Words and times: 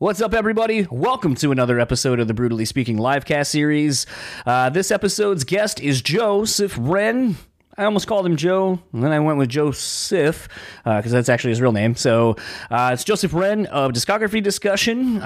What's 0.00 0.22
up, 0.22 0.32
everybody? 0.32 0.86
Welcome 0.90 1.34
to 1.34 1.52
another 1.52 1.78
episode 1.78 2.20
of 2.20 2.26
the 2.26 2.32
Brutally 2.32 2.64
Speaking 2.64 2.96
livecast 2.96 3.48
series. 3.48 4.06
Uh, 4.46 4.70
this 4.70 4.90
episode's 4.90 5.44
guest 5.44 5.78
is 5.78 6.00
Joseph 6.00 6.74
Wren. 6.80 7.36
I 7.76 7.84
almost 7.84 8.06
called 8.06 8.24
him 8.24 8.36
Joe, 8.36 8.80
and 8.94 9.02
then 9.02 9.12
I 9.12 9.20
went 9.20 9.36
with 9.36 9.50
Joseph 9.50 10.48
because 10.84 11.12
uh, 11.12 11.16
that's 11.16 11.28
actually 11.28 11.50
his 11.50 11.60
real 11.60 11.72
name. 11.72 11.96
So 11.96 12.36
uh, 12.70 12.92
it's 12.94 13.04
Joseph 13.04 13.34
Wren 13.34 13.66
of 13.66 13.92
Discography 13.92 14.42
Discussion. 14.42 15.20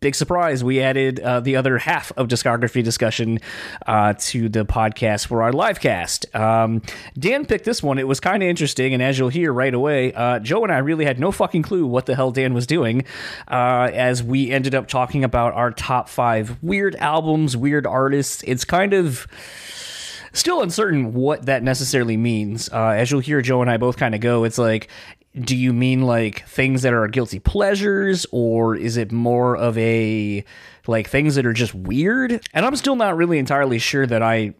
Big 0.00 0.14
surprise, 0.14 0.62
we 0.62 0.80
added 0.80 1.20
uh, 1.20 1.40
the 1.40 1.56
other 1.56 1.78
half 1.78 2.12
of 2.16 2.28
discography 2.28 2.84
discussion 2.84 3.38
uh, 3.86 4.14
to 4.18 4.48
the 4.48 4.64
podcast 4.64 5.26
for 5.26 5.42
our 5.42 5.52
live 5.52 5.80
cast. 5.80 6.34
Um, 6.34 6.82
Dan 7.18 7.46
picked 7.46 7.64
this 7.64 7.82
one. 7.82 7.98
It 7.98 8.06
was 8.06 8.20
kind 8.20 8.42
of 8.42 8.48
interesting, 8.48 8.92
and 8.92 9.02
as 9.02 9.18
you'll 9.18 9.30
hear 9.30 9.52
right 9.52 9.72
away, 9.72 10.12
uh, 10.12 10.38
Joe 10.40 10.62
and 10.62 10.72
I 10.72 10.78
really 10.78 11.04
had 11.06 11.18
no 11.18 11.32
fucking 11.32 11.62
clue 11.62 11.86
what 11.86 12.06
the 12.06 12.14
hell 12.14 12.30
Dan 12.30 12.52
was 12.52 12.66
doing 12.66 13.04
uh, 13.48 13.90
as 13.92 14.22
we 14.22 14.50
ended 14.50 14.74
up 14.74 14.86
talking 14.86 15.24
about 15.24 15.54
our 15.54 15.70
top 15.70 16.08
five 16.08 16.62
weird 16.62 16.94
albums, 16.96 17.56
weird 17.56 17.86
artists. 17.86 18.42
It's 18.46 18.64
kind 18.64 18.92
of 18.92 19.26
still 20.32 20.60
uncertain 20.60 21.14
what 21.14 21.46
that 21.46 21.62
necessarily 21.62 22.16
means. 22.16 22.68
Uh, 22.70 22.88
as 22.88 23.10
you'll 23.10 23.20
hear, 23.20 23.40
Joe 23.40 23.62
and 23.62 23.70
I 23.70 23.78
both 23.78 23.96
kind 23.96 24.14
of 24.14 24.20
go, 24.20 24.44
it's 24.44 24.58
like 24.58 24.88
do 25.40 25.56
you 25.56 25.72
mean 25.72 26.02
like 26.02 26.46
things 26.46 26.82
that 26.82 26.94
are 26.94 27.06
guilty 27.08 27.38
pleasures 27.38 28.26
or 28.32 28.74
is 28.74 28.96
it 28.96 29.12
more 29.12 29.56
of 29.56 29.76
a 29.76 30.44
like 30.86 31.08
things 31.08 31.34
that 31.34 31.44
are 31.44 31.52
just 31.52 31.74
weird? 31.74 32.46
And 32.54 32.64
i'm 32.64 32.76
still 32.76 32.96
not 32.96 33.16
really 33.16 33.38
entirely 33.38 33.78
sure 33.78 34.06
that 34.06 34.22
i 34.22 34.54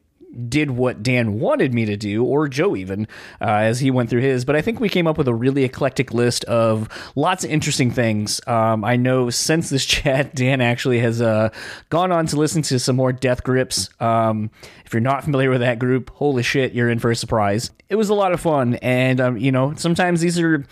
did 0.49 0.71
what 0.71 1.03
Dan 1.03 1.39
wanted 1.41 1.73
me 1.73 1.85
to 1.87 1.97
do, 1.97 2.25
or 2.25 2.49
Joe 2.49 2.77
even, 2.77 3.09
uh, 3.41 3.45
as 3.45 3.81
he 3.81 3.91
went 3.91 4.11
through 4.11 4.21
his. 4.21 4.45
But 4.45 4.57
I 4.57 4.61
think 4.61 4.81
we 4.81 4.89
came 4.89 5.07
up 5.07 5.19
with 5.19 5.29
a 5.29 5.35
really 5.35 5.65
eclectic 5.65 6.13
list 6.13 6.45
of 6.45 6.89
lots 7.15 7.45
of 7.45 7.51
interesting 7.51 7.91
things. 7.91 8.41
Um, 8.47 8.85
I 8.85 8.97
know 8.97 9.31
since 9.31 9.71
this 9.71 9.85
chat, 9.87 10.35
Dan 10.35 10.61
actually 10.61 11.01
has 11.01 11.21
uh, 11.21 11.51
gone 11.91 12.13
on 12.13 12.27
to 12.27 12.37
listen 12.37 12.63
to 12.63 12.79
some 12.79 12.97
more 12.97 13.13
Death 13.13 13.43
Grips. 13.43 13.89
Um, 14.01 14.51
if 14.85 14.93
you're 14.93 15.01
not 15.01 15.25
familiar 15.25 15.51
with 15.51 15.61
that 15.61 15.79
group, 15.79 16.11
holy 16.11 16.43
shit, 16.43 16.73
you're 16.73 16.91
in 16.91 16.99
for 16.99 17.11
a 17.11 17.17
surprise. 17.17 17.71
It 17.89 17.97
was 17.97 18.09
a 18.09 18.15
lot 18.15 18.33
of 18.33 18.41
fun, 18.41 18.75
and 18.77 19.21
um, 19.21 19.37
you 19.37 19.53
know, 19.53 19.75
sometimes 19.75 20.21
these 20.21 20.39
are 20.39 20.65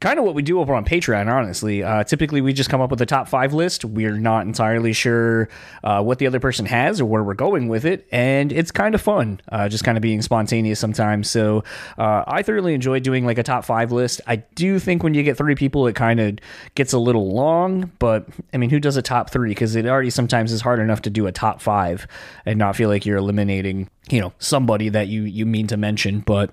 kind 0.00 0.18
of 0.18 0.24
what 0.24 0.34
we 0.34 0.42
do 0.42 0.60
over 0.60 0.74
on 0.74 0.84
Patreon, 0.84 1.32
honestly. 1.32 1.82
Uh, 1.82 2.04
typically, 2.04 2.40
we 2.40 2.52
just 2.52 2.70
come 2.70 2.80
up 2.80 2.90
with 2.90 3.00
a 3.00 3.06
top 3.06 3.28
five 3.28 3.52
list. 3.52 3.84
We're 3.84 4.16
not 4.16 4.46
entirely 4.46 4.92
sure 4.92 5.48
uh, 5.82 6.02
what 6.02 6.18
the 6.18 6.26
other 6.26 6.38
person 6.38 6.66
has 6.66 7.00
or 7.00 7.04
where 7.04 7.22
we're 7.22 7.34
going 7.34 7.68
with 7.68 7.84
it, 7.84 8.06
and 8.12 8.52
it's 8.52 8.70
kind 8.70 8.94
of 8.94 9.00
fun, 9.00 9.40
uh, 9.50 9.68
just 9.68 9.84
kind 9.84 9.98
of 9.98 10.02
being 10.02 10.22
spontaneous 10.22 10.78
sometimes. 10.78 11.28
So 11.28 11.64
uh, 11.96 12.24
I 12.26 12.42
thoroughly 12.42 12.74
enjoy 12.74 13.00
doing 13.00 13.26
like 13.26 13.38
a 13.38 13.42
top 13.42 13.64
five 13.64 13.90
list. 13.90 14.20
I 14.26 14.36
do 14.36 14.78
think 14.78 15.02
when 15.02 15.14
you 15.14 15.22
get 15.22 15.36
three 15.36 15.54
people, 15.54 15.86
it 15.86 15.96
kind 15.96 16.20
of 16.20 16.38
gets 16.74 16.92
a 16.92 16.98
little 16.98 17.32
long, 17.32 17.90
but 17.98 18.26
I 18.54 18.56
mean, 18.56 18.70
who 18.70 18.80
does 18.80 18.96
a 18.96 19.02
top 19.02 19.30
three? 19.30 19.50
Because 19.50 19.74
it 19.74 19.86
already 19.86 20.10
sometimes 20.10 20.52
is 20.52 20.60
hard 20.60 20.78
enough 20.78 21.02
to 21.02 21.10
do 21.10 21.26
a 21.26 21.32
top 21.32 21.60
five 21.60 22.06
and 22.46 22.58
not 22.58 22.76
feel 22.76 22.88
like 22.88 23.04
you're 23.04 23.18
eliminating, 23.18 23.88
you 24.10 24.20
know, 24.20 24.32
somebody 24.38 24.88
that 24.90 25.08
you 25.08 25.22
you 25.22 25.44
mean 25.44 25.66
to 25.68 25.76
mention, 25.76 26.20
but. 26.20 26.50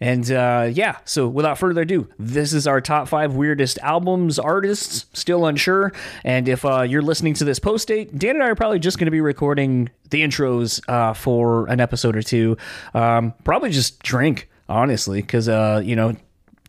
And 0.00 0.30
uh, 0.30 0.70
yeah, 0.72 0.96
so 1.04 1.28
without 1.28 1.58
further 1.58 1.82
ado, 1.82 2.08
this 2.18 2.54
is 2.54 2.66
our 2.66 2.80
top 2.80 3.06
five 3.06 3.34
weirdest 3.34 3.78
albums, 3.82 4.38
artists, 4.38 5.04
still 5.12 5.44
unsure. 5.44 5.92
And 6.24 6.48
if 6.48 6.64
uh, 6.64 6.82
you're 6.82 7.02
listening 7.02 7.34
to 7.34 7.44
this 7.44 7.58
post 7.58 7.88
date, 7.88 8.18
Dan 8.18 8.36
and 8.36 8.42
I 8.42 8.48
are 8.48 8.54
probably 8.54 8.78
just 8.78 8.98
going 8.98 9.06
to 9.06 9.10
be 9.10 9.20
recording 9.20 9.90
the 10.08 10.22
intros 10.22 10.80
uh, 10.88 11.12
for 11.12 11.66
an 11.66 11.80
episode 11.80 12.16
or 12.16 12.22
two. 12.22 12.56
Um, 12.94 13.34
probably 13.44 13.70
just 13.70 14.02
drink, 14.02 14.48
honestly, 14.70 15.20
because, 15.20 15.50
uh, 15.50 15.82
you 15.84 15.94
know, 15.94 16.16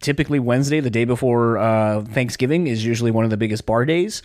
typically 0.01 0.39
Wednesday, 0.39 0.81
the 0.81 0.89
day 0.89 1.05
before 1.05 1.57
uh, 1.57 2.01
Thanksgiving, 2.01 2.67
is 2.67 2.83
usually 2.83 3.11
one 3.11 3.23
of 3.23 3.29
the 3.29 3.38
biggest 3.38 3.66
bar 3.66 3.85
days. 3.85 4.21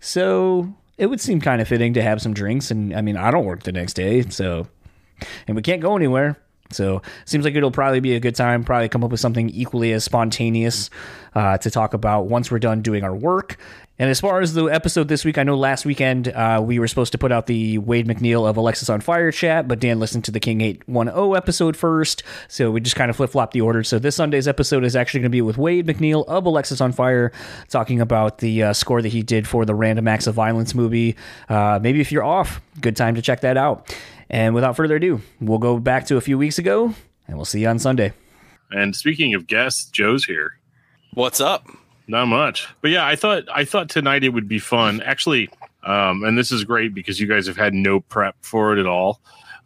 So 0.00 0.74
it 0.96 1.06
would 1.06 1.20
seem 1.20 1.40
kind 1.40 1.62
of 1.62 1.68
fitting 1.68 1.94
to 1.94 2.02
have 2.02 2.20
some 2.20 2.34
drinks. 2.34 2.72
And 2.72 2.92
I 2.92 3.02
mean, 3.02 3.16
I 3.16 3.30
don't 3.30 3.44
work 3.44 3.62
the 3.62 3.72
next 3.72 3.94
day, 3.94 4.22
so. 4.22 4.66
And 5.46 5.56
we 5.56 5.62
can't 5.62 5.80
go 5.82 5.96
anywhere. 5.96 6.38
So 6.70 7.02
seems 7.24 7.44
like 7.44 7.54
it'll 7.54 7.70
probably 7.70 8.00
be 8.00 8.14
a 8.14 8.20
good 8.20 8.34
time. 8.34 8.64
Probably 8.64 8.88
come 8.88 9.04
up 9.04 9.10
with 9.10 9.20
something 9.20 9.50
equally 9.50 9.92
as 9.92 10.04
spontaneous 10.04 10.90
uh, 11.34 11.58
to 11.58 11.70
talk 11.70 11.94
about 11.94 12.26
once 12.26 12.50
we're 12.50 12.58
done 12.58 12.82
doing 12.82 13.04
our 13.04 13.14
work. 13.14 13.58
And 14.00 14.08
as 14.08 14.20
far 14.20 14.40
as 14.40 14.54
the 14.54 14.66
episode 14.66 15.08
this 15.08 15.24
week, 15.24 15.38
I 15.38 15.42
know 15.42 15.56
last 15.56 15.84
weekend 15.84 16.28
uh, 16.28 16.62
we 16.64 16.78
were 16.78 16.86
supposed 16.86 17.10
to 17.12 17.18
put 17.18 17.32
out 17.32 17.46
the 17.46 17.78
Wade 17.78 18.06
MacNeil 18.06 18.48
of 18.48 18.54
Alexisonfire 18.54 19.34
chat, 19.34 19.66
but 19.66 19.80
Dan 19.80 19.98
listened 19.98 20.24
to 20.26 20.30
the 20.30 20.38
King 20.38 20.60
810 20.60 21.36
episode 21.36 21.76
first, 21.76 22.22
so 22.46 22.70
we 22.70 22.80
just 22.80 22.94
kind 22.94 23.10
of 23.10 23.16
flip 23.16 23.30
flop 23.30 23.50
the 23.50 23.60
order. 23.60 23.82
So 23.82 23.98
this 23.98 24.14
Sunday's 24.14 24.46
episode 24.46 24.84
is 24.84 24.94
actually 24.94 25.20
going 25.20 25.30
to 25.30 25.36
be 25.36 25.42
with 25.42 25.58
Wade 25.58 25.86
MacNeil 25.86 26.24
of 26.28 26.44
Alexisonfire, 26.44 27.32
talking 27.68 28.00
about 28.00 28.38
the 28.38 28.62
uh, 28.62 28.72
score 28.72 29.02
that 29.02 29.08
he 29.08 29.24
did 29.24 29.48
for 29.48 29.64
the 29.64 29.74
Random 29.74 30.06
Acts 30.06 30.28
of 30.28 30.34
Violence 30.36 30.76
movie. 30.76 31.16
Uh, 31.48 31.80
maybe 31.82 32.00
if 32.00 32.12
you're 32.12 32.24
off, 32.24 32.60
good 32.80 32.94
time 32.94 33.16
to 33.16 33.22
check 33.22 33.40
that 33.40 33.56
out. 33.56 33.92
And 34.30 34.54
without 34.54 34.76
further 34.76 34.96
ado, 34.96 35.20
we'll 35.40 35.58
go 35.58 35.78
back 35.78 36.06
to 36.06 36.16
a 36.16 36.20
few 36.20 36.36
weeks 36.36 36.58
ago, 36.58 36.94
and 37.26 37.36
we'll 37.36 37.44
see 37.44 37.60
you 37.60 37.68
on 37.68 37.78
Sunday. 37.78 38.12
And 38.70 38.94
speaking 38.94 39.34
of 39.34 39.46
guests, 39.46 39.86
Joe's 39.86 40.24
here. 40.24 40.58
What's 41.14 41.40
up? 41.40 41.66
Not 42.06 42.26
much, 42.26 42.68
but 42.80 42.90
yeah, 42.90 43.06
I 43.06 43.16
thought 43.16 43.44
I 43.52 43.64
thought 43.64 43.90
tonight 43.90 44.24
it 44.24 44.30
would 44.30 44.48
be 44.48 44.58
fun. 44.58 45.02
Actually, 45.02 45.50
um, 45.82 46.24
and 46.24 46.38
this 46.38 46.50
is 46.50 46.64
great 46.64 46.94
because 46.94 47.20
you 47.20 47.26
guys 47.26 47.46
have 47.46 47.56
had 47.56 47.74
no 47.74 48.00
prep 48.00 48.34
for 48.40 48.72
it 48.72 48.80
at 48.80 48.86
all. 48.86 49.20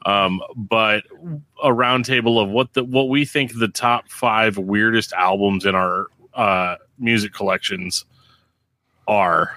Um, 0.07 0.41
but 0.57 1.05
a 1.63 1.69
roundtable 1.69 2.43
of 2.43 2.49
what 2.49 2.73
the 2.75 2.83
what 2.83 3.09
we 3.09 3.25
think 3.25 3.57
the 3.57 3.69
top 3.69 4.09
five 4.09 4.59
weirdest 4.59 5.13
albums 5.13 5.65
in 5.65 5.77
our 5.77 6.09
uh, 6.35 6.77
music 6.99 7.33
collections 7.33 8.05
are, 9.07 9.57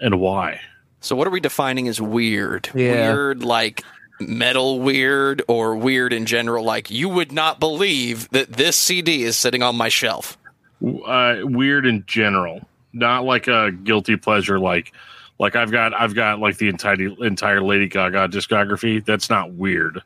and 0.00 0.18
why. 0.18 0.60
So, 1.00 1.14
what 1.14 1.26
are 1.26 1.30
we 1.30 1.40
defining 1.40 1.88
as 1.88 2.00
weird? 2.00 2.70
Yeah. 2.74 3.12
Weird, 3.12 3.44
like 3.44 3.82
metal 4.20 4.80
weird, 4.80 5.42
or 5.48 5.76
weird 5.76 6.12
in 6.12 6.26
general? 6.26 6.64
Like 6.64 6.90
you 6.90 7.08
would 7.08 7.32
not 7.32 7.60
believe 7.60 8.28
that 8.30 8.52
this 8.52 8.76
CD 8.76 9.24
is 9.24 9.36
sitting 9.36 9.62
on 9.62 9.76
my 9.76 9.88
shelf. 9.88 10.36
Uh, 11.06 11.36
weird 11.42 11.86
in 11.86 12.04
general, 12.06 12.60
not 12.92 13.24
like 13.24 13.48
a 13.48 13.72
guilty 13.72 14.16
pleasure. 14.16 14.58
Like, 14.58 14.92
like 15.38 15.56
I've 15.56 15.70
got 15.70 15.94
I've 15.94 16.14
got 16.14 16.38
like 16.38 16.58
the 16.58 16.68
entire 16.68 16.96
entire 17.24 17.62
Lady 17.62 17.88
Gaga 17.88 18.28
discography. 18.28 19.04
That's 19.04 19.30
not 19.30 19.52
weird. 19.52 20.02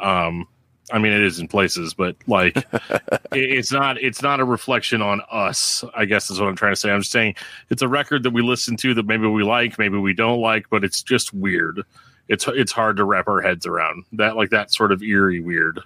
Um, 0.00 0.46
I 0.90 0.98
mean, 0.98 1.12
it 1.12 1.22
is 1.22 1.38
in 1.38 1.48
places, 1.48 1.92
but 1.92 2.16
like, 2.26 2.56
it, 2.72 3.16
it's 3.32 3.72
not. 3.72 3.98
It's 3.98 4.22
not 4.22 4.40
a 4.40 4.44
reflection 4.44 5.02
on 5.02 5.20
us. 5.30 5.84
I 5.94 6.04
guess 6.04 6.30
is 6.30 6.40
what 6.40 6.48
I'm 6.48 6.56
trying 6.56 6.72
to 6.72 6.76
say. 6.80 6.90
I'm 6.90 7.00
just 7.00 7.12
saying 7.12 7.34
it's 7.70 7.82
a 7.82 7.88
record 7.88 8.22
that 8.22 8.32
we 8.32 8.42
listen 8.42 8.76
to 8.78 8.94
that 8.94 9.06
maybe 9.06 9.26
we 9.26 9.42
like, 9.42 9.78
maybe 9.78 9.98
we 9.98 10.14
don't 10.14 10.40
like, 10.40 10.70
but 10.70 10.84
it's 10.84 11.02
just 11.02 11.34
weird. 11.34 11.82
It's 12.28 12.46
it's 12.48 12.72
hard 12.72 12.96
to 12.98 13.04
wrap 13.04 13.26
our 13.28 13.40
heads 13.40 13.66
around 13.66 14.04
that, 14.12 14.36
like 14.36 14.50
that 14.50 14.72
sort 14.72 14.92
of 14.92 15.02
eerie 15.02 15.40
weird. 15.40 15.80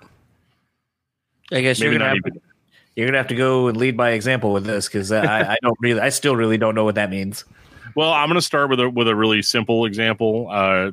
I 1.53 1.60
guess 1.60 1.80
Maybe 1.80 1.91
you're 1.92 1.98
gonna 1.98 2.08
have, 2.10 2.16
even. 2.16 2.41
you're 2.97 3.06
gonna 3.06 3.19
have 3.19 3.28
to 3.28 3.34
go 3.34 3.69
and 3.69 3.76
lead 3.76 3.97
by 3.97 4.10
example 4.10 4.52
with 4.52 4.64
this 4.64 4.86
because 4.88 5.12
I, 5.12 5.52
I 5.52 5.56
don't 5.62 5.76
really, 5.81 6.00
I 6.00 6.08
still 6.08 6.34
really 6.34 6.58
don't 6.58 6.75
know 6.75 6.84
what 6.84 6.94
that 6.97 7.10
means. 7.10 7.44
Well, 7.94 8.12
I'm 8.12 8.31
to 8.31 8.42
start 8.42 8.70
with 8.70 8.81
a 8.81 8.88
with 8.88 9.06
a 9.06 9.14
really 9.14 9.42
simple 9.42 9.84
example. 9.84 10.48
Uh, 10.50 10.92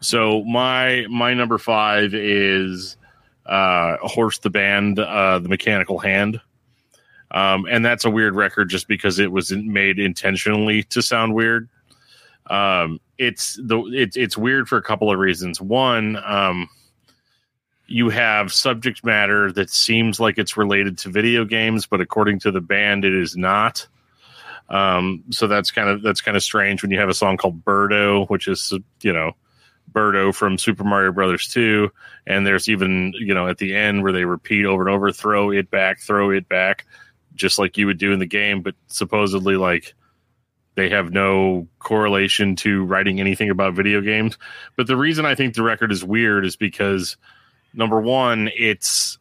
so 0.00 0.42
my 0.44 1.06
my 1.10 1.34
number 1.34 1.58
five 1.58 2.14
is 2.14 2.96
uh, 3.46 3.96
Horse 3.98 4.38
the 4.38 4.50
Band, 4.50 4.98
uh, 4.98 5.38
the 5.38 5.48
Mechanical 5.48 5.98
Hand, 5.98 6.40
um, 7.30 7.66
and 7.70 7.84
that's 7.84 8.04
a 8.06 8.10
weird 8.10 8.34
record 8.34 8.70
just 8.70 8.88
because 8.88 9.18
it 9.18 9.30
was 9.30 9.52
made 9.52 9.98
intentionally 9.98 10.82
to 10.84 11.02
sound 11.02 11.34
weird. 11.34 11.68
Um, 12.46 13.00
it's 13.18 13.58
the 13.62 13.80
it's 13.92 14.16
it's 14.16 14.36
weird 14.36 14.68
for 14.68 14.76
a 14.76 14.82
couple 14.82 15.10
of 15.10 15.18
reasons. 15.18 15.60
One, 15.60 16.16
um, 16.24 16.68
you 17.86 18.08
have 18.10 18.52
subject 18.52 19.04
matter 19.04 19.52
that 19.52 19.70
seems 19.70 20.18
like 20.18 20.38
it's 20.38 20.56
related 20.56 20.98
to 20.98 21.10
video 21.10 21.44
games, 21.44 21.86
but 21.86 22.00
according 22.00 22.40
to 22.40 22.50
the 22.50 22.60
band, 22.60 23.04
it 23.04 23.14
is 23.14 23.36
not. 23.36 23.86
Um, 24.68 25.24
so 25.30 25.46
that's 25.46 25.70
kind 25.70 25.88
of 25.88 26.02
that's 26.02 26.20
kind 26.20 26.36
of 26.36 26.42
strange 26.42 26.82
when 26.82 26.90
you 26.90 26.98
have 26.98 27.08
a 27.08 27.14
song 27.14 27.36
called 27.36 27.64
Birdo, 27.64 28.28
which 28.28 28.48
is 28.48 28.72
you 29.02 29.12
know 29.12 29.32
Birdo 29.92 30.34
from 30.34 30.58
Super 30.58 30.84
Mario 30.84 31.12
Brothers 31.12 31.48
2, 31.48 31.90
and 32.26 32.46
there's 32.46 32.68
even 32.68 33.12
you 33.16 33.34
know 33.34 33.46
at 33.48 33.58
the 33.58 33.74
end 33.74 34.02
where 34.02 34.12
they 34.12 34.24
repeat 34.24 34.64
over 34.64 34.82
and 34.82 34.90
over, 34.94 35.12
throw 35.12 35.50
it 35.50 35.70
back, 35.70 36.00
throw 36.00 36.30
it 36.30 36.48
back, 36.48 36.86
just 37.34 37.58
like 37.58 37.76
you 37.76 37.86
would 37.86 37.98
do 37.98 38.12
in 38.12 38.18
the 38.18 38.26
game, 38.26 38.62
but 38.62 38.74
supposedly 38.88 39.56
like 39.56 39.94
they 40.76 40.88
have 40.90 41.12
no 41.12 41.68
correlation 41.78 42.56
to 42.56 42.84
writing 42.84 43.20
anything 43.20 43.50
about 43.50 43.74
video 43.74 44.00
games. 44.00 44.38
But 44.76 44.86
the 44.86 44.96
reason 44.96 45.24
I 45.24 45.34
think 45.34 45.54
the 45.54 45.62
record 45.62 45.92
is 45.92 46.04
weird 46.04 46.44
is 46.44 46.56
because 46.56 47.16
number 47.72 48.00
one, 48.00 48.50
it's 48.56 49.18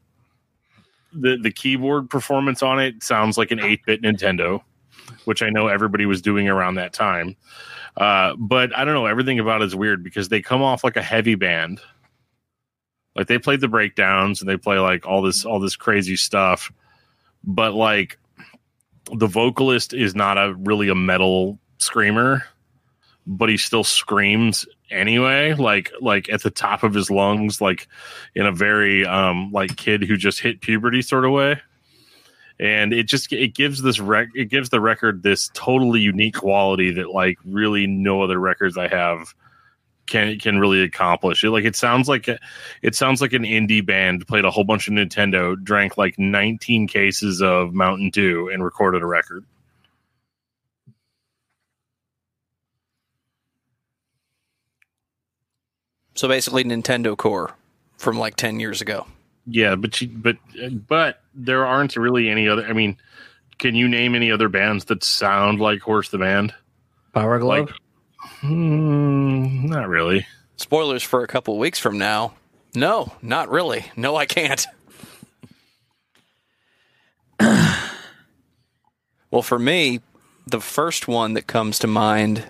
the 1.13 1.37
the 1.41 1.51
keyboard 1.51 2.09
performance 2.09 2.63
on 2.63 2.79
it 2.79 3.03
sounds 3.03 3.37
like 3.37 3.51
an 3.51 3.59
8-bit 3.59 4.01
Nintendo, 4.01 4.61
which 5.25 5.43
I 5.43 5.49
know 5.49 5.67
everybody 5.67 6.05
was 6.05 6.21
doing 6.21 6.49
around 6.49 6.75
that 6.75 6.93
time. 6.93 7.35
Uh, 7.95 8.33
but 8.37 8.75
I 8.75 8.85
don't 8.85 8.95
know, 8.95 9.05
everything 9.05 9.39
about 9.39 9.61
it 9.61 9.65
is 9.65 9.75
weird 9.75 10.03
because 10.03 10.29
they 10.29 10.41
come 10.41 10.63
off 10.63 10.83
like 10.83 10.97
a 10.97 11.03
heavy 11.03 11.35
band. 11.35 11.79
Like 13.15 13.27
they 13.27 13.37
play 13.37 13.57
the 13.57 13.67
breakdowns 13.67 14.41
and 14.41 14.49
they 14.49 14.57
play 14.57 14.79
like 14.79 15.05
all 15.05 15.21
this 15.21 15.45
all 15.45 15.59
this 15.59 15.75
crazy 15.75 16.15
stuff, 16.15 16.71
but 17.43 17.75
like 17.75 18.17
the 19.11 19.27
vocalist 19.27 19.93
is 19.93 20.15
not 20.15 20.37
a 20.37 20.53
really 20.53 20.89
a 20.89 20.95
metal 20.95 21.59
screamer, 21.77 22.43
but 23.25 23.49
he 23.49 23.57
still 23.57 23.83
screams 23.83 24.65
anyway, 24.89 25.53
like 25.53 25.91
like 26.01 26.29
at 26.29 26.43
the 26.43 26.51
top 26.51 26.83
of 26.83 26.93
his 26.93 27.09
lungs, 27.09 27.59
like 27.61 27.87
in 28.35 28.45
a 28.45 28.51
very 28.51 29.05
um 29.05 29.51
like 29.51 29.75
kid 29.75 30.03
who 30.03 30.17
just 30.17 30.39
hit 30.39 30.61
puberty 30.61 31.01
sort 31.01 31.25
of 31.25 31.31
way. 31.31 31.61
And 32.59 32.93
it 32.93 33.07
just 33.07 33.33
it 33.33 33.55
gives 33.55 33.81
this 33.81 33.99
rec 33.99 34.29
it 34.35 34.45
gives 34.45 34.69
the 34.69 34.79
record 34.79 35.23
this 35.23 35.49
totally 35.53 36.01
unique 36.01 36.35
quality 36.35 36.91
that 36.93 37.09
like 37.09 37.37
really 37.43 37.87
no 37.87 38.21
other 38.21 38.39
records 38.39 38.77
I 38.77 38.87
have 38.87 39.33
can 40.07 40.37
can 40.39 40.59
really 40.59 40.81
accomplish 40.81 41.43
it. 41.43 41.49
Like 41.51 41.65
it 41.65 41.75
sounds 41.75 42.07
like 42.07 42.27
it 42.81 42.95
sounds 42.95 43.21
like 43.21 43.33
an 43.33 43.43
indie 43.43 43.85
band 43.85 44.27
played 44.27 44.45
a 44.45 44.51
whole 44.51 44.63
bunch 44.63 44.87
of 44.87 44.93
Nintendo, 44.93 45.61
drank 45.61 45.97
like 45.97 46.17
19 46.19 46.87
cases 46.87 47.41
of 47.41 47.73
Mountain 47.73 48.09
Dew, 48.09 48.49
and 48.49 48.63
recorded 48.63 49.01
a 49.01 49.05
record. 49.05 49.45
So 56.15 56.27
basically, 56.27 56.63
Nintendo 56.63 57.17
Core 57.17 57.55
from 57.97 58.19
like 58.19 58.35
10 58.35 58.59
years 58.59 58.81
ago. 58.81 59.07
Yeah, 59.45 59.75
but 59.75 59.99
you, 59.99 60.07
but 60.07 60.37
but 60.87 61.21
there 61.33 61.65
aren't 61.65 61.95
really 61.95 62.29
any 62.29 62.47
other. 62.47 62.65
I 62.65 62.73
mean, 62.73 62.97
can 63.57 63.75
you 63.75 63.87
name 63.87 64.15
any 64.15 64.31
other 64.31 64.47
bands 64.47 64.85
that 64.85 65.03
sound 65.03 65.59
like 65.59 65.81
Horse 65.81 66.09
the 66.09 66.17
Band? 66.17 66.53
Power 67.13 67.39
Glove. 67.39 67.67
Like, 67.67 67.75
hmm, 68.41 69.67
not 69.67 69.87
really. 69.87 70.25
Spoilers 70.57 71.03
for 71.03 71.23
a 71.23 71.27
couple 71.27 71.57
weeks 71.57 71.79
from 71.79 71.97
now. 71.97 72.33
No, 72.75 73.13
not 73.21 73.49
really. 73.49 73.85
No, 73.95 74.15
I 74.15 74.25
can't. 74.25 74.65
well, 77.39 77.81
for 79.41 79.59
me, 79.59 80.01
the 80.47 80.61
first 80.61 81.07
one 81.07 81.33
that 81.33 81.47
comes 81.47 81.79
to 81.79 81.87
mind, 81.87 82.43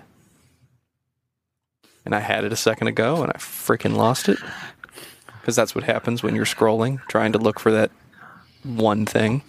and 2.04 2.14
I 2.14 2.20
had 2.20 2.44
it 2.44 2.52
a 2.52 2.56
second 2.56 2.88
ago 2.88 3.22
and 3.22 3.32
I 3.34 3.38
freaking 3.38 3.96
lost 3.96 4.28
it. 4.28 4.38
Because 5.40 5.56
that's 5.56 5.74
what 5.74 5.84
happens 5.84 6.22
when 6.22 6.34
you're 6.34 6.46
scrolling, 6.46 7.06
trying 7.06 7.32
to 7.32 7.38
look 7.38 7.60
for 7.60 7.72
that 7.72 7.90
one 8.62 9.04
thing. 9.04 9.42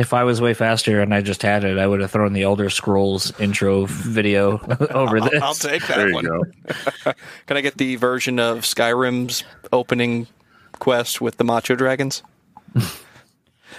If 0.00 0.14
I 0.14 0.24
was 0.24 0.40
way 0.40 0.54
faster 0.54 1.02
and 1.02 1.12
I 1.12 1.20
just 1.20 1.42
had 1.42 1.62
it, 1.62 1.76
I 1.76 1.86
would 1.86 2.00
have 2.00 2.10
thrown 2.10 2.32
the 2.32 2.42
Elder 2.44 2.70
Scrolls 2.70 3.38
intro 3.38 3.84
video 3.84 4.52
over 4.92 5.20
this. 5.20 5.42
I'll 5.42 5.52
take 5.52 5.86
that 5.88 5.96
There 5.98 6.08
you 6.08 6.14
one. 6.14 6.24
go. 6.24 6.42
Can 7.46 7.56
I 7.58 7.60
get 7.60 7.76
the 7.76 7.96
version 7.96 8.38
of 8.40 8.60
Skyrim's 8.60 9.44
opening 9.72 10.26
quest 10.78 11.20
with 11.20 11.36
the 11.36 11.44
Macho 11.44 11.74
Dragons? 11.76 12.22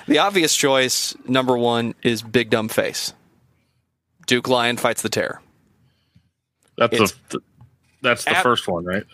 the 0.07 0.19
obvious 0.19 0.55
choice, 0.55 1.15
number 1.27 1.57
one, 1.57 1.95
is 2.03 2.21
Big 2.21 2.51
Dumb 2.51 2.67
Face. 2.69 3.13
Duke 4.27 4.47
Lion 4.47 4.77
fights 4.77 5.01
the 5.01 5.09
terror. 5.09 5.41
That's 6.77 6.93
It's- 6.93 7.13
the 7.29 7.39
that's 8.03 8.25
the 8.25 8.37
Ab- 8.37 8.43
first 8.43 8.67
one, 8.67 8.85
right? 8.85 9.05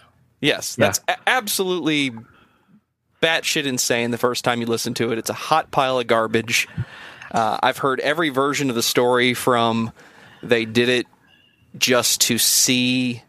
Yes, 0.42 0.76
that's 0.76 1.00
a- 1.08 1.18
absolutely 1.30 2.12
batshit 3.22 3.66
insane 3.66 4.12
the 4.12 4.18
first 4.18 4.44
time 4.44 4.62
you 4.62 4.68
listen 4.68 4.94
to 4.96 5.12
it. 5.12 5.18
It's 5.18 5.30
a 5.30 5.34
hot 5.34 5.72
pile 5.72 6.00
of 6.00 6.08
garbage. 6.08 6.68
Uh, 7.32 7.58
I've 7.62 7.80
heard 7.80 8.00
every 8.00 8.30
version 8.30 8.70
of 8.70 8.76
the 8.76 8.84
story 8.84 9.34
from 9.34 9.92
they 10.42 10.66
did 10.66 10.90
it 10.90 11.08
just 11.78 12.22
to 12.22 12.38
see 12.38 13.24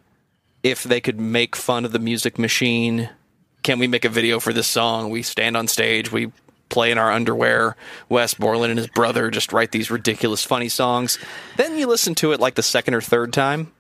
if 0.63 0.83
they 0.85 1.01
could 1.01 1.21
make 1.21 1.57
fun 1.57 1.85
of 1.85 1.93
the 1.93 1.99
music 1.99 2.39
machine. 2.39 3.09
Can 3.63 3.79
we 3.79 3.87
make 3.87 4.05
a 4.05 4.09
video 4.09 4.41
for 4.41 4.53
this 4.53 4.67
song? 4.67 5.11
We 5.11 5.23
stand 5.23 5.57
on 5.57 5.69
stage, 5.69 6.13
we 6.13 6.33
play 6.69 6.91
in 6.91 6.99
our 6.99 7.11
underwear. 7.11 7.77
Wes 8.09 8.35
Borland 8.35 8.71
and 8.71 8.79
his 8.79 8.89
brother 8.89 9.31
just 9.31 9.53
write 9.53 9.73
these 9.73 9.91
ridiculous, 9.91 10.45
funny 10.45 10.69
songs. 10.69 11.19
Then 11.57 11.77
you 11.79 11.87
listen 11.87 12.15
to 12.17 12.33
it 12.33 12.41
like 12.41 12.55
the 12.55 12.63
second 12.63 12.95
or 12.95 13.01
third 13.01 13.33
time, 13.33 13.73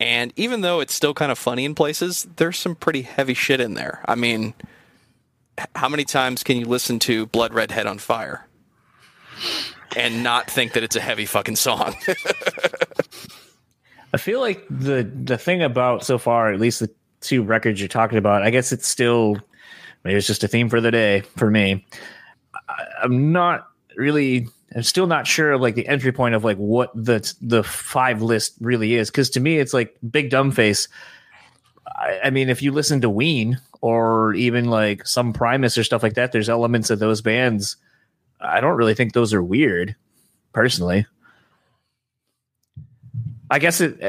and 0.00 0.32
even 0.36 0.62
though 0.62 0.80
it's 0.80 0.94
still 0.94 1.14
kind 1.14 1.30
of 1.30 1.38
funny 1.38 1.64
in 1.64 1.74
places, 1.74 2.26
there's 2.36 2.58
some 2.58 2.74
pretty 2.74 3.02
heavy 3.02 3.34
shit 3.34 3.60
in 3.60 3.74
there. 3.74 4.02
I 4.06 4.14
mean, 4.14 4.54
how 5.74 5.88
many 5.88 6.04
times 6.04 6.42
can 6.42 6.56
you 6.56 6.66
listen 6.66 6.98
to 7.00 7.26
Blood 7.26 7.54
Red 7.54 7.70
Head 7.70 7.86
on 7.86 7.98
Fire 7.98 8.46
and 9.96 10.22
not 10.22 10.50
think 10.50 10.72
that 10.72 10.82
it's 10.82 10.96
a 10.96 11.00
heavy 11.00 11.26
fucking 11.26 11.56
song? 11.56 11.94
I 14.12 14.16
feel 14.16 14.40
like 14.40 14.64
the 14.70 15.02
the 15.02 15.36
thing 15.36 15.62
about 15.62 16.04
so 16.04 16.18
far, 16.18 16.52
at 16.52 16.60
least 16.60 16.80
the 16.80 16.90
two 17.20 17.42
records 17.42 17.80
you're 17.80 17.88
talking 17.88 18.18
about, 18.18 18.42
I 18.42 18.50
guess 18.50 18.70
it's 18.70 18.86
still 18.86 19.36
maybe 20.04 20.16
it's 20.16 20.26
just 20.26 20.44
a 20.44 20.48
theme 20.48 20.68
for 20.68 20.80
the 20.80 20.90
day 20.90 21.22
for 21.36 21.50
me. 21.50 21.84
I, 22.68 22.84
I'm 23.02 23.32
not 23.32 23.68
really. 23.96 24.48
I'm 24.76 24.82
still 24.82 25.06
not 25.06 25.26
sure 25.26 25.52
of 25.52 25.60
like 25.60 25.76
the 25.76 25.86
entry 25.86 26.10
point 26.10 26.34
of 26.34 26.44
like 26.44 26.56
what 26.56 26.90
the 26.94 27.32
the 27.40 27.62
five 27.62 28.22
list 28.22 28.54
really 28.60 28.94
is 28.94 29.10
because 29.10 29.30
to 29.30 29.40
me 29.40 29.58
it's 29.58 29.74
like 29.74 29.96
Big 30.08 30.30
Dumb 30.30 30.52
Face. 30.52 30.88
I, 31.86 32.20
I 32.24 32.30
mean, 32.30 32.48
if 32.48 32.62
you 32.62 32.72
listen 32.72 33.00
to 33.00 33.10
Ween 33.10 33.60
or 33.84 34.32
even 34.32 34.64
like 34.64 35.06
some 35.06 35.34
Primus 35.34 35.76
or 35.76 35.84
stuff 35.84 36.02
like 36.02 36.14
that, 36.14 36.32
there's 36.32 36.48
elements 36.48 36.88
of 36.88 36.98
those 36.98 37.20
bands. 37.20 37.76
I 38.40 38.62
don't 38.62 38.78
really 38.78 38.94
think 38.94 39.12
those 39.12 39.34
are 39.34 39.42
weird, 39.42 39.94
personally. 40.54 41.04
I 43.50 43.58
guess 43.58 43.82
it. 43.82 44.00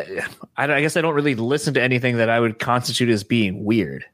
I, 0.55 0.79
guess 0.79 0.95
I 0.95 1.01
don't 1.01 1.13
really 1.13 1.35
listen 1.35 1.73
to 1.73 1.81
anything 1.83 2.19
that 2.19 2.29
I 2.29 2.39
would 2.39 2.57
constitute 2.57 3.09
as 3.09 3.25
being 3.25 3.65
weird. 3.65 4.05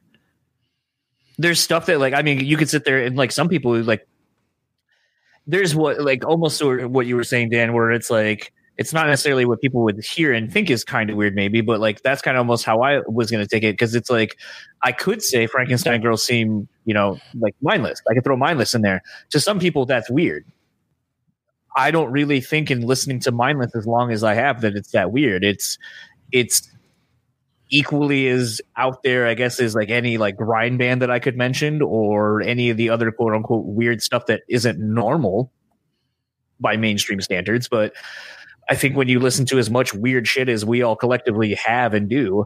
There's 1.37 1.59
stuff 1.59 1.85
that, 1.85 1.99
like, 1.99 2.15
I 2.15 2.23
mean, 2.23 2.43
you 2.43 2.57
could 2.57 2.67
sit 2.67 2.83
there 2.83 3.05
and 3.05 3.15
like 3.15 3.31
some 3.31 3.47
people 3.47 3.79
like. 3.83 4.07
There's 5.45 5.75
what 5.75 6.01
like 6.01 6.25
almost 6.25 6.59
what 6.63 7.05
you 7.05 7.15
were 7.15 7.23
saying, 7.23 7.51
Dan, 7.51 7.73
where 7.73 7.91
it's 7.91 8.09
like 8.09 8.51
it's 8.77 8.94
not 8.94 9.07
necessarily 9.07 9.45
what 9.45 9.62
people 9.62 9.83
would 9.83 10.03
hear 10.03 10.33
and 10.33 10.51
think 10.51 10.69
is 10.69 10.83
kind 10.83 11.09
of 11.09 11.15
weird, 11.18 11.35
maybe, 11.35 11.62
but 11.62 11.79
like 11.79 12.01
that's 12.01 12.21
kind 12.21 12.38
of 12.38 12.39
almost 12.39 12.65
how 12.65 12.81
I 12.81 13.01
was 13.07 13.29
going 13.29 13.44
to 13.44 13.47
take 13.47 13.63
it 13.63 13.73
because 13.73 13.94
it's 13.95 14.09
like 14.09 14.38
I 14.81 14.91
could 14.91 15.21
say 15.21 15.45
Frankenstein 15.45 16.01
girls 16.01 16.23
seem, 16.23 16.68
you 16.85 16.94
know, 16.94 17.19
like 17.35 17.56
mindless. 17.62 18.01
I 18.09 18.13
could 18.13 18.23
throw 18.23 18.38
mindless 18.38 18.73
in 18.73 18.81
there. 18.81 19.01
To 19.31 19.39
some 19.39 19.59
people, 19.59 19.85
that's 19.85 20.09
weird. 20.09 20.45
I 21.75 21.91
don't 21.91 22.12
really 22.12 22.41
think 22.41 22.71
in 22.71 22.81
listening 22.81 23.19
to 23.21 23.31
mindless 23.31 23.75
as 23.75 23.85
long 23.85 24.12
as 24.12 24.23
I 24.23 24.33
have 24.33 24.62
that 24.62 24.75
it's 24.75 24.91
that 24.91 25.12
weird. 25.12 25.44
It's 25.44 25.77
it's 26.31 26.69
equally 27.69 28.27
as 28.27 28.62
out 28.77 29.03
there, 29.03 29.27
I 29.27 29.33
guess, 29.33 29.59
as 29.59 29.75
like 29.75 29.89
any 29.89 30.17
like 30.17 30.38
grind 30.38 30.77
band 30.77 31.01
that 31.01 31.09
I 31.09 31.19
could 31.19 31.38
mention 31.38 31.81
or 31.81 32.41
any 32.41 32.69
of 32.69 32.77
the 32.77 32.89
other 32.89 33.12
quote 33.12 33.33
unquote 33.33 33.65
weird 33.65 34.01
stuff 34.01 34.25
that 34.27 34.41
isn't 34.50 34.79
normal 34.79 35.51
by 36.59 36.77
mainstream 36.77 37.21
standards. 37.21 37.67
But 37.67 37.94
I 38.71 38.75
think 38.75 38.95
when 38.95 39.09
you 39.09 39.19
listen 39.19 39.45
to 39.47 39.59
as 39.59 39.69
much 39.69 39.94
weird 39.94 40.25
shit 40.29 40.47
as 40.47 40.63
we 40.63 40.81
all 40.81 40.95
collectively 40.95 41.55
have 41.55 41.93
and 41.93 42.10
do, 42.10 42.45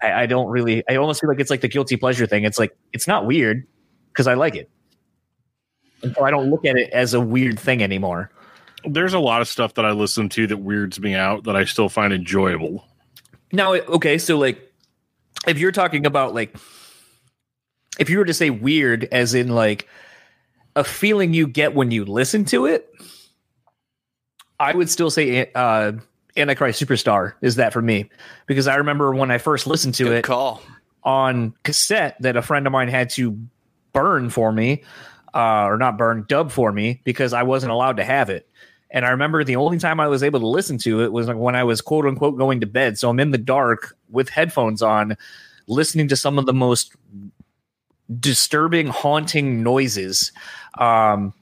I, 0.00 0.12
I 0.12 0.26
don't 0.26 0.46
really 0.46 0.84
I 0.88 0.94
almost 0.94 1.20
feel 1.20 1.28
like 1.28 1.40
it's 1.40 1.50
like 1.50 1.60
the 1.60 1.66
guilty 1.66 1.96
pleasure 1.96 2.24
thing. 2.24 2.44
It's 2.44 2.56
like 2.56 2.76
it's 2.92 3.08
not 3.08 3.26
weird 3.26 3.66
because 4.12 4.28
I 4.28 4.34
like 4.34 4.54
it. 4.54 4.70
And 6.04 6.14
so 6.14 6.24
I 6.24 6.30
don't 6.30 6.50
look 6.50 6.64
at 6.64 6.76
it 6.76 6.88
as 6.90 7.14
a 7.14 7.20
weird 7.20 7.58
thing 7.58 7.82
anymore. 7.82 8.30
There's 8.84 9.12
a 9.12 9.18
lot 9.18 9.40
of 9.40 9.48
stuff 9.48 9.74
that 9.74 9.84
I 9.84 9.90
listen 9.90 10.28
to 10.28 10.46
that 10.46 10.58
weirds 10.58 11.00
me 11.00 11.16
out 11.16 11.42
that 11.44 11.56
I 11.56 11.64
still 11.64 11.88
find 11.88 12.12
enjoyable. 12.12 12.84
Now, 13.50 13.72
okay, 13.74 14.18
so 14.18 14.38
like, 14.38 14.72
if 15.48 15.58
you're 15.58 15.72
talking 15.72 16.06
about 16.06 16.32
like, 16.32 16.56
if 17.98 18.08
you 18.08 18.18
were 18.18 18.24
to 18.24 18.34
say 18.34 18.50
weird, 18.50 19.08
as 19.10 19.34
in 19.34 19.48
like 19.48 19.88
a 20.76 20.84
feeling 20.84 21.34
you 21.34 21.48
get 21.48 21.74
when 21.74 21.90
you 21.90 22.04
listen 22.04 22.44
to 22.46 22.66
it, 22.66 22.88
I 24.60 24.74
would 24.74 24.88
still 24.88 25.10
say 25.10 25.50
uh, 25.54 25.92
Antichrist 26.36 26.82
Superstar 26.82 27.34
is 27.42 27.56
that 27.56 27.72
for 27.72 27.82
me 27.82 28.10
because 28.46 28.66
I 28.66 28.76
remember 28.76 29.14
when 29.14 29.30
I 29.30 29.38
first 29.38 29.66
listened 29.66 29.94
to 29.96 30.04
Good 30.04 30.18
it 30.18 30.24
call. 30.24 30.62
on 31.02 31.54
cassette 31.64 32.16
that 32.20 32.36
a 32.36 32.42
friend 32.42 32.66
of 32.66 32.72
mine 32.72 32.88
had 32.88 33.10
to 33.10 33.38
burn 33.92 34.30
for 34.30 34.52
me, 34.52 34.82
uh, 35.34 35.64
or 35.64 35.76
not 35.76 35.98
burn, 35.98 36.24
dub 36.28 36.50
for 36.50 36.72
me 36.72 37.00
because 37.04 37.32
I 37.32 37.42
wasn't 37.42 37.72
allowed 37.72 37.96
to 37.96 38.04
have 38.04 38.30
it. 38.30 38.48
And 38.90 39.04
I 39.04 39.10
remember 39.10 39.42
the 39.42 39.56
only 39.56 39.78
time 39.78 39.98
I 39.98 40.06
was 40.06 40.22
able 40.22 40.38
to 40.40 40.46
listen 40.46 40.78
to 40.78 41.02
it 41.02 41.12
was 41.12 41.26
like 41.26 41.36
when 41.36 41.56
I 41.56 41.64
was 41.64 41.80
quote 41.80 42.06
unquote 42.06 42.38
going 42.38 42.60
to 42.60 42.66
bed. 42.66 42.96
So 42.98 43.10
I'm 43.10 43.18
in 43.18 43.32
the 43.32 43.38
dark 43.38 43.96
with 44.08 44.28
headphones 44.28 44.82
on, 44.82 45.16
listening 45.66 46.08
to 46.08 46.16
some 46.16 46.38
of 46.38 46.46
the 46.46 46.52
most 46.52 46.94
disturbing, 48.20 48.86
haunting 48.86 49.62
noises. 49.62 50.30
Um, 50.78 51.32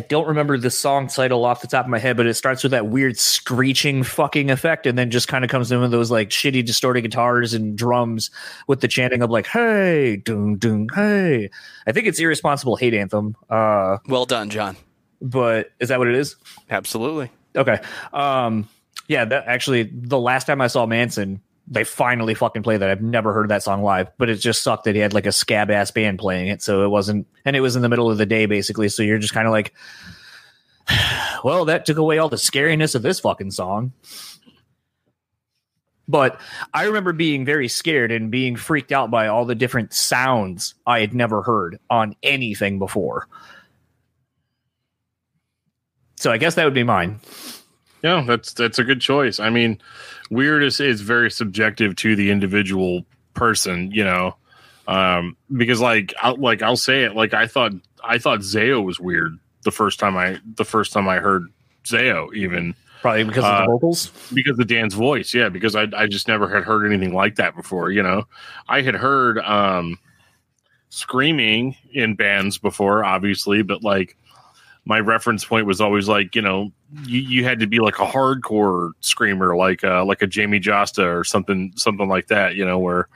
I 0.00 0.06
don't 0.08 0.26
remember 0.28 0.56
the 0.56 0.70
song 0.70 1.08
title 1.08 1.44
off 1.44 1.60
the 1.60 1.66
top 1.66 1.84
of 1.84 1.90
my 1.90 1.98
head, 1.98 2.16
but 2.16 2.26
it 2.26 2.32
starts 2.32 2.62
with 2.62 2.72
that 2.72 2.86
weird 2.86 3.18
screeching 3.18 4.02
fucking 4.02 4.50
effect 4.50 4.86
and 4.86 4.96
then 4.96 5.10
just 5.10 5.28
kind 5.28 5.44
of 5.44 5.50
comes 5.50 5.70
in 5.70 5.78
with 5.78 5.90
those 5.90 6.10
like 6.10 6.30
shitty 6.30 6.64
distorted 6.64 7.02
guitars 7.02 7.52
and 7.52 7.76
drums 7.76 8.30
with 8.66 8.80
the 8.80 8.88
chanting 8.88 9.20
of 9.20 9.28
like, 9.28 9.46
hey, 9.46 10.16
doom, 10.16 10.56
doom, 10.56 10.88
hey. 10.94 11.50
I 11.86 11.92
think 11.92 12.06
it's 12.06 12.18
Irresponsible 12.18 12.76
Hate 12.76 12.94
Anthem. 12.94 13.36
Uh, 13.50 13.98
Well 14.08 14.24
done, 14.24 14.48
John. 14.48 14.74
but 15.20 15.70
is 15.80 15.90
that 15.90 15.98
what 15.98 16.08
it 16.08 16.14
is? 16.14 16.36
Absolutely. 16.70 17.30
Okay. 17.54 17.78
Um, 18.14 18.68
yeah, 19.06 19.26
that 19.26 19.44
actually 19.46 19.90
the 19.92 20.18
last 20.18 20.46
time 20.46 20.62
I 20.62 20.68
saw 20.68 20.86
Manson, 20.86 21.42
they 21.70 21.84
finally 21.84 22.34
fucking 22.34 22.64
played 22.64 22.80
that. 22.80 22.90
I've 22.90 23.00
never 23.00 23.32
heard 23.32 23.48
that 23.48 23.62
song 23.62 23.82
live, 23.82 24.10
but 24.18 24.28
it 24.28 24.36
just 24.36 24.62
sucked 24.62 24.84
that 24.84 24.96
he 24.96 25.00
had 25.00 25.14
like 25.14 25.26
a 25.26 25.32
scab 25.32 25.70
ass 25.70 25.92
band 25.92 26.18
playing 26.18 26.48
it. 26.48 26.62
So 26.62 26.84
it 26.84 26.88
wasn't, 26.88 27.28
and 27.44 27.54
it 27.54 27.60
was 27.60 27.76
in 27.76 27.82
the 27.82 27.88
middle 27.88 28.10
of 28.10 28.18
the 28.18 28.26
day 28.26 28.46
basically. 28.46 28.88
So 28.88 29.04
you're 29.04 29.18
just 29.18 29.32
kind 29.32 29.46
of 29.46 29.52
like, 29.52 29.72
well, 31.44 31.64
that 31.66 31.86
took 31.86 31.96
away 31.96 32.18
all 32.18 32.28
the 32.28 32.36
scariness 32.36 32.96
of 32.96 33.02
this 33.02 33.20
fucking 33.20 33.52
song. 33.52 33.92
But 36.08 36.40
I 36.74 36.86
remember 36.86 37.12
being 37.12 37.44
very 37.44 37.68
scared 37.68 38.10
and 38.10 38.32
being 38.32 38.56
freaked 38.56 38.90
out 38.90 39.12
by 39.12 39.28
all 39.28 39.44
the 39.44 39.54
different 39.54 39.94
sounds 39.94 40.74
I 40.84 40.98
had 40.98 41.14
never 41.14 41.40
heard 41.40 41.78
on 41.88 42.16
anything 42.24 42.80
before. 42.80 43.28
So 46.16 46.32
I 46.32 46.38
guess 46.38 46.56
that 46.56 46.64
would 46.64 46.74
be 46.74 46.82
mine. 46.82 47.20
Yeah, 48.02 48.24
that's 48.26 48.52
that's 48.54 48.78
a 48.78 48.84
good 48.84 49.00
choice. 49.00 49.38
I 49.40 49.50
mean, 49.50 49.78
weird 50.30 50.62
is, 50.62 50.80
is 50.80 51.00
very 51.02 51.30
subjective 51.30 51.96
to 51.96 52.16
the 52.16 52.30
individual 52.30 53.04
person, 53.34 53.90
you 53.92 54.04
know. 54.04 54.36
Um, 54.88 55.36
because 55.56 55.80
like 55.80 56.14
I'll, 56.22 56.36
like 56.36 56.62
I'll 56.62 56.76
say 56.76 57.04
it, 57.04 57.14
like 57.14 57.34
I 57.34 57.46
thought 57.46 57.72
I 58.02 58.18
thought 58.18 58.40
Zao 58.40 58.82
was 58.84 58.98
weird 58.98 59.38
the 59.62 59.70
first 59.70 60.00
time 60.00 60.16
I 60.16 60.38
the 60.56 60.64
first 60.64 60.92
time 60.92 61.08
I 61.08 61.18
heard 61.18 61.46
Zao 61.84 62.34
even 62.34 62.74
Probably 63.02 63.24
because 63.24 63.44
of 63.44 63.50
Uh, 63.50 63.60
the 63.60 63.66
vocals. 63.72 64.10
because 64.34 64.58
of 64.58 64.66
Dan's 64.66 64.94
voice. 64.94 65.32
Yeah, 65.32 65.48
because 65.48 65.76
I 65.76 65.86
I 65.96 66.06
just 66.06 66.26
never 66.28 66.48
had 66.48 66.64
heard 66.64 66.86
anything 66.86 67.14
like 67.14 67.36
that 67.36 67.54
before. 67.54 67.90
You 67.90 68.02
know, 68.02 68.24
I 68.68 68.82
had 68.82 68.94
heard 68.94 69.38
um 69.40 69.98
screaming 70.88 71.76
in 71.92 72.14
bands 72.14 72.58
before, 72.58 73.04
obviously, 73.04 73.62
but 73.62 73.82
like 73.82 74.16
my 74.84 74.98
reference 74.98 75.44
point 75.44 75.66
was 75.66 75.80
always 75.80 76.08
like 76.08 76.34
you 76.34 76.42
know 76.42 76.72
you, 77.04 77.20
you 77.20 77.44
had 77.44 77.60
to 77.60 77.66
be 77.66 77.80
like 77.80 77.98
a 77.98 78.06
hardcore 78.06 78.92
screamer 79.00 79.56
like 79.56 79.84
uh 79.84 80.04
like 80.04 80.22
a 80.22 80.26
Jamey 80.26 80.60
Jasta 80.60 81.04
or 81.04 81.24
something 81.24 81.72
something 81.76 82.08
like 82.08 82.28
that. 82.28 82.54
You 82.54 82.64
know 82.64 82.78
where 82.78 83.08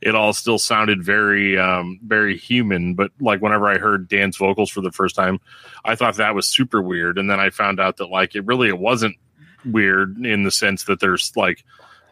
it 0.00 0.14
all 0.14 0.32
still 0.32 0.58
sounded 0.58 1.02
very 1.02 1.58
um 1.58 1.98
very 2.04 2.36
human 2.36 2.94
but 2.94 3.10
like 3.20 3.40
whenever 3.40 3.68
i 3.68 3.78
heard 3.78 4.08
dan's 4.08 4.36
vocals 4.36 4.70
for 4.70 4.80
the 4.80 4.92
first 4.92 5.14
time 5.14 5.40
i 5.84 5.94
thought 5.94 6.16
that 6.16 6.34
was 6.34 6.46
super 6.46 6.80
weird 6.80 7.18
and 7.18 7.30
then 7.30 7.40
i 7.40 7.50
found 7.50 7.80
out 7.80 7.96
that 7.96 8.06
like 8.06 8.34
it 8.34 8.44
really 8.46 8.68
it 8.68 8.78
wasn't 8.78 9.16
weird 9.64 10.16
in 10.24 10.44
the 10.44 10.50
sense 10.50 10.84
that 10.84 11.00
there's 11.00 11.32
like 11.36 11.64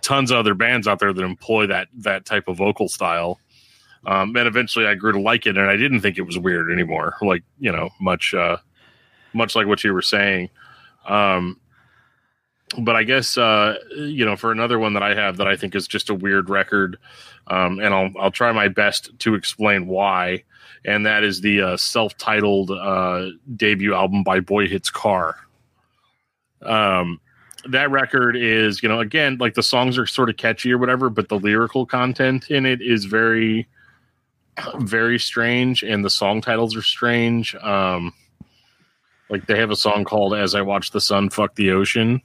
tons 0.03 0.31
of 0.31 0.39
other 0.39 0.55
bands 0.55 0.87
out 0.87 0.99
there 0.99 1.13
that 1.13 1.23
employ 1.23 1.67
that 1.67 1.89
that 1.97 2.25
type 2.25 2.49
of 2.49 2.57
vocal 2.57 2.89
style 2.89 3.39
um 4.07 4.35
and 4.37 4.49
eventually 4.49 4.87
i 4.87 4.95
grew 4.95 5.13
to 5.13 5.21
like 5.21 5.47
it 5.47 5.57
and 5.57 5.71
i 5.71 5.77
didn't 5.77 6.01
think 6.01 6.19
it 6.19 6.23
was 6.23 6.39
weird 6.39 6.71
anymore 6.71 7.15
like 7.23 7.43
you 7.59 7.71
know 7.71 7.89
much 8.01 8.35
uh 8.35 8.57
much 9.37 9.55
like 9.55 9.67
what 9.67 9.85
you 9.85 9.93
were 9.93 10.03
saying 10.03 10.49
um 11.07 11.59
but 12.79 12.97
I 12.97 13.05
guess 13.05 13.39
uh, 13.39 13.77
you 13.97 14.25
know 14.25 14.37
for 14.37 14.51
another 14.51 14.79
one 14.79 14.95
that 14.95 15.03
I 15.03 15.15
have 15.15 15.37
that 15.37 15.47
I 15.47 15.57
think 15.57 15.75
is 15.75 15.87
just 15.87 16.11
a 16.11 16.15
weird 16.15 16.51
record, 16.51 16.99
um, 17.47 17.79
and 17.79 17.95
I'll 17.95 18.11
I'll 18.19 18.31
try 18.31 18.51
my 18.53 18.69
best 18.69 19.17
to 19.21 19.35
explain 19.35 19.87
why, 19.87 20.43
and 20.85 21.07
that 21.07 21.23
is 21.23 21.41
the 21.41 21.63
uh, 21.63 21.77
self-titled 21.77 22.73
uh, 22.73 23.29
debut 23.55 23.95
album 23.95 24.25
by 24.25 24.41
Boy 24.41 24.67
Hits 24.67 24.91
Car. 24.91 25.37
Um, 26.63 27.21
that 27.69 27.91
record 27.91 28.37
is 28.37 28.83
you 28.83 28.89
know 28.89 29.01
again 29.01 29.37
like 29.39 29.55
the 29.55 29.63
songs 29.63 29.97
are 29.97 30.07
sort 30.07 30.29
of 30.29 30.37
catchy 30.37 30.73
or 30.73 30.79
whatever, 30.79 31.09
but 31.09 31.29
the 31.29 31.39
lyrical 31.39 31.87
content 31.87 32.51
in 32.51 32.67
it 32.67 32.83
is 32.83 33.05
very 33.05 33.69
very 34.79 35.21
strange, 35.21 35.85
and 35.85 36.05
the 36.05 36.11
song 36.11 36.41
titles 36.41 36.75
are 36.75 36.83
strange. 36.83 37.55
Um, 37.57 38.13
like 39.29 39.47
they 39.47 39.59
have 39.59 39.71
a 39.71 39.77
song 39.77 40.05
called 40.05 40.35
"As 40.35 40.55
I 40.55 40.63
Watch 40.63 40.91
the 40.91 41.01
Sun 41.01 41.31
Fuck 41.31 41.55
the 41.55 41.71
Ocean." 41.71 42.23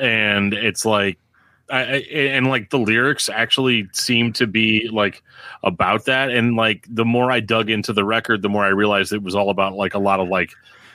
and 0.00 0.54
it's 0.54 0.84
like 0.84 1.18
I, 1.70 1.80
I, 1.80 1.96
and 2.10 2.48
like 2.48 2.70
the 2.70 2.78
lyrics 2.78 3.28
actually 3.28 3.88
seem 3.92 4.32
to 4.34 4.46
be 4.46 4.88
like 4.92 5.22
about 5.62 6.04
that. 6.04 6.30
And 6.30 6.56
like 6.56 6.86
the 6.88 7.04
more 7.04 7.30
i 7.30 7.40
dug 7.40 7.70
into 7.70 7.92
the 7.92 8.04
record 8.04 8.42
the 8.42 8.48
more 8.48 8.64
i 8.64 8.68
realized 8.68 9.12
it 9.12 9.22
was 9.22 9.34
all 9.34 9.50
about 9.50 9.74
like 9.74 9.94
a 9.94 9.98
lot 9.98 10.20
of 10.20 10.28
like 10.28 10.50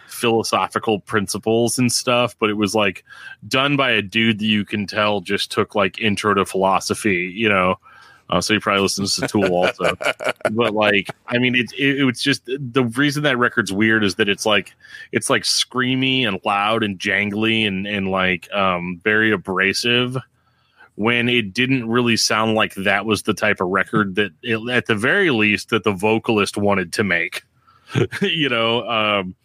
philosophical 0.07 1.00
principles 1.00 1.77
and 1.77 1.91
stuff. 1.91 2.36
But 2.39 2.50
it 2.50 2.55
was 2.55 2.75
like 2.75 3.03
done 3.48 3.75
by 3.75 3.91
a 3.91 4.01
dude 4.01 4.39
that 4.39 4.46
you 4.46 4.65
can 4.65 4.88
tell 4.88 5.22
just 5.22 5.51
took 5.51 5.75
like 5.75 6.00
intro 6.00 6.34
to 6.34 6.46
philosophy 6.46 7.31
you 7.34 7.50
know 7.50 7.75
uh, 8.29 8.41
so 8.41 8.53
he 8.53 8.60
probably 8.60 8.81
listens 8.81 9.15
to 9.15 9.27
tool 9.27 9.53
also. 9.53 9.96
But 10.51 10.74
like 10.74 11.10
i 11.27 11.38
mean 11.38 11.55
it, 11.55 11.72
it, 11.77 12.03
was 12.03 12.22
just 12.22 12.46
the 12.46 12.86
reason 12.96 13.24
that 13.24 13.38
record's 13.38 13.72
weird 13.72 14.03
is 14.03 14.15
that 14.15 14.29
it's 14.29 14.46
like 14.46 14.75
it's 15.12 15.29
like 15.29 15.43
screamy 15.43 16.27
and 16.27 16.39
loud 16.46 16.84
and 16.84 17.00
jangly 17.00 17.67
and 17.67 17.86
and 17.86 18.10
like 18.10 18.51
um 18.53 19.00
very 19.03 19.31
abrasive 19.31 20.17
when 20.96 21.29
it 21.29 21.53
didn't 21.53 21.88
really 21.88 22.17
sound 22.17 22.55
like 22.55 22.74
that 22.75 23.05
was 23.05 23.24
the 23.24 23.34
type 23.34 23.62
of 23.62 23.67
record 23.67 24.15
that 24.15 24.31
it, 24.41 24.60
at 24.69 24.88
the 24.88 24.96
very 24.96 25.29
least 25.29 25.69
that 25.69 25.84
the 25.84 25.91
vocalist 25.91 26.57
wanted 26.57 26.93
to 26.93 27.03
make 27.03 27.43
you 28.22 28.50
know 28.50 28.88
um 28.88 29.36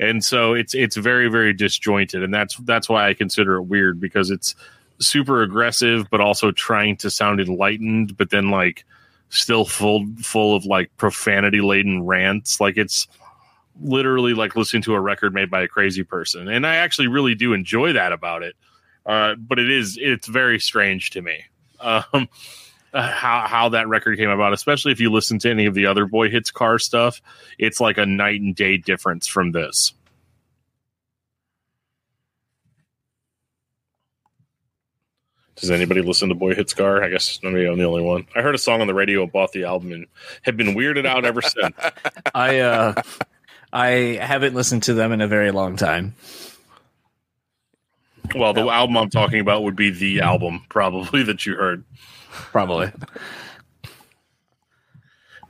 and 0.00 0.24
so 0.24 0.54
it's 0.54 0.74
it's 0.74 0.96
very 0.96 1.28
very 1.28 1.52
disjointed. 1.52 2.22
And 2.22 2.32
that's 2.32 2.56
that's 2.56 2.88
why 2.88 3.08
i 3.08 3.14
consider 3.14 3.56
it 3.56 3.64
weird 3.64 4.00
because 4.00 4.30
it's 4.30 4.56
super 5.00 5.42
aggressive 5.42 6.08
but 6.10 6.20
also 6.20 6.50
trying 6.50 6.96
to 6.96 7.10
sound 7.10 7.40
enlightened 7.40 8.16
but 8.16 8.30
then 8.30 8.50
like 8.50 8.84
still 9.30 9.64
full 9.64 10.06
full 10.18 10.54
of 10.54 10.66
like 10.66 10.94
profanity 10.96 11.60
laden 11.60 12.04
rants. 12.04 12.60
Like 12.60 12.76
it's 12.76 13.08
literally 13.80 14.34
like 14.34 14.56
listening 14.56 14.82
to 14.82 14.94
a 14.94 15.00
record 15.00 15.32
made 15.32 15.50
by 15.50 15.62
a 15.62 15.68
crazy 15.68 16.02
person. 16.02 16.48
And 16.48 16.66
i 16.66 16.76
actually 16.76 17.08
really 17.08 17.34
do 17.34 17.54
enjoy 17.54 17.94
that 17.94 18.12
about 18.12 18.42
it. 18.42 18.54
Uh, 19.06 19.34
but 19.36 19.58
it 19.58 19.70
is 19.70 19.98
it's 20.00 20.28
very 20.28 20.60
strange 20.60 21.10
to 21.10 21.22
me 21.22 21.44
um, 21.80 22.28
uh, 22.92 23.10
how 23.10 23.46
how 23.46 23.68
that 23.70 23.88
record 23.88 24.18
came 24.18 24.28
about 24.28 24.52
especially 24.52 24.92
if 24.92 25.00
you 25.00 25.10
listen 25.10 25.38
to 25.38 25.50
any 25.50 25.64
of 25.64 25.74
the 25.74 25.86
other 25.86 26.04
boy 26.06 26.28
hits 26.28 26.50
car 26.50 26.78
stuff. 26.78 27.22
It's 27.58 27.80
like 27.80 27.96
a 27.96 28.06
night 28.06 28.40
and 28.40 28.54
day 28.54 28.76
difference 28.76 29.26
from 29.26 29.52
this 29.52 29.94
Does 35.60 35.70
anybody 35.70 36.00
listen 36.00 36.30
to 36.30 36.34
Boy 36.34 36.54
Hits 36.54 36.72
Car? 36.72 37.02
I 37.02 37.10
guess 37.10 37.38
maybe 37.42 37.66
I'm 37.66 37.78
the 37.78 37.84
only 37.84 38.02
one. 38.02 38.26
I 38.34 38.40
heard 38.40 38.54
a 38.54 38.58
song 38.58 38.80
on 38.80 38.86
the 38.86 38.94
radio, 38.94 39.26
bought 39.26 39.52
the 39.52 39.64
album, 39.64 39.92
and 39.92 40.06
have 40.42 40.56
been 40.56 40.74
weirded 40.74 41.06
out 41.06 41.26
ever 41.26 41.42
since. 41.42 41.76
I 42.34 42.60
uh, 42.60 43.02
I 43.72 44.18
haven't 44.20 44.54
listened 44.54 44.84
to 44.84 44.94
them 44.94 45.12
in 45.12 45.20
a 45.20 45.28
very 45.28 45.50
long 45.50 45.76
time. 45.76 46.14
Well, 48.34 48.54
the 48.54 48.68
album 48.68 48.96
I'm 48.96 49.10
talking 49.10 49.40
about 49.40 49.62
would 49.64 49.76
be 49.76 49.90
the 49.90 50.20
album, 50.20 50.64
probably 50.68 51.22
that 51.24 51.44
you 51.44 51.56
heard. 51.56 51.84
Probably. 52.30 52.90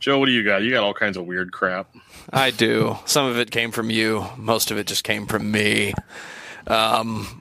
Joe, 0.00 0.18
what 0.18 0.26
do 0.26 0.32
you 0.32 0.42
got? 0.42 0.62
You 0.62 0.70
got 0.70 0.82
all 0.82 0.94
kinds 0.94 1.18
of 1.18 1.26
weird 1.26 1.52
crap. 1.52 1.94
I 2.32 2.50
do. 2.50 2.96
Some 3.04 3.26
of 3.26 3.38
it 3.38 3.50
came 3.50 3.70
from 3.70 3.90
you. 3.90 4.26
Most 4.36 4.70
of 4.70 4.78
it 4.78 4.86
just 4.86 5.04
came 5.04 5.26
from 5.26 5.50
me. 5.50 5.92
Um, 6.66 7.39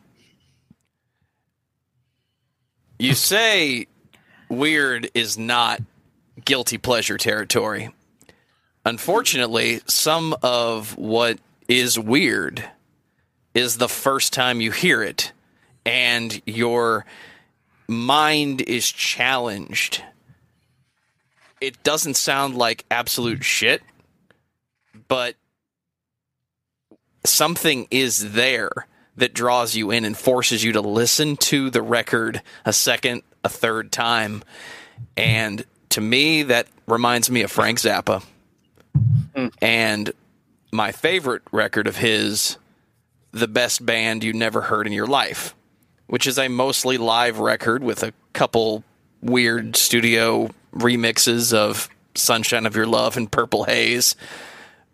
you 3.00 3.16
say 3.16 3.88
weird 4.50 5.10
is 5.14 5.38
not 5.38 5.82
guilty 6.44 6.78
pleasure 6.78 7.18
territory. 7.18 7.90
Unfortunately, 8.86 9.80
some 9.88 10.36
of 10.44 10.98
what 10.98 11.40
is 11.68 11.98
weird 11.98 12.64
is 13.54 13.78
the 13.78 13.90
first 13.90 14.34
time 14.34 14.62
you 14.62 14.72
hear 14.72 15.02
it, 15.02 15.32
and 15.86 16.42
your 16.46 17.06
mind 17.88 18.62
is 18.62 18.92
challenged. 18.92 20.04
It 21.62 21.82
doesn't 21.84 22.16
sound 22.16 22.56
like 22.56 22.86
absolute 22.92 23.44
shit, 23.44 23.82
but 25.08 25.36
something 27.26 27.88
is 27.92 28.34
there 28.34 28.88
that 29.20 29.34
draws 29.34 29.76
you 29.76 29.92
in 29.92 30.06
and 30.06 30.18
forces 30.18 30.64
you 30.64 30.74
to 30.74 30.82
listen 30.82 31.38
to 31.38 31.70
the 31.70 31.82
record 31.82 32.42
a 32.66 32.74
second, 32.74 33.24
a 33.44 33.50
third 33.50 33.92
time. 33.92 34.44
And 35.16 35.64
to 35.90 36.02
me, 36.02 36.44
that 36.44 36.68
reminds 36.88 37.30
me 37.30 37.42
of 37.42 37.52
Frank 37.52 37.80
Zappa. 37.80 38.24
And 39.62 40.12
my 40.72 40.92
favorite 40.92 41.44
record 41.52 41.88
of 41.88 41.98
his, 41.98 42.58
The 43.32 43.48
Best 43.48 43.86
Band 43.86 44.24
You 44.24 44.34
Never 44.34 44.62
Heard 44.62 44.88
in 44.88 44.94
Your 44.94 45.08
Life, 45.08 45.56
which 46.08 46.28
is 46.28 46.38
a 46.38 46.48
mostly 46.48 46.98
live 46.98 47.40
record 47.40 47.84
with 47.84 48.04
a 48.04 48.14
couple 48.34 48.84
weird 49.22 49.76
studio 49.76 50.50
remixes 50.74 51.54
of 51.54 51.90
Sunshine 52.16 52.66
of 52.66 52.76
Your 52.76 52.88
Love 52.88 53.18
and 53.18 53.32
Purple 53.32 53.64
Haze. 53.64 54.16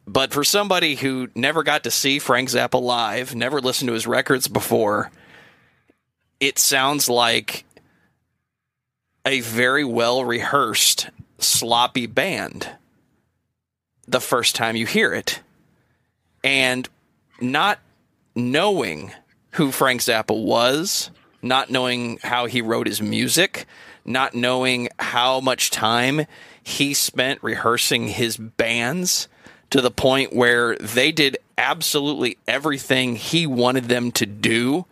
But 0.08 0.34
for 0.34 0.44
somebody 0.44 0.96
who 0.96 1.30
never 1.34 1.64
got 1.64 1.84
to 1.84 1.92
see 1.92 2.20
Frank 2.20 2.50
Zappa 2.50 2.82
live, 2.82 3.34
never 3.36 3.60
listened 3.60 3.88
to 3.88 3.94
his 3.94 4.06
records 4.06 4.48
before, 4.48 5.12
it 6.40 6.60
sounds 6.60 7.10
like 7.10 7.66
a 9.26 9.42
very 9.42 9.84
well 9.84 10.24
rehearsed, 10.24 11.10
sloppy 11.40 12.06
band 12.06 12.70
the 14.08 14.22
first 14.22 14.56
time 14.56 14.76
you 14.76 14.86
hear 14.86 15.14
it. 15.14 15.42
And 16.44 16.88
not 17.42 17.80
knowing 18.36 19.12
who 19.52 19.72
Frank 19.72 20.02
Zappa 20.02 20.40
was, 20.40 21.10
not 21.42 21.72
knowing 21.72 22.20
how 22.22 22.46
he 22.46 22.62
wrote 22.62 22.86
his 22.86 23.02
music, 23.02 23.66
not 24.04 24.36
knowing 24.36 24.90
how 25.00 25.40
much 25.40 25.72
time 25.72 26.28
he 26.62 26.94
spent 26.94 27.44
rehearsing 27.44 28.08
his 28.08 28.38
bands 28.38 29.28
to 29.76 29.82
the 29.82 29.92
point 29.92 30.34
where 30.34 30.78
they 30.78 31.12
did 31.12 31.38
absolutely 31.58 32.38
everything 32.48 33.18
he 33.18 33.46
wanted 33.46 33.84
them 33.90 34.10
to 34.10 34.26
do 34.26 34.86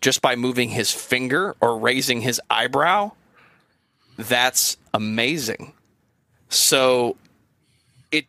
just 0.00 0.22
by 0.22 0.34
moving 0.36 0.70
his 0.70 0.90
finger 0.90 1.54
or 1.60 1.78
raising 1.78 2.22
his 2.22 2.40
eyebrow, 2.48 3.12
that's 4.16 4.78
amazing. 4.94 5.74
So 6.48 7.18
it 8.10 8.24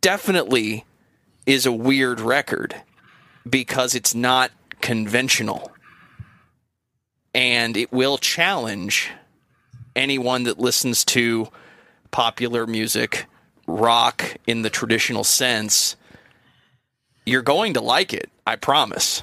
definitely 0.00 0.84
is 1.46 1.66
a 1.66 1.72
weird 1.72 2.18
record 2.18 2.74
because 3.48 3.94
it's 3.94 4.12
not 4.12 4.50
conventional. 4.80 5.70
And 7.32 7.76
it 7.76 7.92
will 7.92 8.18
challenge 8.18 9.12
anyone 9.94 10.42
that 10.42 10.58
listens 10.58 11.04
to 11.04 11.46
popular 12.10 12.66
music, 12.66 13.26
rock 13.66 14.36
in 14.46 14.62
the 14.62 14.70
traditional 14.70 15.24
sense. 15.24 15.96
You're 17.24 17.42
going 17.42 17.74
to 17.74 17.80
like 17.80 18.12
it, 18.12 18.30
I 18.46 18.56
promise. 18.56 19.22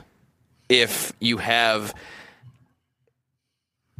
If 0.70 1.14
you 1.20 1.38
have 1.38 1.94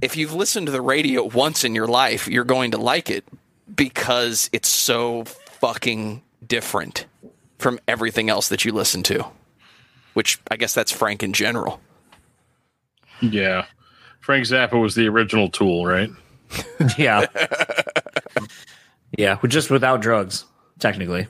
if 0.02 0.18
you've 0.18 0.34
listened 0.34 0.66
to 0.66 0.72
the 0.72 0.82
radio 0.82 1.24
once 1.24 1.64
in 1.64 1.76
your 1.76 1.88
life, 1.88 2.28
you're 2.28 2.44
going 2.44 2.72
to 2.72 2.78
like 2.78 3.10
it 3.10 3.24
because 3.74 4.50
it's 4.52 4.68
so 4.68 5.24
fucking 5.24 6.22
different 6.46 7.06
from 7.58 7.80
everything 7.88 8.30
else 8.30 8.50
that 8.50 8.66
you 8.66 8.74
listen 8.74 9.02
to. 9.04 9.26
Which 10.14 10.40
I 10.52 10.58
guess 10.58 10.74
that's 10.74 10.92
Frank 10.92 11.24
in 11.24 11.32
general. 11.32 11.80
Yeah. 13.22 13.66
Frank 14.20 14.46
Zappa 14.46 14.80
was 14.80 14.96
the 14.96 15.08
original 15.08 15.50
tool, 15.50 15.86
right? 15.86 16.10
yeah. 16.98 17.26
yeah, 19.18 19.38
just 19.48 19.70
without 19.70 20.02
drugs, 20.02 20.46
technically. 20.80 21.28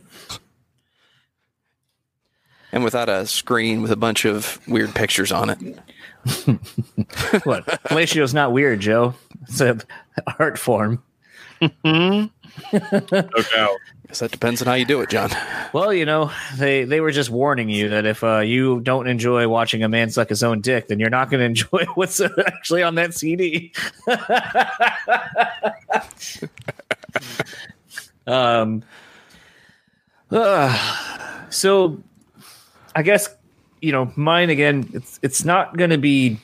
And 2.71 2.83
without 2.83 3.07
a 3.07 3.27
screen 3.27 3.81
with 3.81 3.91
a 3.91 3.95
bunch 3.95 4.25
of 4.25 4.59
weird 4.67 4.95
pictures 4.95 5.31
on 5.31 5.49
it. 5.51 5.59
what? 7.43 7.65
Fellacio's 7.83 8.33
not 8.33 8.51
weird, 8.51 8.79
Joe. 8.79 9.13
It's 9.43 9.61
an 9.61 9.81
art 10.39 10.57
form. 10.57 11.03
No 12.71 13.27
doubt. 13.55 13.77
Guess 14.07 14.19
that 14.19 14.31
depends 14.31 14.61
on 14.61 14.67
how 14.67 14.75
you 14.75 14.85
do 14.85 15.01
it, 15.01 15.09
John. 15.09 15.31
Well, 15.73 15.91
you 15.91 16.05
know, 16.05 16.31
they 16.57 16.83
they 16.83 17.01
were 17.01 17.11
just 17.11 17.31
warning 17.31 17.69
you 17.69 17.89
that 17.89 18.05
if 18.05 18.23
uh, 18.23 18.39
you 18.39 18.79
don't 18.81 19.07
enjoy 19.07 19.47
watching 19.47 19.81
a 19.81 19.89
man 19.89 20.11
suck 20.11 20.29
his 20.29 20.43
own 20.43 20.61
dick, 20.61 20.87
then 20.87 20.99
you're 20.99 21.09
not 21.09 21.31
going 21.31 21.39
to 21.39 21.45
enjoy 21.45 21.85
what's 21.95 22.21
actually 22.21 22.83
on 22.83 22.95
that 22.95 23.15
CD. 23.15 23.73
um. 28.27 28.83
uh, 30.31 31.49
so, 31.49 32.01
I 32.95 33.03
guess 33.03 33.29
you 33.81 33.91
know 33.91 34.11
mine 34.15 34.49
again. 34.49 34.89
It's 34.93 35.19
it's 35.21 35.45
not 35.45 35.77
going 35.77 35.91
to 35.91 35.97
be. 35.97 36.39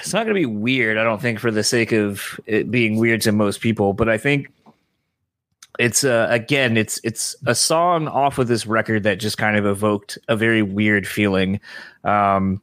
It's 0.00 0.14
not 0.14 0.24
going 0.24 0.34
to 0.34 0.40
be 0.40 0.46
weird, 0.46 0.96
I 0.96 1.04
don't 1.04 1.20
think, 1.20 1.38
for 1.38 1.50
the 1.50 1.62
sake 1.62 1.92
of 1.92 2.40
it 2.46 2.70
being 2.70 2.96
weird 2.96 3.20
to 3.22 3.32
most 3.32 3.60
people. 3.60 3.92
But 3.92 4.08
I 4.08 4.16
think 4.16 4.50
it's 5.78 6.02
uh, 6.04 6.26
again 6.28 6.76
it's 6.76 7.00
it's 7.04 7.36
a 7.46 7.54
song 7.54 8.08
off 8.08 8.38
of 8.38 8.48
this 8.48 8.66
record 8.66 9.04
that 9.04 9.18
just 9.18 9.38
kind 9.38 9.56
of 9.56 9.64
evoked 9.64 10.18
a 10.28 10.36
very 10.36 10.60
weird 10.60 11.06
feeling 11.06 11.60
um 12.04 12.60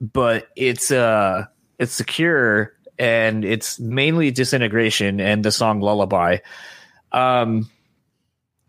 but 0.00 0.48
it's 0.56 0.90
uh 0.90 1.44
it's 1.78 1.92
secure 1.92 2.72
and 2.98 3.44
it's 3.44 3.80
mainly 3.80 4.30
disintegration 4.30 5.20
and 5.20 5.44
the 5.44 5.52
song 5.52 5.80
lullaby. 5.80 6.38
Um 7.12 7.70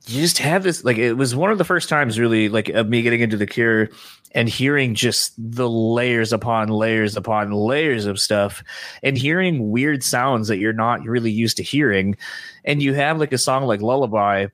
you 0.06 0.22
just 0.22 0.40
have 0.40 0.64
this 0.64 0.84
like 0.84 0.98
it 0.98 1.14
was 1.14 1.36
one 1.36 1.52
of 1.52 1.58
the 1.58 1.64
first 1.64 1.88
times 1.88 2.20
really 2.20 2.50
like 2.50 2.70
of 2.70 2.90
me 2.90 3.02
getting 3.02 3.22
into 3.22 3.38
the 3.38 3.46
cure 3.46 3.90
and 4.34 4.50
hearing 4.50 4.96
just 4.96 5.34
the 5.38 5.70
layers 5.70 6.34
upon 6.34 6.68
layers 6.68 7.16
upon 7.16 7.52
layers 7.52 8.06
of 8.06 8.20
stuff 8.20 8.64
and 9.02 9.18
hearing 9.18 9.72
weird 9.72 10.04
sounds 10.04 10.48
that 10.50 10.58
you're 10.58 10.74
not 10.74 11.04
really 11.04 11.32
used 11.32 11.58
to 11.58 11.64
hearing. 11.64 12.18
And 12.66 12.82
you 12.82 12.94
have 12.94 13.20
like 13.20 13.32
a 13.32 13.38
song 13.38 13.64
like 13.64 13.82
lullaby. 13.82 14.48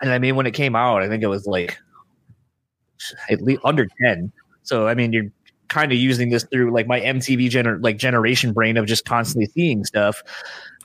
And 0.00 0.10
i 0.10 0.18
mean 0.18 0.34
when 0.34 0.46
it 0.46 0.54
came 0.54 0.74
out 0.74 1.02
i 1.02 1.08
think 1.08 1.22
it 1.22 1.28
was 1.28 1.46
like 1.46 1.78
at 3.28 3.42
least 3.42 3.60
under 3.64 3.86
10 4.02 4.32
so 4.62 4.88
i 4.88 4.94
mean 4.94 5.12
you're 5.12 5.30
kind 5.70 5.90
of 5.92 5.98
using 5.98 6.28
this 6.28 6.44
through 6.52 6.70
like 6.72 6.86
my 6.86 7.00
mtv 7.00 7.48
gener- 7.48 7.82
like 7.82 7.96
generation 7.96 8.52
brain 8.52 8.76
of 8.76 8.84
just 8.86 9.04
constantly 9.06 9.46
seeing 9.46 9.84
stuff 9.84 10.22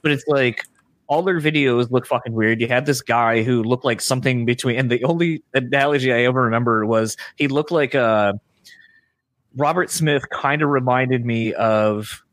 but 0.01 0.11
it's 0.11 0.25
like 0.27 0.63
all 1.07 1.21
their 1.21 1.39
videos 1.39 1.91
look 1.91 2.05
fucking 2.05 2.33
weird. 2.33 2.61
You 2.61 2.67
had 2.67 2.85
this 2.85 3.01
guy 3.01 3.43
who 3.43 3.63
looked 3.63 3.85
like 3.85 4.01
something 4.01 4.45
between, 4.45 4.77
and 4.77 4.89
the 4.89 5.03
only 5.03 5.43
analogy 5.53 6.11
I 6.11 6.23
ever 6.23 6.43
remember 6.43 6.85
was 6.85 7.17
he 7.35 7.47
looked 7.47 7.71
like 7.71 7.95
uh, 7.95 8.33
Robert 9.55 9.89
Smith. 9.89 10.23
Kind 10.29 10.61
of 10.61 10.69
reminded 10.69 11.25
me 11.25 11.53
of 11.53 12.23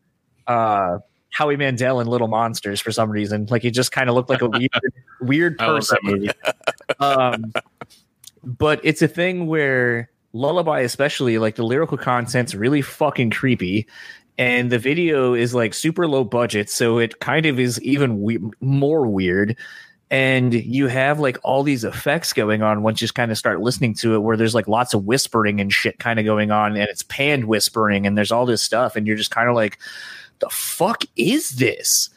uh, 0.47 0.99
Howie 1.31 1.57
Mandel 1.57 2.01
in 2.01 2.07
Little 2.07 2.29
Monsters 2.29 2.81
for 2.81 2.93
some 2.93 3.11
reason. 3.11 3.47
Like 3.51 3.63
he 3.63 3.71
just 3.71 3.93
kind 3.93 4.09
of 4.09 4.15
looked 4.15 4.31
like 4.31 4.43
a 4.43 4.49
weird, 4.51 4.71
weird 5.21 5.59
person. 5.59 6.31
um, 6.99 7.53
but 8.43 8.81
it's 8.85 9.03
a 9.03 9.09
thing 9.09 9.47
where 9.47 10.11
lullaby, 10.33 10.81
especially 10.81 11.39
like 11.39 11.57
the 11.57 11.65
lyrical 11.65 11.99
content's 11.99 12.55
really 12.55 12.83
fucking 12.83 13.31
creepy, 13.31 13.87
and 14.39 14.71
the 14.71 14.79
video 14.79 15.35
is 15.35 15.55
like 15.55 15.75
super 15.75 16.07
low 16.07 16.25
budget, 16.25 16.71
so 16.71 16.99
it 16.99 17.21
kind 17.21 17.47
of 17.47 17.61
is 17.61 17.81
even 17.83 18.23
we- 18.23 18.41
more 18.61 19.07
weird. 19.07 19.57
And 20.11 20.53
you 20.53 20.89
have 20.89 21.21
like 21.21 21.39
all 21.43 21.63
these 21.63 21.85
effects 21.85 22.35
going 22.35 22.63
on 22.63 22.83
once 22.83 23.01
you 23.01 23.07
just 23.07 23.15
kind 23.15 23.31
of 23.31 23.39
start 23.39 23.61
listening 23.61 23.95
to 23.95 24.15
it, 24.15 24.19
where 24.19 24.37
there's 24.37 24.55
like 24.55 24.69
lots 24.69 24.93
of 24.93 25.05
whispering 25.05 25.59
and 25.61 25.73
shit 25.73 25.99
kind 25.99 26.19
of 26.19 26.25
going 26.25 26.51
on, 26.51 26.73
and 26.73 26.89
it's 26.89 27.03
panned 27.03 27.47
whispering, 27.47 28.07
and 28.07 28.17
there's 28.17 28.33
all 28.33 28.47
this 28.47 28.63
stuff, 28.63 28.97
and 28.97 29.07
you're 29.07 29.17
just 29.17 29.31
kind 29.31 29.49
of 29.49 29.55
like, 29.55 29.79
the 30.41 30.51
fuck 30.51 31.05
is 31.17 31.51
this? 31.51 32.11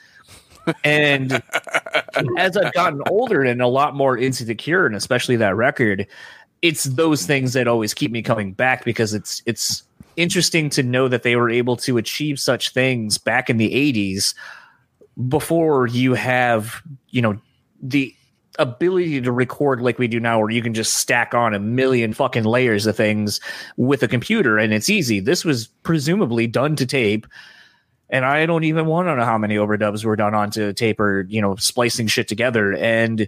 and 0.83 1.31
as 2.37 2.57
I've 2.57 2.73
gotten 2.73 3.01
older 3.09 3.43
and 3.43 3.61
a 3.61 3.67
lot 3.67 3.95
more 3.95 4.17
into 4.17 4.45
the 4.45 4.55
cure, 4.55 4.85
and 4.85 4.95
especially 4.95 5.35
that 5.37 5.55
record, 5.55 6.07
it's 6.65 6.85
those 6.85 7.27
things 7.27 7.53
that 7.53 7.67
always 7.67 7.93
keep 7.93 8.11
me 8.11 8.23
coming 8.23 8.51
back 8.51 8.83
because 8.83 9.13
it's 9.13 9.43
it's 9.45 9.83
interesting 10.15 10.67
to 10.71 10.81
know 10.81 11.07
that 11.07 11.21
they 11.21 11.35
were 11.35 11.49
able 11.49 11.77
to 11.77 11.97
achieve 11.97 12.39
such 12.39 12.71
things 12.71 13.19
back 13.19 13.51
in 13.51 13.57
the 13.57 13.69
80s 13.71 14.33
before 15.27 15.85
you 15.85 16.15
have, 16.15 16.81
you 17.09 17.21
know, 17.21 17.39
the 17.83 18.15
ability 18.57 19.21
to 19.21 19.31
record 19.31 19.79
like 19.79 19.99
we 19.99 20.07
do 20.07 20.19
now 20.19 20.39
where 20.39 20.49
you 20.49 20.63
can 20.63 20.73
just 20.73 20.95
stack 20.95 21.35
on 21.35 21.53
a 21.53 21.59
million 21.59 22.13
fucking 22.13 22.45
layers 22.45 22.87
of 22.87 22.95
things 22.95 23.39
with 23.77 24.01
a 24.01 24.07
computer 24.07 24.57
and 24.57 24.73
it's 24.73 24.89
easy. 24.89 25.19
This 25.19 25.45
was 25.45 25.67
presumably 25.83 26.47
done 26.47 26.75
to 26.77 26.85
tape 26.87 27.27
and 28.09 28.25
I 28.25 28.47
don't 28.47 28.63
even 28.63 28.87
want 28.87 29.07
to 29.07 29.15
know 29.15 29.25
how 29.25 29.37
many 29.37 29.55
overdubs 29.55 30.03
were 30.03 30.15
done 30.15 30.33
onto 30.33 30.73
tape 30.73 30.99
or 30.99 31.27
you 31.29 31.41
know 31.41 31.57
splicing 31.57 32.07
shit 32.07 32.27
together. 32.27 32.73
And 32.73 33.27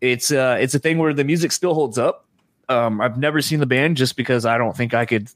it's 0.00 0.30
uh 0.30 0.58
it's 0.60 0.74
a 0.74 0.78
thing 0.78 0.98
where 0.98 1.14
the 1.14 1.24
music 1.24 1.50
still 1.50 1.74
holds 1.74 1.98
up. 1.98 2.28
Um, 2.72 3.00
I've 3.00 3.18
never 3.18 3.42
seen 3.42 3.60
the 3.60 3.66
band 3.66 3.96
just 3.96 4.16
because 4.16 4.46
I 4.46 4.58
don't 4.58 4.76
think 4.76 4.94
I 4.94 5.04
could 5.04 5.28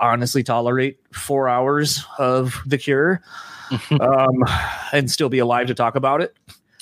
honestly 0.00 0.42
tolerate 0.42 0.98
four 1.12 1.48
hours 1.48 2.04
of 2.18 2.60
The 2.66 2.78
Cure 2.78 3.22
um, 4.00 4.44
and 4.92 5.10
still 5.10 5.28
be 5.28 5.38
alive 5.38 5.66
to 5.68 5.74
talk 5.74 5.96
about 5.96 6.22
it. 6.22 6.36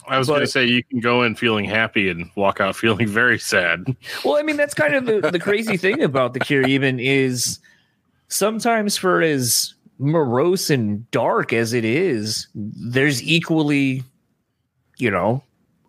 I 0.09 0.19
was 0.19 0.27
going 0.29 0.41
to 0.41 0.47
say 0.47 0.65
you 0.65 0.83
can 0.83 1.01
go 1.01 1.23
in 1.23 1.37
feeling 1.37 1.65
happy 1.65 2.11
and 2.11 2.29
walk 2.35 2.61
out 2.61 2.75
feeling 2.77 3.07
very 3.07 3.39
sad. 3.39 3.85
Well, 4.25 4.37
I 4.37 4.43
mean, 4.43 4.57
that's 4.57 4.75
kind 4.75 4.95
of 4.95 5.07
the, 5.07 5.31
the 5.31 5.39
crazy 5.39 5.77
thing 5.77 6.03
about 6.03 6.35
The 6.35 6.41
Cure, 6.41 6.67
even 6.67 7.01
is 7.01 7.61
sometimes 8.29 8.97
for 8.97 9.23
as 9.23 9.75
morose 9.99 10.71
and 10.71 11.09
dark 11.11 11.53
as 11.53 11.73
it 11.73 11.85
is, 11.85 12.49
there's 12.55 13.23
equally, 13.23 14.03
you 14.99 15.11
know, 15.11 15.43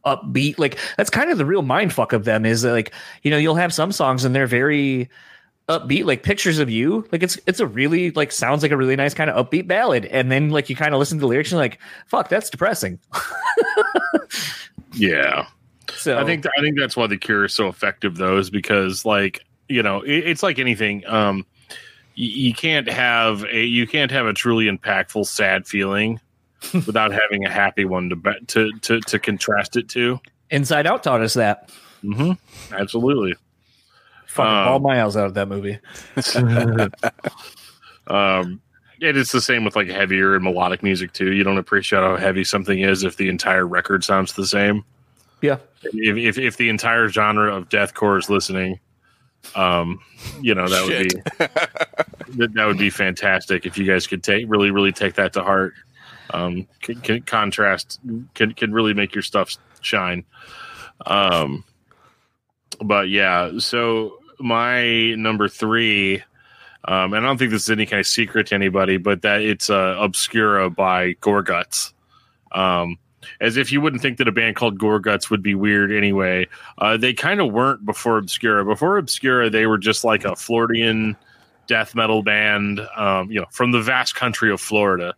upbeat. 0.06 0.58
Like, 0.58 0.78
that's 0.98 1.10
kind 1.10 1.32
of 1.32 1.38
the 1.38 1.46
real 1.46 1.62
mind 1.62 1.94
fuck 1.94 2.13
of 2.13 2.26
them 2.26 2.46
is 2.46 2.63
like, 2.63 2.94
you 3.24 3.32
know, 3.32 3.38
you'll 3.38 3.56
have 3.56 3.74
some 3.74 3.92
songs 3.92 4.26
and 4.26 4.36
they're 4.36 4.48
very 4.48 5.10
upbeat 5.70 6.04
like 6.04 6.24
pictures 6.24 6.60
of 6.60 6.70
you 6.70 7.08
like 7.13 7.24
it's 7.24 7.39
it's 7.48 7.62
a 7.62 7.66
really 7.66 8.12
like 8.12 8.34
sounds 8.34 8.62
like 8.62 8.72
a 8.72 8.76
really 8.76 8.98
nice 8.98 9.13
kind 9.13 9.30
of 9.30 9.50
upbeat 9.50 9.66
ballad 9.66 10.04
and 10.08 10.30
then 10.30 10.50
like 10.50 10.70
you 10.70 10.76
kind 10.76 10.94
of 10.94 11.00
listen 11.00 11.18
to 11.18 11.22
the 11.22 11.28
lyrics 11.28 11.54
and 11.54 11.60
like 11.60 11.80
fuck 12.06 12.28
that's 12.28 12.50
depressing 12.50 13.00
Yeah. 14.94 15.48
so 15.96 16.18
I 16.20 16.26
think 16.26 16.46
I 16.46 16.62
think 16.62 16.78
that's 16.78 16.98
why 16.98 17.08
the 17.08 17.18
cure 17.18 17.46
is 17.46 17.54
so 17.54 17.68
effective 17.70 18.18
though 18.18 18.38
is 18.38 18.50
because 18.50 19.06
like 19.06 19.46
you 19.70 19.82
know 19.82 20.02
it, 20.02 20.28
it's 20.28 20.44
like 20.44 20.60
anything 20.60 21.06
um 21.08 21.46
you, 22.16 22.48
you 22.48 22.54
can't 22.54 22.89
have 22.89 23.46
a 23.46 23.63
you 23.63 23.88
can't 23.88 24.12
have 24.12 24.26
a 24.26 24.34
truly 24.34 24.66
impactful 24.66 25.26
sad 25.26 25.66
feeling 25.66 26.20
without 26.73 27.12
having 27.12 27.45
a 27.45 27.49
happy 27.49 27.86
one 27.86 28.10
to 28.10 28.15
be- 28.15 28.39
to 28.47 28.71
to 28.82 28.99
to 29.02 29.19
contrast 29.19 29.76
it 29.76 29.89
to. 29.89 30.19
Inside 30.49 30.86
out 30.88 31.04
taught 31.04 31.21
us 31.21 31.34
that. 31.36 31.69
Hmm 32.02 32.34
absolutely. 32.71 33.34
Fucking 34.28 34.52
Um, 34.52 34.65
ball 34.65 34.80
miles 34.80 35.15
out 35.17 35.26
of 35.26 35.34
that 35.36 35.47
movie. 35.47 35.80
Um 38.08 38.62
and 39.02 39.17
it's 39.17 39.32
the 39.34 39.41
same 39.41 39.65
with 39.65 39.76
like 39.76 39.89
heavier 39.89 40.34
and 40.36 40.43
melodic 40.43 40.82
music 40.84 41.12
too. 41.13 41.34
You 41.34 41.43
don't 41.43 41.58
appreciate 41.58 41.99
how 41.99 42.15
heavy 42.15 42.43
something 42.43 42.80
is 42.80 43.04
if 43.04 43.17
the 43.17 43.28
entire 43.28 43.67
record 43.67 44.04
sounds 44.04 44.34
the 44.34 44.45
same. 44.45 44.86
Yeah. 45.41 45.58
If, 45.84 46.15
if 46.17 46.38
if 46.38 46.58
the 46.58 46.69
entire 46.69 47.10
genre 47.10 47.54
of 47.54 47.67
deathcore 47.69 48.17
is 48.17 48.30
listening, 48.30 48.80
um, 49.56 49.99
you 50.41 50.56
know 50.56 50.67
that 50.69 50.86
would 50.86 51.10
be 51.10 51.21
that, 52.38 52.54
that 52.54 52.65
would 52.65 52.78
be 52.78 52.89
fantastic 52.89 53.65
if 53.65 53.78
you 53.78 53.86
guys 53.86 54.08
could 54.08 54.23
take 54.23 54.45
really 54.49 54.71
really 54.71 54.93
take 54.93 55.15
that 55.15 55.34
to 55.34 55.43
heart. 55.43 55.73
Um, 56.34 56.67
can, 56.82 56.96
can 57.02 57.22
contrast 57.22 58.00
can 58.34 58.54
can 58.54 58.74
really 58.74 58.93
make 58.93 59.15
your 59.15 59.22
stuff 59.22 59.56
shine. 59.82 60.26
Um, 61.06 61.63
but 62.82 63.10
yeah, 63.10 63.52
so 63.60 64.17
my 64.39 65.13
number 65.15 65.48
three, 65.48 66.24
um, 66.86 67.13
and 67.13 67.17
I 67.17 67.30
don't 67.30 67.38
think 67.38 67.52
this 67.52 67.63
is 67.63 67.69
any 67.69 67.86
kind 67.86 68.00
of 68.00 68.08
secret 68.08 68.48
to 68.48 68.56
anybody, 68.56 68.98
but 68.98 69.22
that 69.22 69.41
it's 69.41 69.69
uh, 69.69 69.96
Obscura 70.00 70.69
by 70.69 71.13
Gorguts. 71.15 71.93
Um, 72.52 72.98
as 73.39 73.58
if 73.58 73.72
you 73.72 73.80
wouldn't 73.80 74.02
think 74.02 74.17
that 74.17 74.28
a 74.28 74.32
band 74.32 74.56
called 74.56 74.78
Gorguts 74.78 75.30
would 75.30 75.41
be 75.41 75.56
weird 75.56 75.91
anyway. 75.91 76.48
Uh, 76.78 76.98
they 76.98 77.13
kind 77.13 77.39
of 77.39 77.52
weren't 77.52 77.86
before 77.86 78.17
Obscura. 78.17 78.65
Before 78.65 78.98
Obscura, 78.98 79.50
they 79.50 79.65
were 79.65 79.78
just 79.78 80.04
like 80.04 80.26
a 80.26 80.36
Floridian 80.36 81.15
death 81.67 81.96
metal 81.96 82.22
band, 82.24 82.82
um, 82.96 83.32
you 83.32 83.39
know, 83.39 83.48
from 83.52 83.72
the 83.72 83.82
vast 83.82 84.15
country 84.15 84.52
of 84.52 84.60
Florida. 84.60 85.15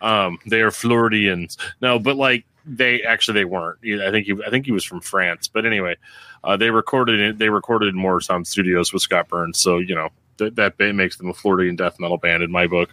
Um, 0.00 0.38
they 0.46 0.60
are 0.60 0.70
Floridians. 0.70 1.56
No, 1.80 1.98
but 1.98 2.16
like 2.16 2.44
they 2.66 3.02
actually 3.02 3.40
they 3.40 3.44
weren't. 3.44 3.78
I 3.84 4.10
think 4.10 4.26
he 4.26 4.34
I 4.44 4.50
think 4.50 4.66
he 4.66 4.72
was 4.72 4.84
from 4.84 5.00
France. 5.00 5.48
But 5.48 5.66
anyway, 5.66 5.96
uh, 6.44 6.56
they 6.56 6.70
recorded 6.70 7.20
it. 7.20 7.38
They 7.38 7.48
recorded 7.48 7.94
in 7.94 8.00
Morrisound 8.00 8.46
Studios 8.46 8.92
with 8.92 9.02
Scott 9.02 9.28
Burns. 9.28 9.58
So 9.58 9.78
you 9.78 9.94
know 9.94 10.08
that 10.38 10.56
that 10.56 10.78
makes 10.94 11.16
them 11.16 11.30
a 11.30 11.34
Floridian 11.34 11.76
death 11.76 11.98
metal 11.98 12.18
band 12.18 12.42
in 12.42 12.50
my 12.50 12.66
book. 12.66 12.90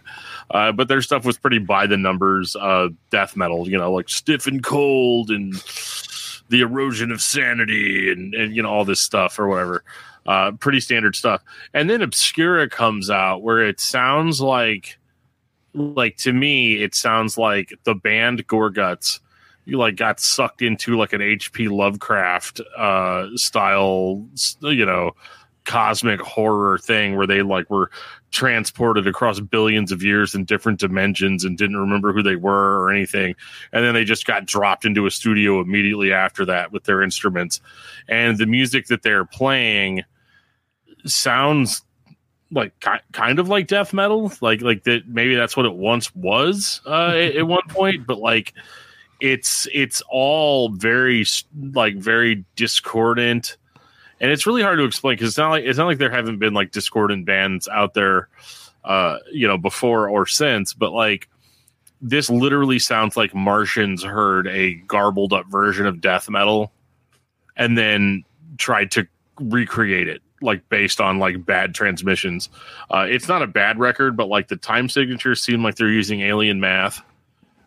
Uh, 0.50 0.72
but 0.72 0.88
their 0.88 1.02
stuff 1.02 1.24
was 1.24 1.36
pretty 1.36 1.58
by 1.58 1.86
the 1.86 1.96
numbers 1.96 2.56
uh, 2.56 2.88
death 3.10 3.36
metal. 3.36 3.68
You 3.68 3.78
know, 3.78 3.92
like 3.92 4.08
stiff 4.08 4.46
and 4.46 4.62
cold 4.62 5.30
and 5.30 5.54
the 6.48 6.60
erosion 6.60 7.10
of 7.10 7.20
sanity 7.20 8.10
and, 8.10 8.34
and 8.34 8.54
you 8.54 8.62
know 8.62 8.70
all 8.70 8.84
this 8.84 9.00
stuff 9.00 9.38
or 9.38 9.48
whatever. 9.48 9.84
Uh, 10.26 10.52
pretty 10.52 10.80
standard 10.80 11.14
stuff. 11.14 11.42
And 11.74 11.90
then 11.90 12.00
Obscura 12.00 12.68
comes 12.70 13.10
out 13.10 13.42
where 13.42 13.60
it 13.60 13.78
sounds 13.78 14.40
like 14.40 14.98
like 15.74 16.16
to 16.16 16.32
me 16.32 16.82
it 16.82 16.94
sounds 16.94 17.36
like 17.36 17.72
the 17.84 17.94
band 17.94 18.46
Gorguts 18.46 19.20
you 19.64 19.78
like 19.78 19.96
got 19.96 20.20
sucked 20.20 20.62
into 20.62 20.96
like 20.96 21.12
an 21.12 21.20
HP 21.20 21.70
Lovecraft 21.70 22.60
uh 22.76 23.28
style 23.34 24.26
you 24.60 24.86
know 24.86 25.12
cosmic 25.64 26.20
horror 26.20 26.78
thing 26.78 27.16
where 27.16 27.26
they 27.26 27.42
like 27.42 27.68
were 27.70 27.90
transported 28.30 29.06
across 29.06 29.40
billions 29.40 29.92
of 29.92 30.02
years 30.02 30.34
in 30.34 30.44
different 30.44 30.78
dimensions 30.78 31.44
and 31.44 31.56
didn't 31.56 31.76
remember 31.76 32.12
who 32.12 32.22
they 32.22 32.36
were 32.36 32.82
or 32.82 32.90
anything. 32.90 33.34
And 33.72 33.84
then 33.84 33.94
they 33.94 34.04
just 34.04 34.26
got 34.26 34.46
dropped 34.46 34.84
into 34.84 35.06
a 35.06 35.10
studio 35.10 35.60
immediately 35.60 36.12
after 36.12 36.44
that 36.46 36.72
with 36.72 36.84
their 36.84 37.02
instruments. 37.02 37.60
And 38.08 38.38
the 38.38 38.46
music 38.46 38.86
that 38.86 39.02
they're 39.02 39.24
playing 39.24 40.02
sounds 41.06 41.82
like 42.50 42.72
kind 43.12 43.38
of 43.38 43.48
like 43.48 43.66
death 43.66 43.92
metal 43.92 44.32
like 44.40 44.60
like 44.60 44.84
that 44.84 45.08
maybe 45.08 45.34
that's 45.34 45.56
what 45.56 45.66
it 45.66 45.74
once 45.74 46.14
was 46.14 46.80
uh 46.86 47.08
at, 47.08 47.36
at 47.36 47.46
one 47.46 47.66
point 47.68 48.06
but 48.06 48.18
like 48.18 48.54
it's 49.24 49.66
it's 49.72 50.02
all 50.10 50.68
very 50.68 51.24
like 51.72 51.96
very 51.96 52.44
discordant. 52.56 53.56
And 54.20 54.30
it's 54.30 54.46
really 54.46 54.62
hard 54.62 54.78
to 54.78 54.84
explain 54.84 55.14
because 55.16 55.30
it's 55.30 55.38
not 55.38 55.50
like 55.50 55.64
it's 55.64 55.78
not 55.78 55.86
like 55.86 55.98
there 55.98 56.10
haven't 56.10 56.38
been 56.38 56.54
like 56.54 56.70
discordant 56.70 57.26
bands 57.26 57.68
out 57.68 57.94
there 57.94 58.28
uh 58.84 59.18
you 59.32 59.48
know 59.48 59.56
before 59.56 60.08
or 60.10 60.26
since 60.26 60.74
but 60.74 60.92
like 60.92 61.28
this 62.02 62.28
literally 62.28 62.78
sounds 62.78 63.16
like 63.16 63.34
martians 63.34 64.02
heard 64.02 64.46
a 64.48 64.74
garbled 64.86 65.32
up 65.32 65.46
version 65.46 65.86
of 65.86 66.02
death 66.02 66.28
metal 66.28 66.70
and 67.56 67.78
then 67.78 68.22
tried 68.58 68.90
to 68.90 69.06
recreate 69.40 70.06
it 70.06 70.20
like 70.40 70.68
based 70.68 71.00
on 71.00 71.18
like 71.18 71.44
bad 71.44 71.74
transmissions 71.74 72.48
uh 72.90 73.06
it's 73.08 73.28
not 73.28 73.42
a 73.42 73.46
bad 73.46 73.78
record 73.78 74.16
but 74.16 74.28
like 74.28 74.48
the 74.48 74.56
time 74.56 74.88
signatures 74.88 75.42
seem 75.42 75.62
like 75.62 75.76
they're 75.76 75.88
using 75.88 76.20
alien 76.20 76.60
math 76.60 77.00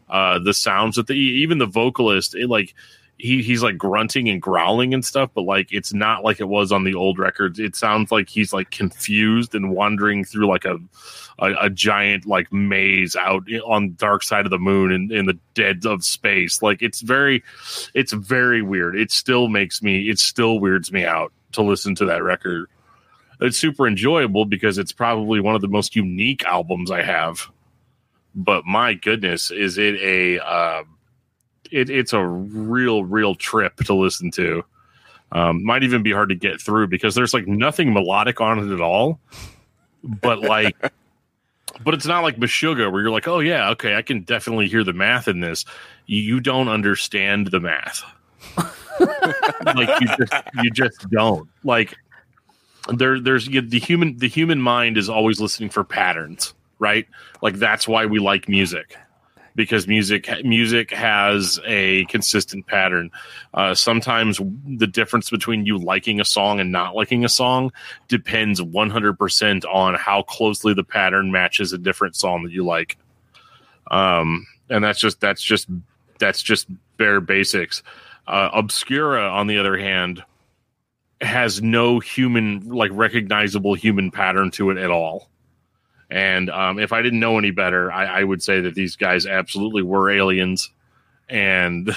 uh 0.10 0.38
the 0.40 0.54
sounds 0.54 0.96
that 0.96 1.08
the 1.08 1.16
even 1.16 1.58
the 1.58 1.66
vocalist 1.66 2.36
it 2.36 2.48
like 2.48 2.74
he 3.18 3.42
he's 3.42 3.64
like 3.64 3.78
grunting 3.78 4.30
and 4.30 4.42
growling 4.42 4.94
and 4.94 5.04
stuff, 5.04 5.32
but 5.34 5.42
like 5.42 5.72
it's 5.72 5.94
not 5.94 6.24
like 6.24 6.40
it 6.40 6.48
was 6.48 6.72
on 6.72 6.84
the 6.84 6.94
old 6.94 7.18
records. 7.18 7.60
It 7.60 7.76
sounds 7.76 8.12
like 8.12 8.30
he's 8.30 8.54
like 8.54 8.70
confused 8.70 9.56
and 9.56 9.72
wandering 9.72 10.24
through 10.24 10.48
like 10.48 10.66
a 10.66 10.78
a, 11.40 11.54
a 11.62 11.70
giant 11.70 12.26
like 12.26 12.52
maze 12.54 13.16
out 13.16 13.44
on 13.66 13.96
dark 13.96 14.24
side 14.24 14.46
of 14.46 14.52
the 14.52 14.60
moon 14.60 14.92
and 14.92 15.12
in, 15.12 15.20
in 15.20 15.26
the 15.26 15.38
dead 15.56 15.86
of 15.86 16.04
space. 16.04 16.62
Like 16.62 16.82
it's 16.82 17.02
very 17.02 17.44
it's 17.96 18.14
very 18.14 18.62
weird. 18.62 18.96
It 18.96 19.12
still 19.12 19.48
makes 19.48 19.82
me 19.82 20.10
it 20.10 20.20
still 20.20 20.60
weirds 20.60 20.92
me 20.92 21.04
out 21.04 21.34
to 21.54 21.62
listen 21.62 21.96
to 21.96 22.06
that 22.06 22.24
record. 22.24 22.68
It's 23.40 23.58
super 23.58 23.88
enjoyable 23.88 24.46
because 24.46 24.78
it's 24.78 24.92
probably 24.92 25.40
one 25.40 25.56
of 25.56 25.62
the 25.62 25.68
most 25.68 25.96
unique 25.96 26.44
albums 26.46 26.90
I 26.90 27.04
have. 27.04 27.50
But 28.34 28.66
my 28.66 28.94
goodness, 28.94 29.52
is 29.52 29.78
it 29.78 29.96
a 29.96 30.40
uh, 30.40 30.84
it, 31.72 31.90
it's 31.90 32.14
a 32.14 32.24
real, 32.26 33.04
real 33.04 33.36
trip 33.36 33.78
to 33.86 33.94
listen 33.94 34.32
to. 34.32 34.64
Um, 35.32 35.64
might 35.64 35.84
even 35.84 36.04
be 36.04 36.12
hard 36.12 36.30
to 36.30 36.36
get 36.36 36.62
through 36.62 36.88
because 36.88 37.16
there's 37.16 37.34
like 37.34 37.48
nothing 37.48 37.94
melodic 37.94 38.40
on 38.40 38.60
it 38.60 38.74
at 38.74 38.82
all. 38.82 39.20
But 40.04 40.40
like, 40.40 40.78
but 41.84 41.94
it's 41.94 42.06
not 42.06 42.24
like 42.24 42.38
Meshuggah 42.38 42.92
where 42.92 43.02
you're 43.02 43.12
like, 43.12 43.28
oh 43.28 43.40
yeah, 43.40 43.72
okay, 43.72 43.96
I 43.96 44.02
can 44.02 44.22
definitely 44.22 44.68
hear 44.68 44.84
the 44.84 44.94
math 44.94 45.28
in 45.28 45.40
this. 45.40 45.66
You 46.06 46.40
don't 46.40 46.70
understand 46.70 47.48
the 47.48 47.60
math. 47.60 48.04
like 49.76 50.02
you 50.02 50.08
just 50.18 50.34
you 50.64 50.72
just 50.72 51.10
don't 51.10 51.48
like 51.64 51.96
there 52.94 53.20
there's 53.20 53.48
the 53.48 53.80
human 53.80 54.18
the 54.18 54.28
human 54.28 54.62
mind 54.62 54.98
is 54.98 55.10
always 55.10 55.40
listening 55.40 55.70
for 55.70 55.84
patterns 55.84 56.54
right 56.80 57.08
like 57.42 57.56
that's 57.56 57.88
why 57.88 58.06
we 58.06 58.20
like 58.20 58.48
music 58.48 58.98
because 59.58 59.88
music 59.88 60.30
music 60.46 60.92
has 60.92 61.60
a 61.66 62.06
consistent 62.06 62.66
pattern. 62.68 63.12
Uh, 63.56 63.74
sometimes 63.74 64.40
the 64.78 64.88
difference 64.88 65.32
between 65.32 65.66
you 65.66 65.80
liking 65.80 66.22
a 66.22 66.26
song 66.26 66.62
and 66.62 66.72
not 66.72 66.96
liking 66.96 67.26
a 67.26 67.30
song 67.30 67.74
depends 68.08 68.62
100% 68.62 69.66
on 69.66 69.96
how 69.96 70.22
closely 70.22 70.76
the 70.76 70.84
pattern 70.84 71.32
matches 71.32 71.74
a 71.74 71.78
different 71.78 72.16
song 72.16 72.44
that 72.44 72.52
you 72.52 72.64
like. 72.64 72.98
Um, 73.90 74.46
and 74.70 74.84
that's 74.84 75.00
just 75.00 75.20
that's 75.20 75.42
just 75.42 75.68
that's 76.20 76.42
just 76.42 76.68
bare 76.98 77.20
basics. 77.20 77.82
Uh, 78.28 78.50
Obscura, 78.54 79.30
on 79.30 79.48
the 79.48 79.58
other 79.58 79.78
hand, 79.78 80.24
has 81.22 81.62
no 81.62 82.00
human 82.00 82.68
like 82.70 82.92
recognizable 82.94 83.74
human 83.74 84.12
pattern 84.12 84.52
to 84.52 84.70
it 84.70 84.78
at 84.78 84.92
all. 84.92 85.30
And 86.10 86.50
um, 86.50 86.80
if 86.80 86.94
I 86.94 87.02
didn't 87.02 87.20
know 87.20 87.38
any 87.38 87.52
better, 87.52 87.92
I, 87.92 88.06
I, 88.06 88.24
would 88.24 88.42
say 88.42 88.62
that 88.62 88.76
these 88.76 88.96
guys 88.96 89.26
absolutely 89.26 89.82
were 89.82 90.10
aliens 90.10 90.72
and 91.28 91.96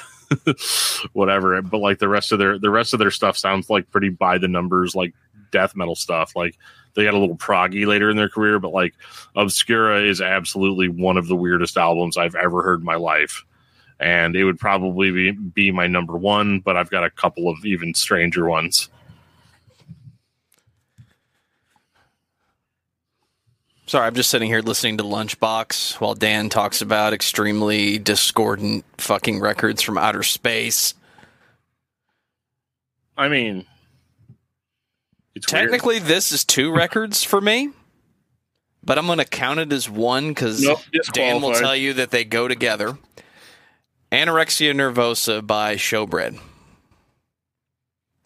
whatever. 1.12 1.61
But 1.62 1.79
like 1.79 1.99
the 1.99 2.09
rest 2.09 2.33
of 2.33 2.38
their 2.38 2.59
the 2.59 2.71
rest 2.71 2.93
of 2.93 2.99
their 2.99 3.11
stuff 3.11 3.37
sounds 3.37 3.71
like 3.71 3.90
pretty 3.90 4.09
by 4.09 4.38
the 4.38 4.49
numbers, 4.49 4.95
like 4.95 5.14
death 5.53 5.77
metal 5.77 5.95
stuff. 5.95 6.35
Like 6.35 6.57
they 6.95 7.05
got 7.05 7.14
a 7.14 7.19
little 7.19 7.37
proggy 7.37 7.87
later 7.87 8.11
in 8.11 8.16
their 8.16 8.29
career, 8.29 8.59
but 8.59 8.73
like 8.73 8.95
Obscura 9.37 10.03
is 10.03 10.21
absolutely 10.21 10.88
one 10.88 11.16
of 11.16 11.29
the 11.29 11.37
weirdest 11.37 11.77
albums 11.77 12.16
I've 12.16 12.35
ever 12.35 12.62
heard 12.62 12.81
in 12.81 12.87
my 12.87 12.97
life. 12.97 13.45
And 14.00 14.34
it 14.34 14.44
would 14.44 14.58
probably 14.58 15.10
be, 15.10 15.32
be 15.32 15.70
my 15.70 15.86
number 15.86 16.16
one, 16.16 16.60
but 16.60 16.76
I've 16.76 16.90
got 16.90 17.04
a 17.04 17.10
couple 17.10 17.48
of 17.48 17.64
even 17.66 17.94
stranger 17.94 18.48
ones. 18.48 18.88
Sorry, 23.90 24.06
I'm 24.06 24.14
just 24.14 24.30
sitting 24.30 24.48
here 24.48 24.60
listening 24.60 24.98
to 24.98 25.02
Lunchbox 25.02 25.94
while 25.94 26.14
Dan 26.14 26.48
talks 26.48 26.80
about 26.80 27.12
extremely 27.12 27.98
discordant 27.98 28.84
fucking 28.98 29.40
records 29.40 29.82
from 29.82 29.98
outer 29.98 30.22
space. 30.22 30.94
I 33.16 33.28
mean, 33.28 33.66
technically, 35.42 35.96
weird. 35.96 36.06
this 36.06 36.30
is 36.30 36.44
two 36.44 36.72
records 36.74 37.24
for 37.24 37.40
me, 37.40 37.70
but 38.84 38.96
I'm 38.96 39.06
going 39.06 39.18
to 39.18 39.24
count 39.24 39.58
it 39.58 39.72
as 39.72 39.90
one 39.90 40.28
because 40.28 40.62
nope, 40.62 40.80
Dan 41.12 41.42
will 41.42 41.54
tell 41.54 41.74
you 41.74 41.94
that 41.94 42.12
they 42.12 42.24
go 42.24 42.46
together. 42.46 42.96
Anorexia 44.12 44.75
Nervosa 44.75 45.46
by 45.46 45.77
Showbread. 45.77 46.38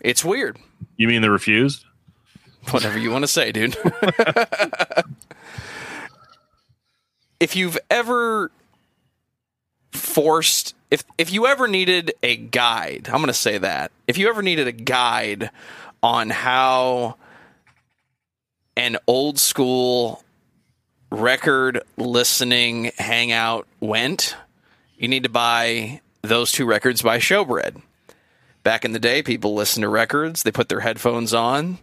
It's 0.02 0.24
weird. 0.24 0.58
You 0.96 1.08
mean 1.08 1.22
the 1.22 1.30
refused? 1.30 1.84
Whatever 2.70 2.98
you 2.98 3.10
want 3.10 3.24
to 3.24 3.28
say, 3.28 3.52
dude. 3.52 3.76
if 7.40 7.54
you've 7.56 7.78
ever 7.90 8.50
forced 9.92 10.74
if 10.90 11.04
if 11.18 11.32
you 11.32 11.46
ever 11.46 11.66
needed 11.66 12.12
a 12.22 12.36
guide, 12.36 13.08
I'm 13.08 13.16
going 13.16 13.26
to 13.26 13.34
say 13.34 13.58
that. 13.58 13.90
If 14.06 14.16
you 14.16 14.28
ever 14.28 14.42
needed 14.42 14.68
a 14.68 14.72
guide 14.72 15.50
on 16.02 16.30
how 16.30 17.16
an 18.76 18.96
old 19.06 19.38
school 19.38 20.22
record 21.10 21.82
listening 21.96 22.92
hangout 22.96 23.66
went, 23.80 24.36
you 25.04 25.08
need 25.08 25.24
to 25.24 25.28
buy 25.28 26.00
those 26.22 26.50
two 26.50 26.64
records 26.64 27.02
by 27.02 27.18
Showbread. 27.18 27.82
Back 28.62 28.86
in 28.86 28.92
the 28.92 28.98
day, 28.98 29.22
people 29.22 29.52
listened 29.52 29.82
to 29.82 29.88
records, 29.90 30.42
they 30.42 30.50
put 30.50 30.70
their 30.70 30.80
headphones 30.80 31.34
on, 31.34 31.76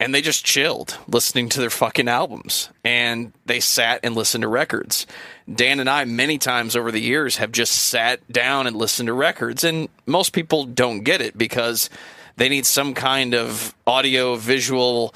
and 0.00 0.14
they 0.14 0.22
just 0.22 0.46
chilled 0.46 0.96
listening 1.06 1.50
to 1.50 1.60
their 1.60 1.68
fucking 1.68 2.08
albums. 2.08 2.70
And 2.82 3.34
they 3.44 3.60
sat 3.60 4.00
and 4.02 4.14
listened 4.14 4.42
to 4.42 4.48
records. 4.48 5.06
Dan 5.54 5.78
and 5.78 5.90
I, 5.90 6.06
many 6.06 6.38
times 6.38 6.74
over 6.74 6.90
the 6.90 7.02
years, 7.02 7.36
have 7.36 7.52
just 7.52 7.74
sat 7.74 8.26
down 8.32 8.66
and 8.66 8.76
listened 8.76 9.08
to 9.08 9.12
records. 9.12 9.62
And 9.62 9.90
most 10.06 10.32
people 10.32 10.64
don't 10.64 11.00
get 11.00 11.20
it 11.20 11.36
because 11.36 11.90
they 12.36 12.48
need 12.48 12.64
some 12.64 12.94
kind 12.94 13.34
of 13.34 13.74
audio 13.86 14.36
visual 14.36 15.14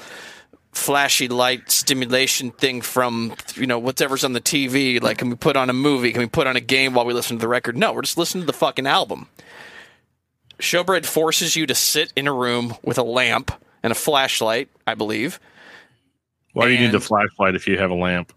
flashy 0.71 1.27
light 1.27 1.69
stimulation 1.69 2.51
thing 2.51 2.81
from 2.81 3.33
you 3.55 3.67
know 3.67 3.79
whatever's 3.79 4.23
on 4.23 4.33
the 4.33 4.41
TV. 4.41 5.01
Like, 5.01 5.17
can 5.17 5.29
we 5.29 5.35
put 5.35 5.55
on 5.55 5.69
a 5.69 5.73
movie? 5.73 6.11
Can 6.11 6.21
we 6.21 6.27
put 6.27 6.47
on 6.47 6.55
a 6.55 6.61
game 6.61 6.93
while 6.93 7.05
we 7.05 7.13
listen 7.13 7.37
to 7.37 7.41
the 7.41 7.47
record? 7.47 7.77
No, 7.77 7.93
we're 7.93 8.01
just 8.03 8.17
listening 8.17 8.43
to 8.43 8.47
the 8.47 8.53
fucking 8.53 8.87
album. 8.87 9.27
Showbread 10.59 11.05
forces 11.05 11.55
you 11.55 11.65
to 11.65 11.75
sit 11.75 12.13
in 12.15 12.27
a 12.27 12.33
room 12.33 12.75
with 12.83 12.97
a 12.97 13.03
lamp 13.03 13.51
and 13.83 13.91
a 13.91 13.95
flashlight, 13.95 14.69
I 14.85 14.93
believe, 14.93 15.39
Why 16.53 16.67
do 16.67 16.73
you 16.73 16.79
need 16.79 16.91
the 16.91 16.99
flashlight 16.99 17.55
if 17.55 17.67
you 17.67 17.77
have 17.79 17.89
a 17.89 17.95
lamp? 17.95 18.31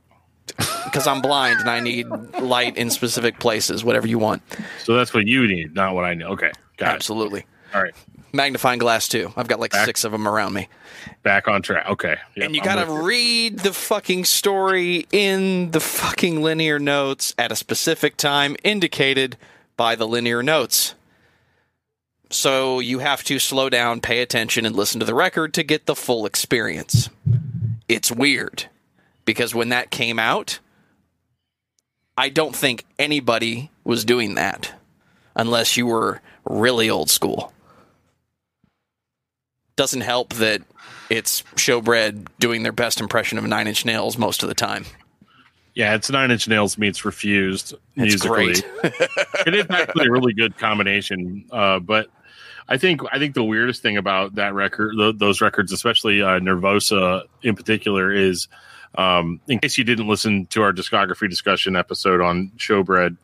because 0.84 1.06
I'm 1.06 1.20
blind 1.22 1.60
and 1.60 1.68
I 1.70 1.80
need 1.80 2.06
light 2.40 2.76
in 2.76 2.90
specific 2.90 3.38
places, 3.40 3.82
whatever 3.84 4.06
you 4.06 4.18
want. 4.18 4.42
So 4.84 4.94
that's 4.94 5.12
what 5.14 5.26
you 5.26 5.46
need, 5.48 5.74
not 5.74 5.94
what 5.94 6.04
I 6.04 6.14
need. 6.14 6.24
Okay, 6.24 6.50
got 6.76 6.94
Absolutely. 6.94 7.40
it. 7.40 7.46
All 7.74 7.82
right, 7.82 7.94
Magnifying 8.34 8.80
glass 8.80 9.06
too. 9.08 9.32
I've 9.36 9.46
got 9.48 9.60
like 9.60 9.70
Back- 9.70 9.86
six 9.86 10.02
of 10.04 10.10
them 10.12 10.26
around 10.26 10.52
me. 10.54 10.68
back 11.22 11.46
on 11.48 11.62
track. 11.62 11.88
Okay, 11.88 12.16
Yep, 12.36 12.46
and 12.46 12.54
you 12.56 12.60
I'm 12.62 12.64
gotta 12.64 12.92
read 13.04 13.60
the 13.60 13.72
fucking 13.72 14.24
story 14.24 15.06
in 15.12 15.70
the 15.70 15.80
fucking 15.80 16.42
linear 16.42 16.78
notes 16.78 17.32
at 17.38 17.52
a 17.52 17.56
specific 17.56 18.16
time 18.16 18.56
indicated 18.64 19.36
by 19.76 19.94
the 19.94 20.06
linear 20.08 20.42
notes. 20.42 20.94
So 22.30 22.80
you 22.80 22.98
have 22.98 23.22
to 23.24 23.38
slow 23.38 23.68
down, 23.70 24.00
pay 24.00 24.20
attention, 24.20 24.66
and 24.66 24.74
listen 24.74 24.98
to 25.00 25.06
the 25.06 25.14
record 25.14 25.54
to 25.54 25.62
get 25.62 25.86
the 25.86 25.94
full 25.94 26.26
experience. 26.26 27.08
It's 27.86 28.10
weird 28.10 28.64
because 29.24 29.54
when 29.54 29.68
that 29.68 29.90
came 29.90 30.18
out, 30.18 30.58
I 32.16 32.30
don't 32.30 32.56
think 32.56 32.84
anybody 32.98 33.70
was 33.84 34.04
doing 34.04 34.34
that 34.34 34.72
unless 35.36 35.76
you 35.76 35.86
were 35.86 36.20
really 36.44 36.88
old 36.90 37.10
school. 37.10 37.52
Doesn't 39.76 40.02
help 40.02 40.34
that 40.34 40.62
it's 41.10 41.42
showbread 41.56 42.28
doing 42.38 42.62
their 42.62 42.72
best 42.72 43.00
impression 43.00 43.38
of 43.38 43.44
Nine 43.44 43.66
Inch 43.66 43.84
Nails 43.84 44.16
most 44.16 44.42
of 44.42 44.48
the 44.48 44.54
time. 44.54 44.84
Yeah, 45.74 45.94
it's 45.94 46.08
Nine 46.08 46.30
Inch 46.30 46.46
Nails 46.46 46.78
meets 46.78 47.04
Refused 47.04 47.74
It's 47.96 48.24
musically. 48.24 48.52
it 48.84 49.54
is 49.54 49.66
actually 49.68 50.06
a 50.06 50.10
really 50.10 50.32
good 50.32 50.56
combination. 50.56 51.44
Uh, 51.50 51.80
but 51.80 52.10
I 52.68 52.78
think 52.78 53.00
I 53.12 53.18
think 53.18 53.34
the 53.34 53.44
weirdest 53.44 53.82
thing 53.82 53.96
about 53.96 54.36
that 54.36 54.54
record, 54.54 54.94
th- 54.96 55.16
those 55.18 55.40
records, 55.40 55.72
especially 55.72 56.22
uh, 56.22 56.38
Nervosa 56.38 57.24
in 57.42 57.56
particular, 57.56 58.12
is 58.12 58.48
um, 58.96 59.40
in 59.48 59.58
case 59.58 59.76
you 59.76 59.84
didn't 59.84 60.06
listen 60.06 60.46
to 60.46 60.62
our 60.62 60.72
discography 60.72 61.28
discussion 61.28 61.76
episode 61.76 62.20
on 62.20 62.52
Showbread. 62.56 63.16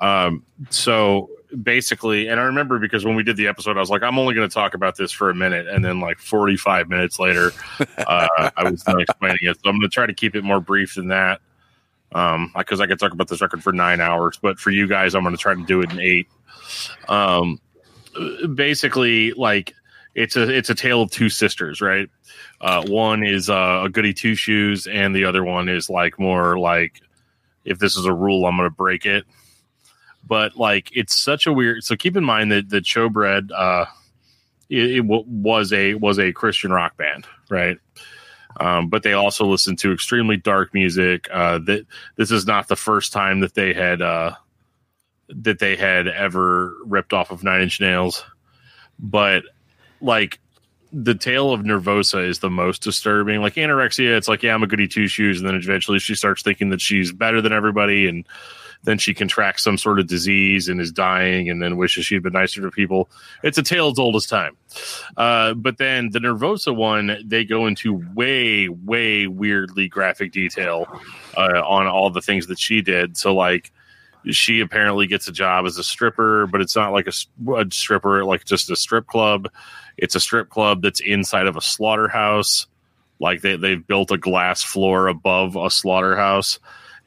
Um, 0.00 0.44
so 0.70 1.30
basically, 1.62 2.28
and 2.28 2.38
I 2.40 2.44
remember 2.44 2.78
because 2.78 3.04
when 3.04 3.14
we 3.14 3.22
did 3.22 3.36
the 3.36 3.46
episode, 3.46 3.76
I 3.76 3.80
was 3.80 3.90
like, 3.90 4.02
I'm 4.02 4.18
only 4.18 4.34
going 4.34 4.48
to 4.48 4.52
talk 4.52 4.74
about 4.74 4.96
this 4.96 5.12
for 5.12 5.30
a 5.30 5.34
minute, 5.34 5.66
and 5.68 5.84
then 5.84 6.00
like 6.00 6.18
45 6.18 6.88
minutes 6.88 7.18
later, 7.18 7.52
uh, 7.98 8.50
I 8.56 8.70
was 8.70 8.84
explaining 8.86 9.38
it. 9.42 9.56
So 9.62 9.70
I'm 9.70 9.78
going 9.78 9.82
to 9.82 9.88
try 9.88 10.06
to 10.06 10.14
keep 10.14 10.34
it 10.34 10.44
more 10.44 10.60
brief 10.60 10.94
than 10.94 11.08
that 11.08 11.40
um 12.12 12.50
because 12.56 12.80
i 12.80 12.86
could 12.86 12.98
talk 12.98 13.12
about 13.12 13.28
this 13.28 13.40
record 13.40 13.62
for 13.62 13.72
nine 13.72 14.00
hours 14.00 14.38
but 14.40 14.58
for 14.58 14.70
you 14.70 14.86
guys 14.86 15.14
i'm 15.14 15.22
going 15.22 15.34
to 15.34 15.40
try 15.40 15.54
to 15.54 15.64
do 15.64 15.80
it 15.82 15.92
in 15.92 16.00
eight. 16.00 16.28
Um 17.08 17.60
basically 18.54 19.32
like 19.32 19.74
it's 20.14 20.36
a 20.36 20.48
it's 20.48 20.70
a 20.70 20.74
tale 20.74 21.02
of 21.02 21.10
two 21.10 21.28
sisters 21.28 21.80
right? 21.80 22.08
Uh 22.60 22.82
one 22.86 23.22
is 23.22 23.48
uh, 23.50 23.82
a 23.84 23.88
goody 23.90 24.12
two 24.12 24.34
shoes 24.34 24.86
and 24.86 25.14
the 25.14 25.24
other 25.24 25.44
one 25.44 25.68
is 25.68 25.88
like 25.90 26.18
more 26.18 26.58
like 26.58 27.00
if 27.64 27.78
this 27.78 27.96
is 27.96 28.06
a 28.06 28.12
rule 28.12 28.46
i'm 28.46 28.56
going 28.56 28.68
to 28.68 28.74
break 28.74 29.04
it 29.06 29.24
but 30.28 30.56
like 30.56 30.90
it's 30.92 31.18
such 31.18 31.46
a 31.46 31.52
weird 31.52 31.82
so 31.82 31.96
keep 31.96 32.16
in 32.16 32.24
mind 32.24 32.52
that 32.52 32.68
that 32.68 32.84
showbread 32.84 33.50
uh 33.56 33.86
it, 34.68 34.90
it 34.90 35.02
w- 35.02 35.24
was 35.26 35.72
a 35.72 35.94
was 35.94 36.18
a 36.18 36.32
christian 36.32 36.70
rock 36.70 36.96
band 36.96 37.26
right 37.50 37.78
um, 38.60 38.88
but 38.88 39.02
they 39.02 39.12
also 39.12 39.46
listened 39.46 39.78
to 39.80 39.92
extremely 39.92 40.36
dark 40.36 40.74
music. 40.74 41.28
Uh, 41.32 41.58
that 41.58 41.86
this 42.16 42.30
is 42.30 42.46
not 42.46 42.68
the 42.68 42.76
first 42.76 43.12
time 43.12 43.40
that 43.40 43.54
they 43.54 43.72
had 43.72 44.02
uh, 44.02 44.34
that 45.28 45.58
they 45.58 45.76
had 45.76 46.08
ever 46.08 46.74
ripped 46.84 47.12
off 47.12 47.30
of 47.30 47.44
Nine 47.44 47.62
Inch 47.62 47.80
Nails, 47.80 48.24
but 48.98 49.44
like 50.00 50.40
the 50.92 51.14
tale 51.14 51.52
of 51.52 51.60
Nervosa 51.60 52.26
is 52.26 52.40
the 52.40 52.50
most 52.50 52.82
disturbing. 52.82 53.40
Like 53.40 53.54
anorexia, 53.54 54.16
it's 54.16 54.28
like 54.28 54.42
yeah, 54.42 54.54
I'm 54.54 54.62
a 54.62 54.66
goody 54.66 54.88
two 54.88 55.06
shoes, 55.06 55.38
and 55.38 55.48
then 55.48 55.54
eventually 55.54 56.00
she 56.00 56.14
starts 56.14 56.42
thinking 56.42 56.70
that 56.70 56.80
she's 56.80 57.12
better 57.12 57.40
than 57.40 57.52
everybody, 57.52 58.08
and 58.08 58.26
then 58.84 58.96
she 58.98 59.12
contracts 59.12 59.64
some 59.64 59.76
sort 59.76 59.98
of 59.98 60.06
disease 60.06 60.68
and 60.68 60.80
is 60.80 60.92
dying, 60.92 61.50
and 61.50 61.60
then 61.60 61.76
wishes 61.76 62.06
she'd 62.06 62.22
been 62.22 62.32
nicer 62.32 62.60
to 62.62 62.70
people. 62.70 63.10
It's 63.42 63.58
a 63.58 63.62
tale 63.62 63.88
as 63.88 63.98
old 63.98 64.16
as 64.16 64.26
time. 64.26 64.56
Uh, 65.16 65.54
but 65.54 65.78
then 65.78 66.10
the 66.10 66.20
Nervosa 66.20 66.74
one, 66.74 67.18
they 67.24 67.44
go 67.44 67.66
into 67.66 68.04
way, 68.14 68.68
way 68.68 69.26
weirdly 69.26 69.88
graphic 69.88 70.32
detail 70.32 70.86
uh, 71.36 71.60
on 71.66 71.86
all 71.86 72.10
the 72.10 72.22
things 72.22 72.46
that 72.46 72.58
she 72.58 72.80
did. 72.80 73.16
So, 73.16 73.34
like, 73.34 73.72
she 74.30 74.60
apparently 74.60 75.06
gets 75.06 75.28
a 75.28 75.32
job 75.32 75.66
as 75.66 75.76
a 75.78 75.84
stripper, 75.84 76.46
but 76.46 76.60
it's 76.60 76.76
not 76.76 76.92
like 76.92 77.08
a 77.08 77.70
stripper, 77.70 78.24
like 78.24 78.44
just 78.44 78.70
a 78.70 78.76
strip 78.76 79.06
club. 79.06 79.48
It's 79.96 80.14
a 80.14 80.20
strip 80.20 80.50
club 80.50 80.82
that's 80.82 81.00
inside 81.00 81.46
of 81.46 81.56
a 81.56 81.60
slaughterhouse. 81.60 82.66
Like, 83.20 83.40
they, 83.40 83.56
they've 83.56 83.84
built 83.84 84.12
a 84.12 84.18
glass 84.18 84.62
floor 84.62 85.08
above 85.08 85.56
a 85.56 85.70
slaughterhouse. 85.70 86.60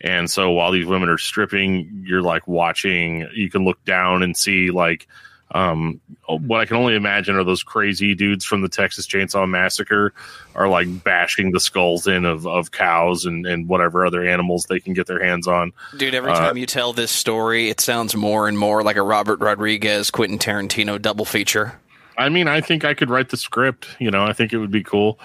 And 0.04 0.30
so 0.30 0.52
while 0.52 0.72
these 0.72 0.86
women 0.86 1.10
are 1.10 1.18
stripping, 1.18 2.04
you're 2.06 2.22
like 2.24 2.48
watching, 2.48 3.28
you 3.34 3.50
can 3.50 3.64
look 3.64 3.84
down 3.86 4.24
and 4.24 4.36
see 4.36 4.72
like 4.72 5.08
um, 5.54 6.00
what 6.28 6.62
I 6.62 6.66
can 6.66 6.78
only 6.78 6.96
imagine 6.96 7.36
are 7.36 7.44
those 7.44 7.62
crazy 7.62 8.16
dudes 8.16 8.46
from 8.46 8.62
the 8.62 8.70
Texas 8.70 9.06
Chainsaw 9.06 9.48
Massacre 9.48 10.14
are 10.56 10.70
like 10.70 11.04
bashing 11.04 11.52
the 11.52 11.60
skulls 11.60 12.08
in 12.08 12.26
of, 12.26 12.48
of 12.48 12.72
cows 12.72 13.26
and, 13.26 13.46
and 13.46 13.68
whatever 13.68 14.06
other 14.06 14.26
animals 14.26 14.66
they 14.70 14.80
can 14.80 14.94
get 14.94 15.08
their 15.08 15.22
hands 15.22 15.48
on. 15.48 15.74
Dude, 15.98 16.16
every 16.16 16.32
Uh, 16.32 16.40
time 16.40 16.58
you 16.58 16.66
tell 16.66 16.94
this 16.94 17.12
story, 17.12 17.70
it 17.70 17.82
sounds 17.82 18.16
more 18.16 18.48
and 18.48 18.58
more 18.58 18.82
like 18.82 18.96
a 18.96 19.04
Robert 19.04 19.40
Rodriguez, 19.40 20.10
Quentin 20.10 20.40
Tarantino 20.40 21.02
double 21.02 21.26
feature. 21.26 21.78
I 22.18 22.30
mean, 22.30 22.48
I 22.48 22.62
think 22.62 22.86
I 22.86 22.94
could 22.94 23.10
write 23.10 23.30
the 23.30 23.38
script, 23.38 23.88
you 24.00 24.10
know, 24.12 24.24
I 24.24 24.34
think 24.34 24.54
it 24.54 24.58
would 24.58 24.72
be 24.72 24.84
cool. 24.84 25.20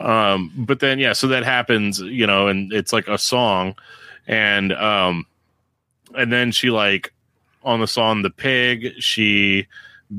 Um, 0.00 0.52
but 0.56 0.80
then, 0.80 0.98
yeah, 0.98 1.12
so 1.12 1.26
that 1.28 1.44
happens, 1.44 1.98
you 1.98 2.26
know, 2.26 2.48
and 2.48 2.72
it's 2.72 2.92
like 2.92 3.08
a 3.08 3.18
song. 3.18 3.74
And, 4.26 4.72
um, 4.72 5.26
and 6.16 6.32
then 6.32 6.52
she 6.52 6.70
like 6.70 7.12
on 7.62 7.80
the 7.80 7.86
song 7.86 8.22
The 8.22 8.30
Pig, 8.30 8.94
she 9.00 9.66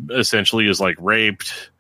essentially 0.10 0.68
is 0.68 0.80
like 0.80 0.98
raped. 1.00 1.72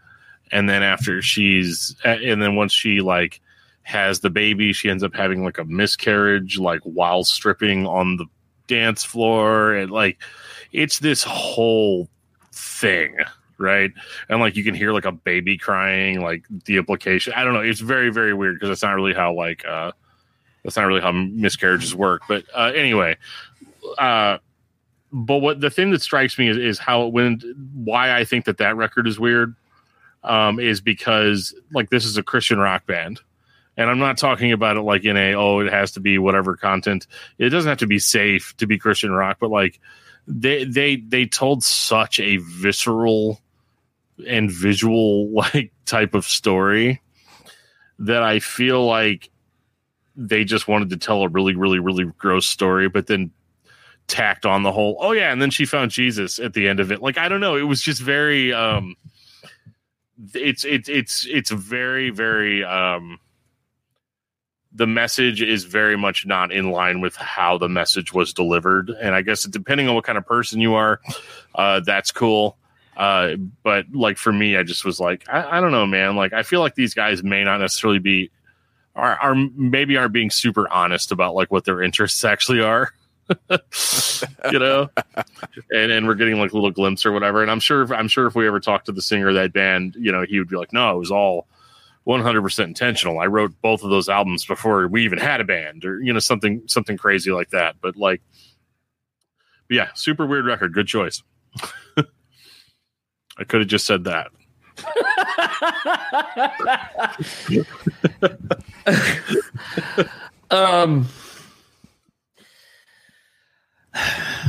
And 0.51 0.69
then 0.69 0.83
after 0.83 1.21
she's, 1.21 1.95
and 2.03 2.41
then 2.41 2.55
once 2.55 2.73
she 2.73 3.01
like 3.01 3.41
has 3.83 4.19
the 4.19 4.29
baby, 4.29 4.71
she 4.71 4.89
ends 4.89 5.03
up 5.03 5.15
having 5.15 5.43
like 5.43 5.57
a 5.57 5.65
miscarriage, 5.65 6.57
like 6.59 6.81
while 6.81 7.23
stripping 7.23 7.87
on 7.87 8.17
the 8.17 8.25
dance 8.67 9.03
floor. 9.03 9.73
And 9.73 9.91
like, 9.91 10.21
it's 10.71 10.99
this 10.99 11.23
whole 11.23 12.07
thing 12.51 13.17
right? 13.57 13.91
And 14.29 14.39
like 14.39 14.55
you 14.55 14.63
can 14.63 14.73
hear 14.73 14.91
like 14.91 15.05
a 15.05 15.11
baby 15.11 15.57
crying, 15.57 16.21
like 16.21 16.45
the 16.65 16.77
implication. 16.77 17.33
I 17.35 17.43
don't 17.43 17.53
know. 17.53 17.61
It's 17.61 17.79
very 17.79 18.11
very 18.11 18.33
weird 18.33 18.55
because 18.55 18.69
it's 18.69 18.83
not 18.83 18.93
really 18.93 19.13
how 19.13 19.33
like 19.33 19.65
uh 19.65 19.91
that's 20.63 20.75
not 20.75 20.85
really 20.85 21.01
how 21.01 21.11
miscarriages 21.11 21.95
work. 21.95 22.23
But 22.27 22.45
uh 22.53 22.71
anyway, 22.75 23.17
uh 23.97 24.37
but 25.11 25.37
what 25.37 25.61
the 25.61 25.69
thing 25.69 25.91
that 25.91 26.01
strikes 26.01 26.37
me 26.39 26.47
is, 26.49 26.57
is 26.57 26.79
how 26.79 27.05
it 27.05 27.13
went 27.13 27.43
why 27.73 28.15
I 28.15 28.25
think 28.25 28.45
that 28.45 28.57
that 28.57 28.75
record 28.75 29.07
is 29.07 29.19
weird 29.19 29.55
um 30.23 30.59
is 30.59 30.81
because 30.81 31.53
like 31.73 31.89
this 31.89 32.05
is 32.05 32.17
a 32.17 32.23
Christian 32.23 32.59
rock 32.59 32.85
band. 32.85 33.19
And 33.75 33.89
I'm 33.89 33.97
not 33.97 34.19
talking 34.19 34.51
about 34.51 34.77
it 34.77 34.81
like 34.81 35.03
in 35.03 35.17
a 35.17 35.33
oh 35.33 35.59
it 35.59 35.71
has 35.71 35.91
to 35.93 35.99
be 35.99 36.17
whatever 36.17 36.55
content. 36.55 37.07
It 37.37 37.49
doesn't 37.49 37.69
have 37.69 37.79
to 37.79 37.87
be 37.87 37.99
safe 37.99 38.55
to 38.57 38.67
be 38.67 38.77
Christian 38.77 39.11
rock, 39.11 39.37
but 39.39 39.49
like 39.49 39.79
they 40.27 40.63
they 40.63 40.97
they 40.97 41.25
told 41.25 41.63
such 41.63 42.19
a 42.19 42.37
visceral 42.37 43.41
and 44.27 44.51
visual 44.51 45.31
like 45.33 45.71
type 45.85 46.13
of 46.13 46.25
story 46.25 47.01
that 47.99 48.23
I 48.23 48.39
feel 48.39 48.85
like 48.85 49.29
they 50.15 50.43
just 50.43 50.67
wanted 50.67 50.89
to 50.89 50.97
tell 50.97 51.23
a 51.23 51.29
really 51.29 51.55
really 51.55 51.79
really 51.79 52.05
gross 52.17 52.45
story 52.45 52.89
but 52.89 53.07
then 53.07 53.31
tacked 54.07 54.45
on 54.45 54.63
the 54.63 54.71
whole 54.71 54.97
oh 54.99 55.11
yeah 55.11 55.31
and 55.31 55.41
then 55.41 55.49
she 55.49 55.65
found 55.65 55.89
Jesus 55.89 56.39
at 56.39 56.53
the 56.53 56.67
end 56.67 56.79
of 56.79 56.91
it 56.91 57.01
like 57.01 57.17
I 57.17 57.29
don't 57.29 57.39
know 57.39 57.55
it 57.55 57.63
was 57.63 57.81
just 57.81 58.01
very 58.01 58.53
um 58.53 58.95
it's 60.33 60.65
it's 60.65 60.89
it's 60.89 61.25
it's 61.29 61.51
very 61.51 62.09
very 62.09 62.63
um 62.63 63.19
the 64.73 64.87
message 64.87 65.41
is 65.41 65.65
very 65.65 65.95
much 65.95 66.25
not 66.25 66.51
in 66.51 66.71
line 66.71 66.99
with 66.99 67.15
how 67.15 67.57
the 67.57 67.69
message 67.69 68.11
was 68.11 68.33
delivered. 68.33 68.89
And 68.89 69.13
I 69.13 69.21
guess 69.21 69.43
depending 69.43 69.87
on 69.87 69.95
what 69.95 70.03
kind 70.03 70.17
of 70.17 70.25
person 70.25 70.59
you 70.59 70.73
are, 70.73 70.99
uh, 71.55 71.81
that's 71.81 72.11
cool. 72.11 72.57
Uh, 72.97 73.35
but 73.63 73.85
like 73.93 74.17
for 74.17 74.33
me, 74.33 74.57
I 74.57 74.63
just 74.63 74.83
was 74.83 74.99
like, 74.99 75.25
I, 75.29 75.57
I 75.57 75.61
don't 75.61 75.71
know, 75.71 75.85
man. 75.85 76.15
Like 76.15 76.33
I 76.33 76.43
feel 76.43 76.59
like 76.59 76.75
these 76.75 76.93
guys 76.93 77.23
may 77.23 77.43
not 77.43 77.59
necessarily 77.59 77.99
be 77.99 78.31
are, 78.95 79.17
are 79.17 79.35
maybe 79.55 79.97
aren't 79.97 80.13
being 80.13 80.29
super 80.29 80.69
honest 80.69 81.11
about 81.11 81.35
like 81.35 81.51
what 81.51 81.65
their 81.65 81.81
interests 81.81 82.23
actually 82.23 82.61
are. 82.61 82.89
you 84.51 84.59
know, 84.59 84.89
and 85.71 85.91
and 85.91 86.05
we're 86.05 86.13
getting 86.13 86.37
like 86.37 86.51
a 86.51 86.55
little 86.55 86.71
glimpse 86.71 87.05
or 87.05 87.11
whatever. 87.11 87.41
And 87.41 87.49
I'm 87.49 87.59
sure, 87.59 87.91
I'm 87.93 88.07
sure 88.07 88.27
if 88.27 88.35
we 88.35 88.45
ever 88.45 88.59
talked 88.59 88.87
to 88.87 88.91
the 88.91 89.01
singer 89.01 89.29
of 89.29 89.35
that 89.35 89.53
band, 89.53 89.95
you 89.97 90.11
know, 90.11 90.25
he 90.27 90.39
would 90.39 90.49
be 90.49 90.57
like, 90.57 90.73
no, 90.73 90.93
it 90.95 90.99
was 90.99 91.09
all 91.09 91.47
100% 92.05 92.63
intentional. 92.63 93.19
I 93.19 93.27
wrote 93.27 93.53
both 93.61 93.83
of 93.83 93.89
those 93.89 94.09
albums 94.09 94.45
before 94.45 94.87
we 94.87 95.05
even 95.05 95.19
had 95.19 95.39
a 95.39 95.45
band, 95.45 95.85
or 95.85 96.01
you 96.01 96.11
know, 96.11 96.19
something 96.19 96.63
something 96.67 96.97
crazy 96.97 97.31
like 97.31 97.51
that. 97.51 97.75
But 97.81 97.95
like, 97.95 98.21
yeah, 99.69 99.89
super 99.95 100.25
weird 100.25 100.45
record. 100.45 100.73
Good 100.73 100.87
choice. 100.87 101.23
I 103.37 103.43
could 103.45 103.61
have 103.61 103.69
just 103.69 103.85
said 103.85 104.03
that. 104.03 104.31
Um 110.51 111.07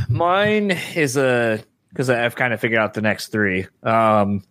mine 0.09 0.71
is 0.95 1.17
a 1.17 1.63
because 1.89 2.09
I've 2.09 2.35
kind 2.35 2.53
of 2.53 2.59
figured 2.59 2.79
out 2.79 2.93
the 2.93 3.01
next 3.01 3.27
three. 3.27 3.67
Um 3.83 4.43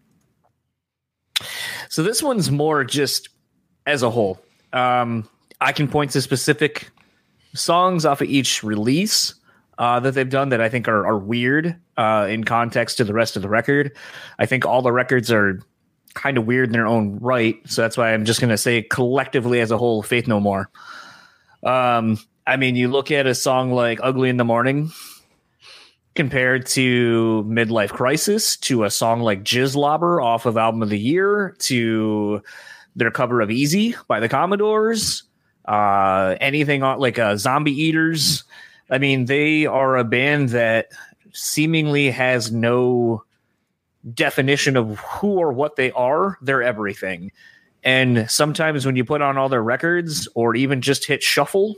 so 1.88 2.02
this 2.02 2.22
one's 2.22 2.50
more 2.50 2.84
just 2.84 3.28
as 3.86 4.02
a 4.02 4.10
whole. 4.10 4.40
Um 4.72 5.28
I 5.60 5.72
can 5.72 5.88
point 5.88 6.12
to 6.12 6.20
specific 6.20 6.90
songs 7.54 8.04
off 8.04 8.20
of 8.20 8.28
each 8.28 8.62
release 8.62 9.34
uh, 9.78 10.00
that 10.00 10.12
they've 10.12 10.28
done 10.28 10.50
that 10.50 10.60
I 10.60 10.68
think 10.68 10.88
are, 10.88 11.06
are 11.06 11.18
weird 11.18 11.76
uh, 11.96 12.26
in 12.28 12.44
context 12.44 12.98
to 12.98 13.04
the 13.04 13.14
rest 13.14 13.36
of 13.36 13.42
the 13.42 13.48
record. 13.48 13.96
I 14.38 14.46
think 14.46 14.66
all 14.66 14.82
the 14.82 14.92
records 14.92 15.30
are 15.30 15.60
kind 16.14 16.38
of 16.38 16.46
weird 16.46 16.68
in 16.68 16.72
their 16.72 16.86
own 16.86 17.18
right. 17.20 17.56
So 17.66 17.82
that's 17.82 17.96
why 17.96 18.14
I'm 18.14 18.24
just 18.24 18.40
going 18.40 18.50
to 18.50 18.58
say 18.58 18.82
collectively 18.82 19.60
as 19.60 19.70
a 19.70 19.78
whole, 19.78 20.02
Faith 20.02 20.26
No 20.26 20.40
More. 20.40 20.70
Um, 21.62 22.18
I 22.46 22.56
mean, 22.56 22.76
you 22.76 22.88
look 22.88 23.10
at 23.10 23.26
a 23.26 23.34
song 23.34 23.72
like 23.72 24.00
Ugly 24.02 24.28
in 24.28 24.36
the 24.36 24.44
Morning 24.44 24.92
compared 26.14 26.66
to 26.66 27.44
Midlife 27.48 27.90
Crisis, 27.90 28.56
to 28.58 28.84
a 28.84 28.90
song 28.90 29.20
like 29.20 29.42
Jizzlobber 29.42 30.22
off 30.22 30.46
of 30.46 30.56
Album 30.56 30.82
of 30.82 30.88
the 30.88 30.98
Year, 30.98 31.56
to 31.60 32.42
their 32.94 33.10
cover 33.10 33.40
of 33.40 33.50
Easy 33.50 33.96
by 34.06 34.20
the 34.20 34.28
Commodores, 34.28 35.24
uh, 35.64 36.36
anything 36.40 36.82
like 36.82 37.18
uh, 37.18 37.36
Zombie 37.36 37.72
Eaters. 37.72 38.44
I 38.90 38.98
mean, 38.98 39.24
they 39.24 39.66
are 39.66 39.96
a 39.96 40.04
band 40.04 40.50
that 40.50 40.88
seemingly 41.34 42.10
has 42.10 42.50
no 42.50 43.24
definition 44.12 44.76
of 44.76 44.98
who 44.98 45.38
or 45.38 45.52
what 45.52 45.76
they 45.76 45.90
are. 45.92 46.38
They're 46.40 46.62
everything. 46.62 47.32
And 47.82 48.30
sometimes 48.30 48.86
when 48.86 48.96
you 48.96 49.04
put 49.04 49.20
on 49.20 49.36
all 49.36 49.48
their 49.48 49.62
records 49.62 50.26
or 50.34 50.54
even 50.54 50.80
just 50.80 51.04
hit 51.04 51.22
shuffle 51.22 51.76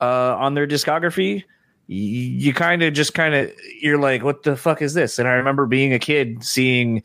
uh, 0.00 0.36
on 0.36 0.54
their 0.54 0.66
discography, 0.66 1.44
you, 1.86 2.52
kind 2.52 2.82
of 2.82 2.92
just 2.92 3.14
kind 3.14 3.34
of 3.34 3.50
you're 3.80 3.98
like, 3.98 4.22
what 4.22 4.42
the 4.42 4.56
fuck 4.56 4.82
is 4.82 4.92
this? 4.92 5.18
And 5.18 5.26
I 5.26 5.32
remember 5.32 5.66
being 5.66 5.92
a 5.94 5.98
kid 5.98 6.44
seeing. 6.44 7.02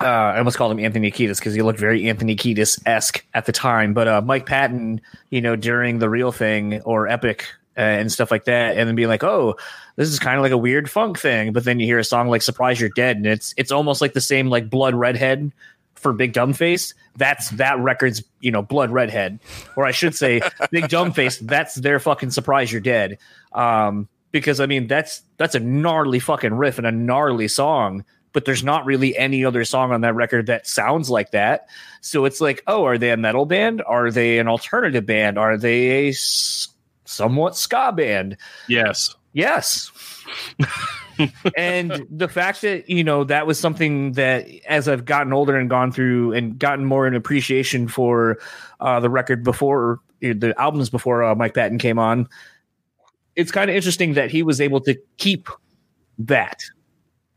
Uh, 0.00 0.04
I 0.04 0.38
almost 0.38 0.56
called 0.56 0.70
him 0.70 0.78
Anthony 0.78 1.10
Kiedis 1.10 1.38
because 1.40 1.54
he 1.54 1.62
looked 1.62 1.80
very 1.80 2.08
Anthony 2.08 2.36
Kiedis 2.36 2.80
esque 2.86 3.26
at 3.34 3.46
the 3.46 3.52
time. 3.52 3.94
But 3.94 4.06
uh, 4.06 4.20
Mike 4.20 4.46
Patton, 4.46 5.00
you 5.30 5.40
know, 5.40 5.56
during 5.56 5.98
the 5.98 6.08
real 6.08 6.30
thing 6.30 6.80
or 6.82 7.08
Epic 7.08 7.48
and 7.78 8.10
stuff 8.10 8.30
like 8.30 8.44
that, 8.44 8.76
and 8.76 8.88
then 8.88 8.96
being 8.96 9.08
like, 9.08 9.24
"Oh, 9.24 9.56
this 9.96 10.08
is 10.08 10.18
kind 10.18 10.36
of 10.36 10.42
like 10.42 10.52
a 10.52 10.58
weird 10.58 10.90
funk 10.90 11.18
thing." 11.18 11.52
But 11.52 11.64
then 11.64 11.78
you 11.78 11.86
hear 11.86 11.98
a 11.98 12.04
song 12.04 12.28
like 12.28 12.42
"Surprise 12.42 12.80
You're 12.80 12.90
Dead," 12.90 13.16
and 13.16 13.26
it's 13.26 13.54
it's 13.56 13.70
almost 13.70 14.00
like 14.00 14.12
the 14.12 14.20
same 14.20 14.48
like 14.48 14.68
Blood 14.68 14.94
Redhead 14.94 15.52
for 15.94 16.12
Big 16.12 16.32
Dumb 16.32 16.52
Face. 16.52 16.94
That's 17.16 17.50
that 17.50 17.78
record's 17.78 18.22
you 18.40 18.50
know 18.50 18.62
Blood 18.62 18.90
Redhead, 18.90 19.38
or 19.76 19.86
I 19.86 19.92
should 19.92 20.14
say 20.14 20.42
Big 20.70 20.88
Dumb 20.88 21.12
Face. 21.12 21.38
That's 21.38 21.76
their 21.76 22.00
fucking 22.00 22.32
"Surprise 22.32 22.72
You're 22.72 22.80
Dead." 22.80 23.18
Um, 23.52 24.08
because 24.32 24.60
I 24.60 24.66
mean 24.66 24.88
that's 24.88 25.22
that's 25.36 25.54
a 25.54 25.60
gnarly 25.60 26.18
fucking 26.18 26.54
riff 26.54 26.78
and 26.78 26.86
a 26.86 26.92
gnarly 26.92 27.48
song. 27.48 28.04
But 28.34 28.44
there's 28.44 28.62
not 28.62 28.84
really 28.84 29.16
any 29.16 29.44
other 29.44 29.64
song 29.64 29.90
on 29.90 30.02
that 30.02 30.14
record 30.14 30.46
that 30.46 30.66
sounds 30.66 31.08
like 31.08 31.30
that. 31.30 31.66
So 32.02 32.26
it's 32.26 32.42
like, 32.42 32.62
oh, 32.66 32.84
are 32.84 32.98
they 32.98 33.10
a 33.10 33.16
metal 33.16 33.46
band? 33.46 33.82
Are 33.84 34.10
they 34.10 34.38
an 34.38 34.48
alternative 34.48 35.06
band? 35.06 35.38
Are 35.38 35.56
they 35.56 36.08
a 36.08 36.12
somewhat 37.08 37.56
ska 37.56 37.92
band. 37.92 38.36
Yes. 38.68 39.14
Yes. 39.32 39.90
and 41.56 42.06
the 42.10 42.28
fact 42.28 42.62
that, 42.62 42.88
you 42.88 43.02
know, 43.02 43.24
that 43.24 43.46
was 43.46 43.58
something 43.58 44.12
that 44.12 44.46
as 44.66 44.88
I've 44.88 45.04
gotten 45.04 45.32
older 45.32 45.56
and 45.56 45.70
gone 45.70 45.90
through 45.90 46.32
and 46.32 46.58
gotten 46.58 46.84
more 46.84 47.06
an 47.06 47.14
appreciation 47.14 47.88
for 47.88 48.38
uh, 48.80 49.00
the 49.00 49.10
record 49.10 49.42
before 49.42 50.00
the 50.20 50.54
albums 50.58 50.90
before 50.90 51.22
uh, 51.22 51.34
Mike 51.34 51.54
Patton 51.54 51.78
came 51.78 51.98
on, 51.98 52.28
it's 53.36 53.52
kind 53.52 53.70
of 53.70 53.76
interesting 53.76 54.14
that 54.14 54.30
he 54.30 54.42
was 54.42 54.60
able 54.60 54.80
to 54.82 54.98
keep 55.16 55.48
that. 56.18 56.62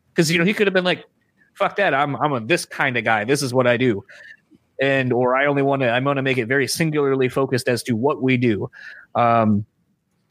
Because, 0.09 0.31
you 0.31 0.37
know, 0.37 0.45
he 0.45 0.53
could 0.53 0.67
have 0.67 0.73
been 0.73 0.83
like, 0.83 1.05
fuck 1.53 1.75
that. 1.77 1.93
I'm, 1.93 2.15
I'm 2.17 2.33
a, 2.33 2.39
this 2.39 2.65
kind 2.65 2.97
of 2.97 3.03
guy. 3.03 3.23
This 3.23 3.41
is 3.41 3.53
what 3.53 3.67
I 3.67 3.77
do 3.77 4.03
and 4.81 5.13
or 5.13 5.35
I 5.35 5.45
only 5.45 5.61
want 5.61 5.83
to 5.83 5.89
I'm 5.89 6.03
going 6.03 6.17
to 6.17 6.21
make 6.21 6.39
it 6.39 6.47
very 6.47 6.67
singularly 6.67 7.29
focused 7.29 7.69
as 7.69 7.83
to 7.83 7.93
what 7.93 8.21
we 8.21 8.35
do. 8.35 8.69
Um, 9.15 9.65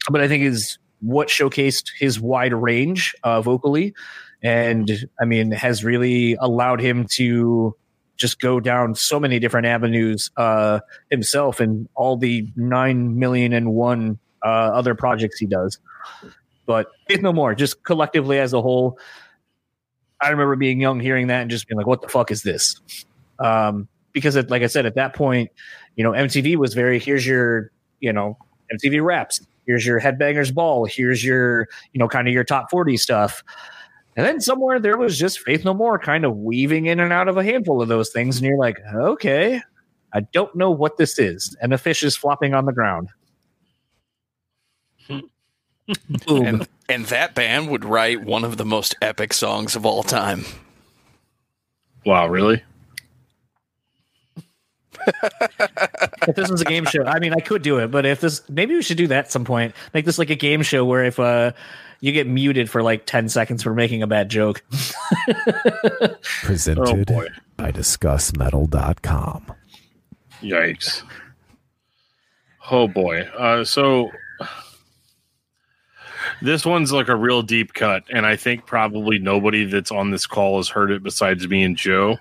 but 0.09 0.21
I 0.21 0.27
think 0.27 0.43
is 0.43 0.77
what 0.99 1.29
showcased 1.29 1.89
his 1.97 2.19
wide 2.19 2.53
range 2.53 3.15
uh, 3.23 3.41
vocally, 3.41 3.95
and 4.43 5.07
I 5.19 5.25
mean 5.25 5.51
has 5.51 5.83
really 5.83 6.35
allowed 6.35 6.81
him 6.81 7.07
to 7.13 7.75
just 8.17 8.39
go 8.39 8.59
down 8.59 8.93
so 8.93 9.19
many 9.19 9.39
different 9.39 9.65
avenues 9.65 10.29
uh, 10.37 10.79
himself 11.09 11.59
and 11.59 11.89
all 11.95 12.17
the 12.17 12.47
nine 12.55 13.17
million 13.17 13.51
and 13.53 13.73
one 13.73 14.19
uh, 14.45 14.47
other 14.47 14.93
projects 14.93 15.39
he 15.39 15.47
does. 15.47 15.79
But 16.67 16.87
Faith 17.07 17.21
No 17.21 17.33
More, 17.33 17.55
just 17.55 17.83
collectively 17.83 18.37
as 18.37 18.53
a 18.53 18.61
whole, 18.61 18.99
I 20.21 20.29
remember 20.29 20.55
being 20.55 20.79
young, 20.79 20.99
hearing 20.99 21.27
that, 21.27 21.41
and 21.41 21.49
just 21.49 21.67
being 21.67 21.77
like, 21.77 21.87
"What 21.87 22.01
the 22.01 22.09
fuck 22.09 22.31
is 22.31 22.43
this?" 22.43 22.79
Um, 23.39 23.87
because 24.13 24.35
it, 24.35 24.49
like 24.49 24.63
I 24.63 24.67
said, 24.67 24.85
at 24.85 24.95
that 24.95 25.15
point, 25.15 25.51
you 25.95 26.03
know, 26.03 26.11
MTV 26.11 26.55
was 26.55 26.73
very 26.73 26.99
here's 26.99 27.25
your, 27.25 27.71
you 27.99 28.13
know, 28.13 28.37
MTV 28.73 29.03
raps, 29.03 29.41
here's 29.65 29.85
your 29.85 29.99
headbangers 29.99 30.53
ball, 30.53 30.85
here's 30.85 31.23
your, 31.23 31.67
you 31.93 31.99
know, 31.99 32.07
kind 32.07 32.27
of 32.27 32.33
your 32.33 32.43
top 32.43 32.69
40 32.69 32.97
stuff. 32.97 33.43
And 34.15 34.25
then 34.25 34.41
somewhere 34.41 34.79
there 34.79 34.97
was 34.97 35.17
just 35.17 35.39
Faith 35.39 35.63
No 35.63 35.73
More 35.73 35.97
kind 35.97 36.25
of 36.25 36.37
weaving 36.37 36.87
in 36.87 36.99
and 36.99 37.13
out 37.13 37.27
of 37.27 37.37
a 37.37 37.43
handful 37.43 37.81
of 37.81 37.87
those 37.87 38.09
things. 38.09 38.37
And 38.37 38.45
you're 38.45 38.57
like, 38.57 38.77
okay, 38.93 39.61
I 40.13 40.21
don't 40.21 40.53
know 40.55 40.71
what 40.71 40.97
this 40.97 41.17
is. 41.17 41.55
And 41.61 41.73
a 41.73 41.77
fish 41.77 42.03
is 42.03 42.17
flopping 42.17 42.53
on 42.53 42.65
the 42.65 42.73
ground. 42.73 43.09
and, 46.27 46.67
and 46.89 47.05
that 47.05 47.35
band 47.35 47.69
would 47.69 47.85
write 47.85 48.23
one 48.23 48.43
of 48.43 48.57
the 48.57 48.65
most 48.65 48.95
epic 49.01 49.33
songs 49.33 49.75
of 49.75 49.85
all 49.85 50.03
time. 50.03 50.45
Wow, 52.05 52.27
really? 52.27 52.63
If 56.27 56.35
this 56.35 56.49
was 56.49 56.61
a 56.61 56.65
game 56.65 56.85
show, 56.85 57.03
I 57.03 57.19
mean, 57.19 57.33
I 57.33 57.39
could 57.39 57.61
do 57.61 57.79
it, 57.79 57.91
but 57.91 58.05
if 58.05 58.21
this, 58.21 58.47
maybe 58.49 58.75
we 58.75 58.81
should 58.81 58.97
do 58.97 59.07
that 59.07 59.25
at 59.25 59.31
some 59.31 59.45
point. 59.45 59.73
Make 59.93 60.05
this 60.05 60.17
like 60.17 60.29
a 60.29 60.35
game 60.35 60.61
show 60.61 60.85
where 60.85 61.03
if 61.03 61.19
uh, 61.19 61.51
you 61.99 62.11
get 62.11 62.27
muted 62.27 62.69
for 62.69 62.83
like 62.83 63.05
10 63.05 63.29
seconds 63.29 63.63
for 63.63 63.73
making 63.73 64.03
a 64.03 64.07
bad 64.07 64.29
joke. 64.29 64.63
Presented 66.43 67.11
oh 67.11 67.25
by 67.57 67.71
DiscussMetal.com. 67.71 69.53
Yikes. 70.41 71.03
Oh 72.69 72.87
boy. 72.87 73.21
Uh, 73.37 73.63
so 73.63 74.09
this 76.41 76.65
one's 76.65 76.91
like 76.91 77.07
a 77.07 77.15
real 77.15 77.43
deep 77.43 77.73
cut, 77.73 78.03
and 78.09 78.25
I 78.25 78.35
think 78.35 78.65
probably 78.65 79.19
nobody 79.19 79.65
that's 79.65 79.91
on 79.91 80.11
this 80.11 80.25
call 80.25 80.57
has 80.57 80.69
heard 80.69 80.91
it 80.91 81.03
besides 81.03 81.47
me 81.47 81.63
and 81.63 81.77
Joe 81.77 82.17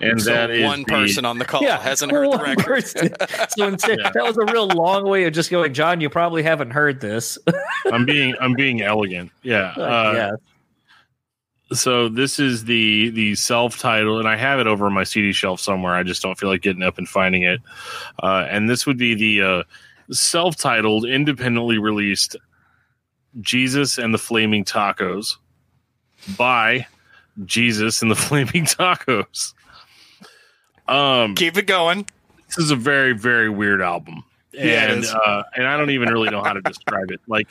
and 0.00 0.20
so 0.20 0.30
that 0.30 0.50
is 0.50 0.64
one 0.64 0.80
the, 0.80 0.84
person 0.84 1.24
on 1.24 1.38
the 1.38 1.44
call 1.44 1.62
yeah, 1.62 1.80
hasn't 1.80 2.12
heard 2.12 2.30
the 2.32 2.38
record. 2.38 2.86
so 2.86 2.98
yeah. 2.98 4.10
that 4.14 4.22
was 4.22 4.36
a 4.36 4.52
real 4.52 4.66
long 4.68 5.08
way 5.08 5.24
of 5.24 5.32
just 5.32 5.50
going, 5.50 5.72
John. 5.72 6.00
You 6.00 6.10
probably 6.10 6.42
haven't 6.42 6.70
heard 6.70 7.00
this. 7.00 7.38
I'm 7.92 8.04
being 8.04 8.34
I'm 8.40 8.54
being 8.54 8.82
elegant. 8.82 9.30
Yeah. 9.42 9.72
Uh, 9.76 10.12
yeah. 10.14 10.30
So 11.72 12.08
this 12.08 12.38
is 12.38 12.64
the 12.64 13.10
the 13.10 13.34
self 13.34 13.78
title, 13.78 14.18
and 14.18 14.28
I 14.28 14.36
have 14.36 14.60
it 14.60 14.66
over 14.66 14.86
on 14.86 14.92
my 14.92 15.04
CD 15.04 15.32
shelf 15.32 15.60
somewhere. 15.60 15.94
I 15.94 16.02
just 16.02 16.22
don't 16.22 16.38
feel 16.38 16.48
like 16.48 16.62
getting 16.62 16.82
up 16.82 16.98
and 16.98 17.08
finding 17.08 17.42
it. 17.42 17.60
Uh, 18.22 18.46
and 18.48 18.68
this 18.68 18.86
would 18.86 18.98
be 18.98 19.14
the 19.14 19.42
uh, 19.42 19.62
self 20.10 20.56
titled, 20.56 21.06
independently 21.06 21.78
released 21.78 22.36
Jesus 23.40 23.98
and 23.98 24.12
the 24.12 24.18
Flaming 24.18 24.64
Tacos 24.64 25.36
by 26.36 26.86
Jesus 27.44 28.02
and 28.02 28.10
the 28.10 28.14
Flaming 28.16 28.64
Tacos. 28.66 29.54
Um, 30.86 31.34
Keep 31.34 31.56
it 31.56 31.66
going. 31.66 32.06
this 32.48 32.58
is 32.58 32.70
a 32.70 32.76
very 32.76 33.12
very 33.12 33.48
weird 33.48 33.80
album, 33.80 34.22
Yeah, 34.52 34.92
and 34.92 35.04
uh, 35.06 35.42
and 35.56 35.66
I 35.66 35.76
don't 35.76 35.90
even 35.90 36.10
really 36.10 36.30
know 36.30 36.42
how 36.42 36.52
to 36.52 36.60
describe 36.62 37.10
it. 37.10 37.20
Like, 37.26 37.48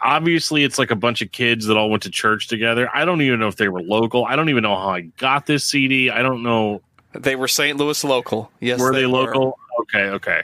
obviously, 0.00 0.64
it's 0.64 0.78
like 0.78 0.90
a 0.90 0.96
bunch 0.96 1.20
of 1.22 1.30
kids 1.32 1.66
that 1.66 1.76
all 1.76 1.90
went 1.90 2.02
to 2.04 2.10
church 2.10 2.48
together. 2.48 2.88
I 2.94 3.04
don't 3.04 3.20
even 3.20 3.40
know 3.40 3.48
if 3.48 3.56
they 3.56 3.68
were 3.68 3.82
local. 3.82 4.24
I 4.24 4.36
don't 4.36 4.48
even 4.48 4.62
know 4.62 4.74
how 4.74 4.88
I 4.90 5.02
got 5.18 5.44
this 5.46 5.64
CD. 5.66 6.08
I 6.10 6.22
don't 6.22 6.42
know 6.42 6.80
They 7.12 7.36
were 7.36 7.48
St. 7.48 7.76
Louis 7.76 8.02
local. 8.04 8.50
Yes, 8.60 8.80
were 8.80 8.92
they, 8.92 9.04
local? 9.06 9.58
Okay, 9.82 10.04
okay. 10.10 10.40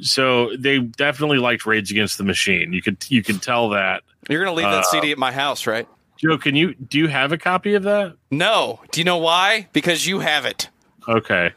So 0.00 0.56
they 0.56 0.78
definitely 0.78 1.38
liked 1.38 1.66
Rage 1.66 1.90
Against 1.90 2.18
the 2.18 2.24
Machine. 2.24 2.72
You 2.72 2.80
could 2.82 3.04
you 3.08 3.24
could 3.24 3.42
tell 3.42 3.70
that. 3.70 4.04
You're 4.28 4.44
gonna 4.44 4.54
leave 4.54 4.66
that 4.66 4.84
Uh, 4.84 4.90
CD 4.90 5.10
at 5.10 5.18
my 5.18 5.32
house, 5.32 5.66
right? 5.66 5.88
Joe, 6.18 6.36
can 6.38 6.54
you 6.56 6.74
do 6.74 6.98
you 6.98 7.06
have 7.08 7.32
a 7.32 7.38
copy 7.38 7.74
of 7.74 7.84
that? 7.84 8.16
No. 8.30 8.80
Do 8.90 9.00
you 9.00 9.04
know 9.04 9.18
why? 9.18 9.68
Because 9.72 10.06
you 10.06 10.20
have 10.20 10.44
it. 10.44 10.68
Okay, 11.08 11.52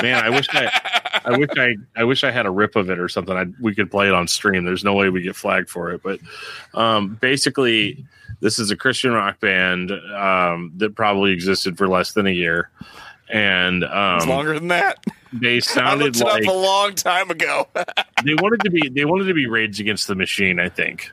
man, 0.00 0.24
I 0.24 0.30
wish 0.30 0.46
I, 0.52 1.20
I 1.26 1.36
wish 1.36 1.50
I, 1.58 1.74
I 1.96 2.04
wish 2.04 2.24
I 2.24 2.30
had 2.30 2.46
a 2.46 2.50
rip 2.50 2.76
of 2.76 2.88
it 2.88 2.98
or 2.98 3.10
something. 3.10 3.36
I 3.36 3.44
we 3.60 3.74
could 3.74 3.90
play 3.90 4.06
it 4.08 4.14
on 4.14 4.26
stream. 4.26 4.64
There's 4.64 4.84
no 4.84 4.94
way 4.94 5.10
we 5.10 5.20
get 5.20 5.36
flagged 5.36 5.68
for 5.68 5.90
it, 5.90 6.02
but 6.02 6.18
um, 6.72 7.18
basically, 7.20 8.06
this 8.40 8.58
is 8.58 8.70
a 8.70 8.76
Christian 8.76 9.12
rock 9.12 9.38
band 9.38 9.90
um, 9.92 10.72
that 10.78 10.94
probably 10.94 11.32
existed 11.32 11.76
for 11.76 11.86
less 11.88 12.12
than 12.12 12.26
a 12.26 12.30
year, 12.30 12.70
and 13.28 13.82
It's 13.82 14.24
um, 14.24 14.30
longer 14.30 14.54
than 14.58 14.68
that. 14.68 15.04
they 15.30 15.60
sounded 15.60 16.18
like 16.18 16.46
up 16.46 16.54
a 16.54 16.56
long 16.56 16.94
time 16.94 17.30
ago. 17.30 17.68
they 18.24 18.34
wanted 18.36 18.60
to 18.62 18.70
be 18.70 18.88
they 18.88 19.04
wanted 19.04 19.26
to 19.26 19.34
be 19.34 19.46
Rage 19.46 19.78
Against 19.78 20.08
the 20.08 20.14
Machine, 20.14 20.58
I 20.58 20.70
think, 20.70 21.12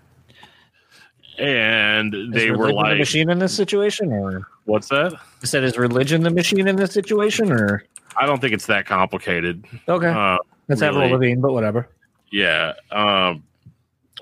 and 1.40 2.14
they 2.34 2.52
were 2.52 2.58
religion 2.58 2.76
the 2.76 2.90
like, 2.90 2.98
machine 3.00 3.30
in 3.30 3.40
this 3.40 3.56
situation, 3.56 4.12
or 4.12 4.48
"What's 4.66 4.90
that?" 4.90 5.14
you 5.42 5.48
said 5.48 5.64
is 5.64 5.78
religion 5.78 6.24
the 6.24 6.30
machine 6.30 6.68
in 6.68 6.76
this 6.76 6.92
situation, 6.92 7.52
or 7.52 7.84
I 8.18 8.26
don't 8.26 8.40
think 8.40 8.54
it's 8.54 8.68
that 8.68 8.86
complicated. 8.86 9.66
okay, 9.88 10.08
Uh, 10.08 10.38
that's 10.68 10.82
Avril 10.82 11.02
really. 11.02 11.14
Lavigne, 11.14 11.42
but 11.42 11.54
whatever. 11.54 11.88
yeah, 12.32 12.74
um, 12.92 13.44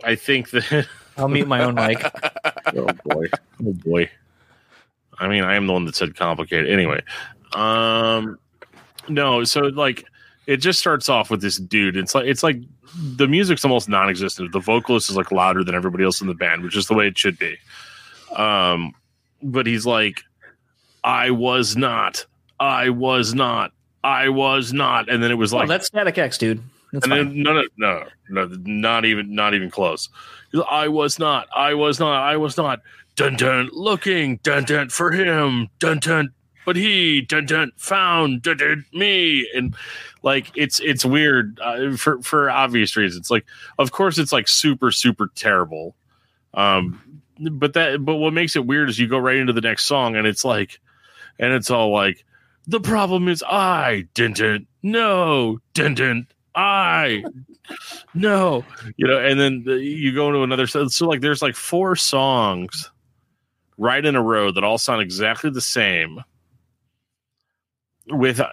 I 0.04 0.16
think 0.16 0.50
that. 0.52 0.88
I'll 1.18 1.28
mute 1.28 1.48
my 1.48 1.64
own 1.64 1.76
mic. 1.76 2.02
oh 2.74 2.88
boy 3.04 3.26
oh 3.66 3.74
boy 3.86 4.10
i 5.20 5.28
mean 5.28 5.44
i 5.44 5.56
am 5.56 5.68
the 5.68 5.74
one 5.74 5.84
that 5.86 5.94
said 5.96 6.16
complicated 6.16 6.70
anyway 6.72 7.02
um 7.52 8.40
no 9.10 9.44
so 9.44 9.60
like 9.60 10.06
it 10.48 10.58
just 10.58 10.80
starts 10.80 11.10
off 11.10 11.30
with 11.30 11.42
this 11.42 11.58
dude 11.58 11.98
it's 11.98 12.16
like 12.16 12.26
it's 12.26 12.44
like 12.44 12.58
the 13.16 13.28
music's 13.28 13.64
almost 13.64 13.88
non-existent 13.90 14.52
the 14.52 14.60
vocalist 14.60 15.10
is 15.10 15.16
like 15.16 15.32
louder 15.32 15.64
than 15.64 15.76
everybody 15.76 16.04
else 16.04 16.20
in 16.22 16.28
the 16.28 16.34
band 16.34 16.64
which 16.64 16.76
is 16.76 16.88
the 16.88 16.94
way 16.94 17.08
it 17.08 17.18
should 17.18 17.38
be 17.40 17.56
um 18.36 18.94
but 19.44 19.66
he's 19.66 19.86
like 19.86 20.22
i 21.04 21.30
was 21.32 21.76
not 21.76 22.26
i 22.60 22.90
was 22.90 23.34
not 23.34 23.72
i 24.04 24.28
was 24.30 24.74
not 24.74 25.10
and 25.10 25.24
then 25.24 25.32
it 25.32 25.36
was 25.36 25.54
Oh, 25.54 25.58
like 25.58 25.68
that's 25.68 25.88
Static 25.88 26.18
X, 26.18 26.38
dude. 26.38 26.62
That's 26.92 27.06
and 27.06 27.14
fine. 27.14 27.28
then 27.28 27.44
no, 27.44 27.54
no, 27.54 27.64
no, 27.78 28.46
no, 28.48 28.56
not 28.66 29.06
even, 29.06 29.34
not 29.34 29.54
even 29.54 29.70
close. 29.72 30.10
I 30.70 30.90
was 30.90 31.18
not, 31.20 31.48
I 31.56 31.74
was 31.74 32.00
not, 32.02 32.22
I 32.22 32.36
was 32.36 32.58
not. 32.58 32.82
Dun 33.16 33.38
dun, 33.38 33.70
looking, 33.72 34.38
dun 34.44 34.66
dun 34.66 34.90
for 34.90 35.12
him, 35.12 35.70
dun 35.80 36.00
dun. 36.00 36.34
But 36.66 36.76
he, 36.76 37.22
dun 37.22 37.46
dun, 37.46 37.72
found, 37.78 38.44
dun 38.44 38.58
dun, 38.58 38.86
me, 38.94 39.48
and 39.56 39.76
like 40.22 40.52
it's 40.56 40.80
it's 40.80 41.04
weird 41.04 41.60
uh, 41.62 41.96
for 41.98 42.22
for 42.22 42.50
obvious 42.50 42.96
reasons. 42.96 43.32
Like, 43.32 43.46
of 43.80 43.92
course, 43.92 44.18
it's 44.18 44.32
like 44.32 44.48
super 44.48 44.92
super 44.92 45.32
terrible. 45.36 45.96
Um, 46.54 47.22
but 47.40 47.74
that, 47.74 48.06
but 48.06 48.18
what 48.18 48.34
makes 48.34 48.56
it 48.56 48.66
weird 48.66 48.90
is 48.90 49.00
you 49.00 49.08
go 49.08 49.18
right 49.18 49.38
into 49.38 49.54
the 49.54 49.62
next 49.62 49.86
song 49.86 50.16
and 50.16 50.28
it's 50.28 50.46
like, 50.46 50.80
and 51.40 51.54
it's 51.54 51.72
all 51.72 51.92
like, 51.92 52.24
the 52.68 52.80
problem 52.80 53.28
is 53.28 53.44
I 53.48 54.08
didn't 54.14 54.68
no 54.84 55.60
didn't 55.74 56.28
I 56.56 57.24
no 58.14 58.64
you 58.98 59.08
know 59.08 59.18
and 59.18 59.40
then 59.40 59.64
the, 59.64 59.76
you 59.76 60.14
go 60.14 60.28
into 60.28 60.44
another 60.44 60.68
so, 60.68 60.88
so 60.88 61.08
like 61.08 61.22
there's 61.22 61.42
like 61.42 61.56
four 61.56 61.96
songs 61.96 62.92
right 63.78 64.06
in 64.06 64.16
a 64.16 64.22
row 64.22 64.52
that 64.52 64.64
all 64.64 64.78
sound 64.78 65.02
exactly 65.02 65.50
the 65.50 65.62
same 65.62 66.20
with 68.08 68.40
uh, 68.40 68.48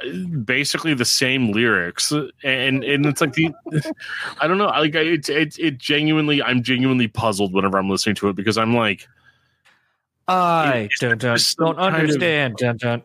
basically 0.45 0.93
the 0.95 1.05
same 1.05 1.53
lyrics 1.53 2.13
and 2.45 2.85
and 2.85 3.07
it's 3.07 3.21
like 3.21 3.33
the 3.33 3.53
I 4.41 4.47
don't 4.47 4.59
know 4.59 4.67
like 4.67 4.95
it's 4.95 5.29
it's 5.29 5.59
it 5.59 5.79
genuinely 5.79 6.43
I'm 6.43 6.63
genuinely 6.63 7.09
puzzled 7.09 7.53
whenever 7.55 7.79
I'm 7.79 7.89
listening 7.89 8.15
to 8.17 8.29
it 8.29 8.37
because 8.37 8.59
I'm 8.59 8.75
like 8.77 9.09
I 10.29 10.89
It's 10.91 11.01
dun, 11.01 11.17
dun, 11.19 11.37
just 11.39 11.57
some 11.57 11.67
don't 11.67 11.77
kind 11.77 11.95
of- 11.95 12.01
understand. 12.03 12.57
Dun, 12.57 12.77
dun. 12.77 13.03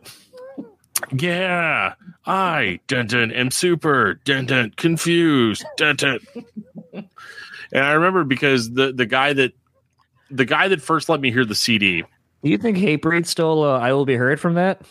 Yeah, 1.12 1.94
I 2.26 2.78
dun 2.86 3.06
dun 3.06 3.30
am 3.32 3.50
super 3.50 4.20
dun 4.24 4.46
dun 4.46 4.70
confused 4.76 5.64
dun 5.76 5.96
dun. 5.96 6.18
And 6.92 7.04
I 7.84 7.92
remember 7.92 8.24
because 8.24 8.70
the 8.72 8.92
the 8.92 9.06
guy 9.06 9.32
that 9.32 9.52
the 10.30 10.44
guy 10.44 10.68
that 10.68 10.80
first 10.80 11.08
let 11.08 11.20
me 11.20 11.30
hear 11.32 11.44
the 11.44 11.54
CD, 11.54 12.02
Do 12.42 12.50
you 12.50 12.58
think 12.58 12.76
Hatebreed 12.78 13.26
stole 13.26 13.64
uh, 13.64 13.78
"I 13.78 13.92
Will 13.92 14.04
Be 14.06 14.14
Heard" 14.14 14.38
from 14.40 14.54
that? 14.54 14.82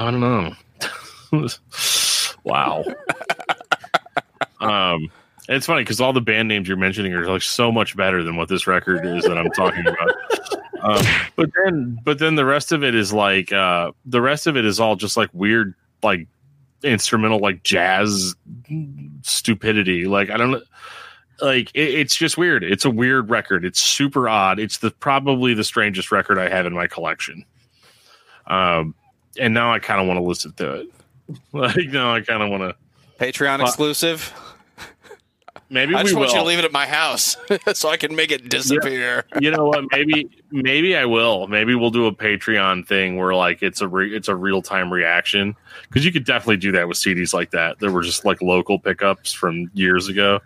I 0.00 0.10
don't 0.10 0.20
know. 0.20 0.54
wow. 2.44 2.84
um, 4.60 5.10
it's 5.46 5.66
funny 5.66 5.82
because 5.82 6.00
all 6.00 6.14
the 6.14 6.22
band 6.22 6.48
names 6.48 6.68
you're 6.68 6.78
mentioning 6.78 7.12
are 7.12 7.26
like 7.26 7.42
so 7.42 7.70
much 7.70 7.94
better 7.94 8.22
than 8.22 8.36
what 8.36 8.48
this 8.48 8.66
record 8.66 9.04
is 9.04 9.24
that 9.24 9.36
I'm 9.36 9.50
talking 9.50 9.86
about. 9.86 10.10
Um, 10.82 11.04
but 11.36 11.50
then, 11.62 11.98
but 12.04 12.18
then 12.18 12.36
the 12.36 12.46
rest 12.46 12.72
of 12.72 12.82
it 12.82 12.94
is 12.94 13.12
like 13.12 13.52
uh, 13.52 13.92
the 14.06 14.22
rest 14.22 14.46
of 14.46 14.56
it 14.56 14.64
is 14.64 14.80
all 14.80 14.96
just 14.96 15.14
like 15.14 15.28
weird, 15.34 15.74
like 16.02 16.26
instrumental, 16.82 17.38
like 17.38 17.62
jazz 17.64 18.34
stupidity. 19.20 20.06
Like 20.06 20.30
I 20.30 20.38
don't 20.38 20.52
know. 20.52 20.62
Like 21.42 21.70
it, 21.74 21.96
it's 21.96 22.16
just 22.16 22.38
weird. 22.38 22.64
It's 22.64 22.86
a 22.86 22.90
weird 22.90 23.28
record. 23.28 23.66
It's 23.66 23.78
super 23.78 24.26
odd. 24.26 24.58
It's 24.58 24.78
the 24.78 24.90
probably 24.90 25.52
the 25.52 25.64
strangest 25.64 26.10
record 26.10 26.38
I 26.38 26.48
have 26.48 26.64
in 26.64 26.72
my 26.72 26.86
collection. 26.86 27.44
Um, 28.46 28.94
and 29.38 29.54
now 29.54 29.72
I 29.72 29.78
kind 29.78 30.00
of 30.00 30.06
want 30.06 30.18
to 30.18 30.24
listen 30.24 30.52
to 30.54 30.74
it. 30.80 30.88
Like 31.52 31.86
now 31.88 32.12
I 32.12 32.22
kind 32.22 32.42
of 32.42 32.50
want 32.50 32.62
to. 32.64 33.24
Patreon 33.24 33.60
exclusive. 33.60 34.34
Maybe 35.72 35.94
I 35.94 35.98
we 35.98 36.04
just 36.04 36.16
want 36.16 36.30
will. 36.30 36.34
you 36.34 36.40
to 36.40 36.46
leave 36.46 36.58
it 36.58 36.64
at 36.64 36.72
my 36.72 36.86
house 36.86 37.36
so 37.74 37.88
I 37.88 37.96
can 37.96 38.16
make 38.16 38.32
it 38.32 38.48
disappear. 38.48 39.24
you 39.40 39.52
know 39.52 39.66
what? 39.66 39.84
Maybe 39.92 40.28
maybe 40.50 40.96
I 40.96 41.04
will. 41.04 41.46
Maybe 41.46 41.76
we'll 41.76 41.92
do 41.92 42.06
a 42.06 42.12
Patreon 42.12 42.84
thing 42.84 43.16
where 43.16 43.32
like 43.36 43.62
it's 43.62 43.80
a 43.80 43.86
re- 43.86 44.12
it's 44.14 44.26
a 44.26 44.34
real 44.34 44.60
time 44.60 44.92
reaction 44.92 45.54
because 45.82 46.04
you 46.04 46.10
could 46.10 46.24
definitely 46.24 46.56
do 46.56 46.72
that 46.72 46.88
with 46.88 46.96
CDs 46.96 47.32
like 47.32 47.52
that. 47.52 47.78
There 47.78 47.92
were 47.92 48.02
just 48.02 48.24
like 48.24 48.42
local 48.42 48.80
pickups 48.80 49.32
from 49.32 49.70
years 49.72 50.08
ago. 50.08 50.40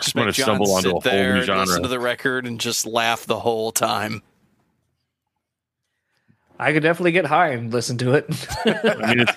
Just 0.00 0.16
I'm 0.16 0.22
gonna 0.22 0.32
stumble 0.32 0.72
onto 0.72 0.90
a 0.96 1.00
whole 1.00 1.34
new 1.34 1.42
genre. 1.42 1.64
listen 1.66 1.82
to 1.82 1.88
the 1.88 1.98
record 1.98 2.46
and 2.46 2.60
just 2.60 2.86
laugh 2.86 3.26
the 3.26 3.40
whole 3.40 3.72
time. 3.72 4.22
I 6.64 6.72
could 6.72 6.82
definitely 6.82 7.12
get 7.12 7.26
high 7.26 7.48
and 7.50 7.70
listen 7.72 7.98
to 7.98 8.14
it. 8.14 8.24
I 8.64 9.14
mean, 9.14 9.20
it's, 9.20 9.32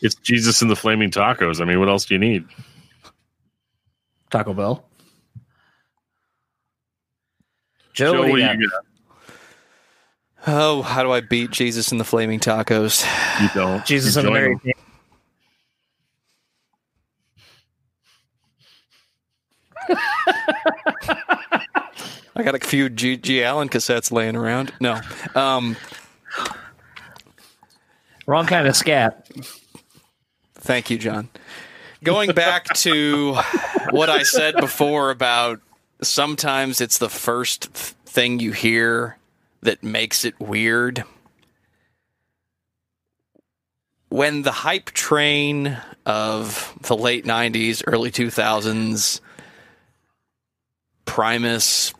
it's 0.00 0.14
Jesus 0.16 0.62
and 0.62 0.70
the 0.70 0.76
Flaming 0.76 1.10
Tacos. 1.10 1.60
I 1.60 1.64
mean, 1.64 1.80
what 1.80 1.88
else 1.88 2.04
do 2.04 2.14
you 2.14 2.20
need? 2.20 2.44
Taco 4.30 4.54
Bell. 4.54 4.84
Joe, 7.92 8.12
Joe, 8.12 8.20
what 8.20 8.26
do 8.26 8.42
you 8.42 8.48
you 8.48 8.70
got? 8.70 8.84
got? 10.46 10.46
Oh, 10.46 10.82
how 10.82 11.02
do 11.02 11.10
I 11.10 11.20
beat 11.20 11.50
Jesus 11.50 11.90
and 11.90 12.00
the 12.00 12.04
Flaming 12.04 12.38
Tacos? 12.38 13.04
You 13.42 13.48
don't. 13.54 13.84
Jesus 13.86 14.14
You 14.14 14.20
and 14.20 14.28
the 14.28 14.30
join 14.30 14.40
Mary. 14.40 14.54
them. 14.62 14.72
I 22.34 22.42
got 22.42 22.54
a 22.54 22.58
few 22.60 22.88
G, 22.88 23.16
G. 23.16 23.44
Allen 23.44 23.68
cassettes 23.68 24.10
laying 24.10 24.36
around. 24.36 24.72
No. 24.80 25.00
Um, 25.34 25.76
Wrong 28.26 28.46
kind 28.46 28.66
of 28.66 28.76
scat. 28.76 29.28
Thank 30.54 30.90
you, 30.90 30.98
John. 30.98 31.28
Going 32.04 32.32
back 32.32 32.64
to 32.74 33.34
what 33.90 34.08
I 34.08 34.22
said 34.22 34.56
before 34.56 35.10
about 35.10 35.60
sometimes 36.02 36.80
it's 36.80 36.98
the 36.98 37.08
first 37.08 37.66
thing 37.66 38.40
you 38.40 38.52
hear 38.52 39.16
that 39.62 39.82
makes 39.82 40.24
it 40.24 40.38
weird. 40.40 41.04
When 44.08 44.42
the 44.42 44.52
hype 44.52 44.86
train 44.86 45.78
of 46.04 46.76
the 46.82 46.96
late 46.96 47.24
90s, 47.24 47.82
early 47.86 48.10
2000s, 48.10 49.20
Primus, 51.04 51.94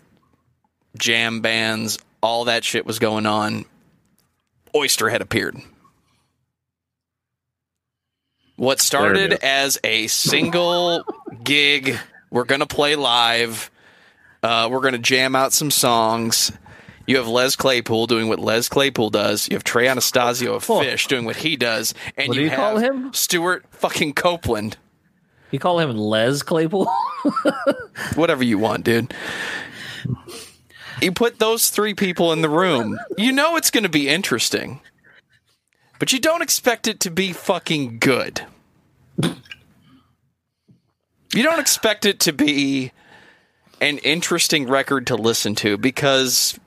jam 0.99 1.41
bands, 1.41 1.99
all 2.23 2.45
that 2.45 2.65
shit 2.65 2.85
was 2.85 2.99
going 2.99 3.27
on, 3.27 3.65
Oysterhead 4.75 5.21
appeared. 5.21 5.57
What 8.63 8.81
started 8.81 9.33
as 9.43 9.81
a 9.83 10.07
single 10.07 11.05
gig, 11.43 11.99
we're 12.31 12.45
going 12.45 12.61
to 12.61 12.67
play 12.67 12.95
live, 12.95 13.73
uh, 14.41 14.69
we're 14.71 14.79
going 14.79 14.93
to 14.93 15.01
jam 15.01 15.35
out 15.35 15.53
some 15.53 15.73
songs, 15.73 16.53
You 17.09 17.17
have 17.17 17.27
Les 17.27 17.57
Claypool 17.57 18.07
doing 18.07 18.29
what 18.29 18.39
Les 18.39 18.69
Claypool 18.69 19.11
does. 19.11 19.49
You 19.49 19.57
have 19.57 19.65
Trey 19.65 19.89
Anastasio 19.89 20.55
of. 20.55 20.65
Phish 20.65 21.09
doing 21.09 21.25
what 21.25 21.35
he 21.35 21.57
does, 21.57 21.93
and 22.17 22.29
What 22.29 22.35
do 22.35 22.39
you, 22.39 22.45
you 22.45 22.51
have 22.51 22.59
call 22.61 22.77
him? 22.77 23.13
Stewart 23.13 23.65
fucking 23.71 24.13
Copeland. 24.13 24.77
You 25.51 25.59
call 25.59 25.81
him 25.81 25.97
Les 25.97 26.43
Claypool? 26.43 26.89
Whatever 28.15 28.45
you 28.45 28.59
want, 28.59 28.85
dude. 28.85 29.13
You 31.01 31.11
put 31.11 31.41
those 31.41 31.69
three 31.69 31.95
people 31.95 32.33
in 32.33 32.43
the 32.43 32.49
room. 32.49 32.97
You 33.19 33.33
know 33.33 33.57
it's 33.57 33.73
going 33.73 33.83
to 33.83 33.89
be 33.89 34.09
interesting, 34.09 34.79
but 35.99 36.13
you 36.13 36.21
don't 36.21 36.43
expect 36.43 36.87
it 36.87 37.01
to 37.01 37.11
be 37.11 37.33
fucking 37.33 37.99
good. 37.99 38.43
You 41.35 41.43
don't 41.43 41.61
expect 41.61 42.05
it 42.05 42.21
to 42.21 42.33
be 42.33 42.93
an 43.81 43.99
interesting 43.99 44.69
record 44.69 45.07
to 45.09 45.17
listen 45.17 45.55
to 45.57 45.79
because 45.79 46.59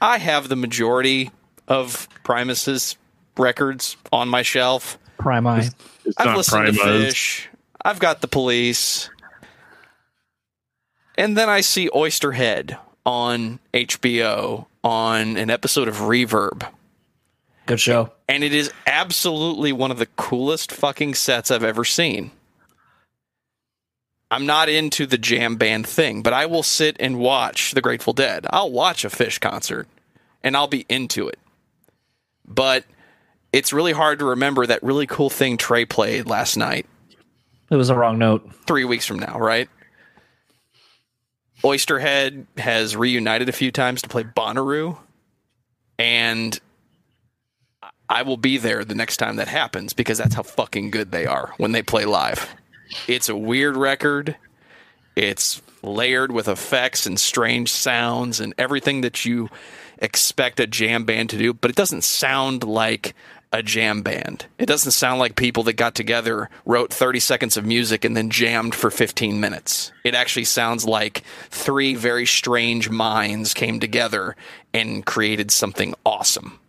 I 0.00 0.18
have 0.18 0.48
the 0.48 0.56
majority 0.56 1.30
of 1.66 2.08
Primus's 2.24 2.96
records 3.38 3.96
on 4.12 4.28
my 4.28 4.42
shelf. 4.42 4.98
Prime 5.18 5.46
Eye. 5.46 5.70
It's 6.04 6.16
I've 6.18 6.26
not 6.26 6.36
listened 6.36 6.66
to 6.66 6.72
Primus. 6.74 7.14
Phish. 7.14 7.46
I've 7.82 7.98
got 7.98 8.20
the 8.20 8.28
police. 8.28 9.08
And 11.16 11.36
then 11.36 11.48
I 11.48 11.62
see 11.62 11.88
Oysterhead 11.88 12.78
on 13.06 13.60
HBO 13.72 14.66
on 14.82 15.36
an 15.36 15.50
episode 15.50 15.88
of 15.88 15.96
Reverb. 15.96 16.68
Good 17.66 17.80
show. 17.80 18.12
And 18.28 18.44
it 18.44 18.52
is 18.52 18.72
absolutely 18.86 19.72
one 19.72 19.90
of 19.90 19.98
the 19.98 20.06
coolest 20.06 20.70
fucking 20.70 21.14
sets 21.14 21.50
I've 21.50 21.64
ever 21.64 21.84
seen. 21.84 22.30
I'm 24.30 24.46
not 24.46 24.68
into 24.68 25.06
the 25.06 25.18
jam 25.18 25.56
band 25.56 25.86
thing, 25.86 26.22
but 26.22 26.32
I 26.32 26.46
will 26.46 26.62
sit 26.62 26.96
and 26.98 27.18
watch 27.18 27.72
the 27.72 27.80
Grateful 27.80 28.12
Dead. 28.12 28.46
I'll 28.50 28.70
watch 28.70 29.04
a 29.04 29.08
Phish 29.08 29.40
concert 29.40 29.86
and 30.42 30.56
I'll 30.56 30.66
be 30.66 30.84
into 30.88 31.28
it. 31.28 31.38
But 32.46 32.84
it's 33.52 33.72
really 33.72 33.92
hard 33.92 34.18
to 34.18 34.24
remember 34.26 34.66
that 34.66 34.82
really 34.82 35.06
cool 35.06 35.30
thing 35.30 35.56
Trey 35.56 35.84
played 35.84 36.26
last 36.26 36.56
night 36.56 36.86
It 37.70 37.76
was 37.76 37.88
a 37.90 37.94
wrong 37.94 38.18
note. 38.18 38.50
three 38.66 38.84
weeks 38.84 39.06
from 39.06 39.20
now, 39.20 39.38
right? 39.38 39.68
Oysterhead 41.62 42.46
has 42.58 42.96
reunited 42.96 43.48
a 43.48 43.52
few 43.52 43.70
times 43.72 44.02
to 44.02 44.08
play 44.08 44.24
Bonnaroo, 44.24 44.98
and 45.98 46.58
I 48.14 48.22
will 48.22 48.36
be 48.36 48.58
there 48.58 48.84
the 48.84 48.94
next 48.94 49.16
time 49.16 49.36
that 49.36 49.48
happens 49.48 49.92
because 49.92 50.18
that's 50.18 50.36
how 50.36 50.44
fucking 50.44 50.92
good 50.92 51.10
they 51.10 51.26
are 51.26 51.52
when 51.56 51.72
they 51.72 51.82
play 51.82 52.04
live. 52.04 52.54
It's 53.08 53.28
a 53.28 53.36
weird 53.36 53.76
record. 53.76 54.36
It's 55.16 55.60
layered 55.82 56.30
with 56.30 56.46
effects 56.46 57.06
and 57.06 57.18
strange 57.18 57.72
sounds 57.72 58.38
and 58.38 58.54
everything 58.56 59.00
that 59.00 59.24
you 59.24 59.50
expect 59.98 60.60
a 60.60 60.68
jam 60.68 61.04
band 61.04 61.30
to 61.30 61.38
do, 61.38 61.54
but 61.54 61.72
it 61.72 61.76
doesn't 61.76 62.04
sound 62.04 62.62
like 62.62 63.16
a 63.52 63.64
jam 63.64 64.02
band. 64.02 64.46
It 64.60 64.66
doesn't 64.66 64.92
sound 64.92 65.18
like 65.18 65.34
people 65.34 65.64
that 65.64 65.72
got 65.72 65.96
together, 65.96 66.50
wrote 66.64 66.92
30 66.92 67.18
seconds 67.18 67.56
of 67.56 67.66
music, 67.66 68.04
and 68.04 68.16
then 68.16 68.30
jammed 68.30 68.76
for 68.76 68.92
15 68.92 69.40
minutes. 69.40 69.90
It 70.04 70.14
actually 70.14 70.44
sounds 70.44 70.84
like 70.84 71.24
three 71.50 71.96
very 71.96 72.26
strange 72.26 72.90
minds 72.90 73.54
came 73.54 73.80
together 73.80 74.36
and 74.72 75.04
created 75.04 75.50
something 75.50 75.94
awesome. 76.06 76.60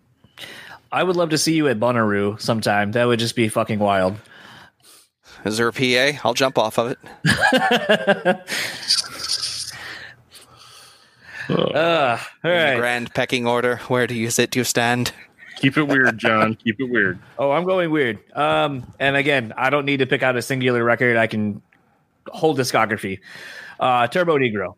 I 0.96 1.04
would 1.04 1.18
love 1.18 1.32
to 1.32 1.38
see 1.38 1.54
you 1.56 1.68
at 1.68 1.78
Bonnaroo 1.78 2.39
sometime. 2.39 2.93
That 2.93 3.04
would 3.04 3.20
just 3.20 3.36
be 3.36 3.50
fucking 3.50 3.80
wild. 3.80 4.16
Is 5.43 5.58
there 5.58 5.68
a 5.68 5.74
PA? 5.74 6.18
I'll 6.24 6.34
jump 6.34 6.58
off 6.58 6.80
of 6.80 6.96
it. 6.96 7.00
Uh, 11.48 12.18
all 12.43 12.52
In 12.52 12.74
the 12.74 12.80
grand 12.80 13.14
pecking 13.14 13.46
order. 13.46 13.78
Where 13.88 14.08
do 14.08 14.16
you 14.16 14.32
sit? 14.32 14.50
Do 14.50 14.60
you 14.60 14.64
stand? 14.64 15.14
Keep 15.58 15.78
it 15.78 15.84
weird, 15.84 16.18
John. 16.18 16.56
Keep 16.56 16.80
it 16.80 16.89
weird. 16.89 17.20
Oh, 17.38 17.52
I'm 17.52 17.66
going 17.66 17.91
weird. 17.91 18.18
Um, 18.36 18.91
and 19.00 19.16
again, 19.16 19.54
I 19.56 19.70
don't 19.70 19.86
need 19.86 19.98
to 19.98 20.08
pick 20.08 20.24
out 20.24 20.36
a 20.36 20.41
singular 20.41 20.84
record. 20.84 21.18
I 21.18 21.28
can 21.28 21.62
whole 22.30 22.56
discography. 22.56 23.20
Uh, 23.80 24.08
Turbonegro. 24.08 24.74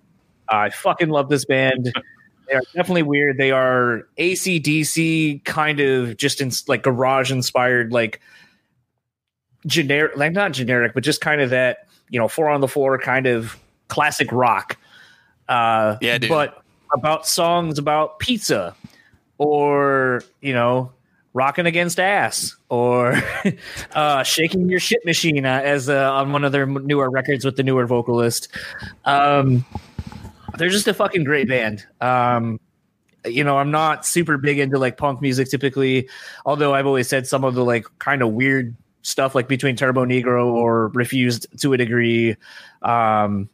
I 0.49 0.69
fucking 0.71 1.07
love 1.07 1.29
this 1.29 1.45
band. 1.45 1.93
They 2.47 2.55
are 2.55 2.61
definitely 2.73 3.03
weird. 3.03 3.37
They 3.37 3.51
are 3.51 4.07
ACDC 4.17 5.43
kind 5.43 5.79
of 5.79 6.17
just 6.17 6.41
in 6.41 6.51
like 6.67 6.83
garage 6.83 7.31
inspired, 7.31 7.91
like 7.91 8.21
generic, 9.65 10.15
like 10.15 10.31
not 10.31 10.53
generic, 10.53 10.93
but 10.93 11.03
just 11.03 11.21
kind 11.21 11.41
of 11.41 11.49
that, 11.49 11.87
you 12.09 12.19
know, 12.19 12.27
four 12.27 12.49
on 12.49 12.61
the 12.61 12.67
floor 12.67 12.97
kind 12.97 13.27
of 13.27 13.57
classic 13.89 14.31
rock. 14.31 14.77
Uh, 15.49 15.97
Yeah, 16.01 16.17
dude. 16.17 16.29
But 16.29 16.63
about 16.93 17.27
songs 17.27 17.77
about 17.77 18.19
pizza 18.19 18.75
or, 19.37 20.23
you 20.41 20.53
know, 20.53 20.91
rocking 21.33 21.65
against 21.67 21.99
ass 21.99 22.55
or 22.69 23.21
uh, 23.93 24.23
shaking 24.23 24.69
your 24.69 24.79
shit 24.79 25.05
machine 25.05 25.45
uh, 25.45 25.61
as 25.63 25.89
uh, 25.89 26.11
on 26.13 26.31
one 26.31 26.43
of 26.43 26.51
their 26.51 26.65
newer 26.65 27.09
records 27.09 27.45
with 27.45 27.55
the 27.57 27.63
newer 27.63 27.85
vocalist. 27.85 28.47
Um, 29.05 29.65
they're 30.57 30.69
just 30.69 30.87
a 30.87 30.93
fucking 30.93 31.23
great 31.23 31.47
band. 31.47 31.85
Um, 32.01 32.59
you 33.25 33.43
know, 33.43 33.57
I'm 33.57 33.71
not 33.71 34.05
super 34.05 34.37
big 34.37 34.59
into 34.59 34.77
like 34.77 34.97
punk 34.97 35.21
music 35.21 35.49
typically, 35.49 36.09
although 36.45 36.73
I've 36.73 36.85
always 36.85 37.07
said 37.07 37.27
some 37.27 37.43
of 37.43 37.55
the 37.55 37.63
like 37.63 37.85
kind 37.99 38.21
of 38.21 38.31
weird 38.31 38.75
stuff 39.01 39.35
like 39.35 39.47
between 39.47 39.75
Turbonegro 39.75 40.45
or 40.45 40.89
Refused 40.89 41.47
to 41.61 41.73
a 41.73 41.77
degree. 41.77 42.35
Um, 42.81 43.49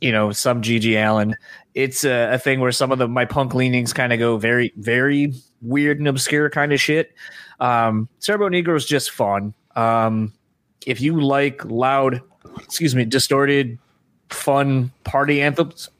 you 0.00 0.12
know, 0.12 0.30
some 0.30 0.62
GG 0.62 0.94
Allen. 0.96 1.36
It's 1.74 2.04
a, 2.04 2.34
a 2.34 2.38
thing 2.38 2.60
where 2.60 2.72
some 2.72 2.92
of 2.92 2.98
the 2.98 3.08
my 3.08 3.24
punk 3.24 3.54
leanings 3.54 3.92
kind 3.92 4.12
of 4.12 4.18
go 4.18 4.36
very, 4.36 4.72
very 4.76 5.34
weird 5.60 5.98
and 5.98 6.08
obscure 6.08 6.50
kind 6.50 6.72
of 6.72 6.80
shit. 6.80 7.12
Um, 7.60 8.08
Turbonegro 8.20 8.76
is 8.76 8.86
just 8.86 9.10
fun. 9.10 9.54
Um, 9.74 10.32
if 10.86 11.00
you 11.00 11.20
like 11.20 11.64
loud, 11.64 12.22
excuse 12.62 12.94
me, 12.94 13.04
distorted, 13.04 13.78
fun 14.30 14.92
party 15.04 15.42
anthems, 15.42 15.90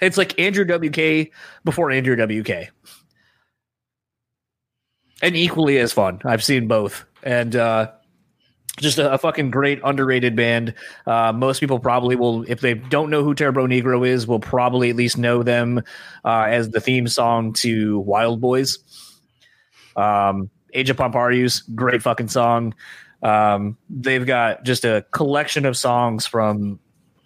it's 0.00 0.16
like 0.16 0.38
Andrew 0.38 0.64
WK 0.64 1.30
before 1.64 1.90
Andrew 1.90 2.16
WK. 2.16 2.70
And 5.22 5.36
equally 5.36 5.78
as 5.78 5.92
fun. 5.92 6.20
I've 6.24 6.44
seen 6.44 6.68
both. 6.68 7.04
And 7.22 7.56
uh 7.56 7.92
just 8.80 8.98
a, 8.98 9.12
a 9.12 9.18
fucking 9.18 9.50
great 9.50 9.80
underrated 9.84 10.34
band. 10.34 10.74
Uh, 11.06 11.32
most 11.32 11.60
people 11.60 11.78
probably 11.78 12.16
will, 12.16 12.44
if 12.48 12.60
they 12.60 12.74
don't 12.74 13.10
know 13.10 13.22
who 13.22 13.34
Turbonegro 13.34 14.06
is, 14.06 14.26
will 14.26 14.40
probably 14.40 14.90
at 14.90 14.96
least 14.96 15.16
know 15.16 15.42
them 15.42 15.82
uh, 16.24 16.46
as 16.48 16.70
the 16.70 16.80
theme 16.80 17.06
song 17.06 17.52
to 17.54 18.00
Wild 18.00 18.40
Boys. 18.40 18.78
Um, 19.96 20.50
Age 20.72 20.90
of 20.90 20.96
Pamparius, 20.96 21.62
great 21.74 22.02
fucking 22.02 22.28
song. 22.28 22.74
Um, 23.22 23.78
they've 23.88 24.26
got 24.26 24.64
just 24.64 24.84
a 24.84 25.06
collection 25.12 25.66
of 25.66 25.76
songs 25.76 26.26
from 26.26 26.80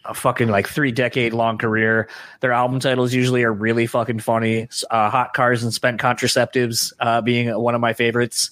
a 0.09 0.15
fucking 0.15 0.49
like 0.49 0.67
three 0.67 0.91
decade 0.91 1.33
long 1.35 1.59
career. 1.59 2.09
Their 2.41 2.53
album 2.53 2.81
titles 2.81 3.13
usually 3.13 3.45
are 3.45 3.53
really 3.53 3.87
fucking 3.87 4.21
funny. 4.21 4.69
Uh, 4.91 5.11
Hot 5.11 5.35
Cars 5.35 5.63
and 5.63 5.73
Spent 5.73 6.01
Contraceptives 6.01 6.93
uh, 6.99 7.21
being 7.21 7.49
one 7.57 7.75
of 7.75 7.81
my 7.81 7.93
favorites. 7.93 8.51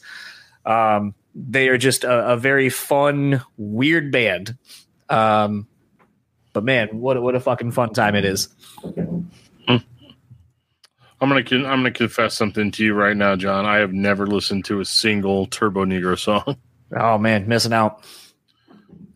Um, 0.65 1.15
they 1.35 1.69
are 1.69 1.79
just 1.79 2.05
a, 2.05 2.33
a 2.33 2.37
very 2.37 2.69
fun, 2.69 3.43
weird 3.57 4.13
band. 4.13 4.57
Um, 5.09 5.67
but 6.53 6.63
man, 6.65 7.01
what 7.01 7.17
a- 7.17 7.21
what 7.23 7.35
a 7.35 7.41
fucking 7.41 7.73
fun 7.73 7.93
time 7.93 8.15
it 8.15 8.25
is. 8.25 8.49
I'm 11.19 11.31
gonna 11.31 11.41
I'm 11.41 11.63
gonna 11.81 11.91
confess 11.91 12.37
something 12.37 12.71
to 12.73 12.85
you 12.85 12.93
right 12.95 13.17
now, 13.17 13.37
John. 13.37 13.65
I 13.65 13.77
have 13.79 13.93
never 13.93 14.27
listened 14.27 14.67
to 14.67 14.81
a 14.81 14.85
single 14.85 15.47
Turbonegro 15.47 16.19
song, 16.19 16.57
Oh 16.95 17.17
man, 17.17 17.49
missing 17.49 17.73
out. 17.73 18.03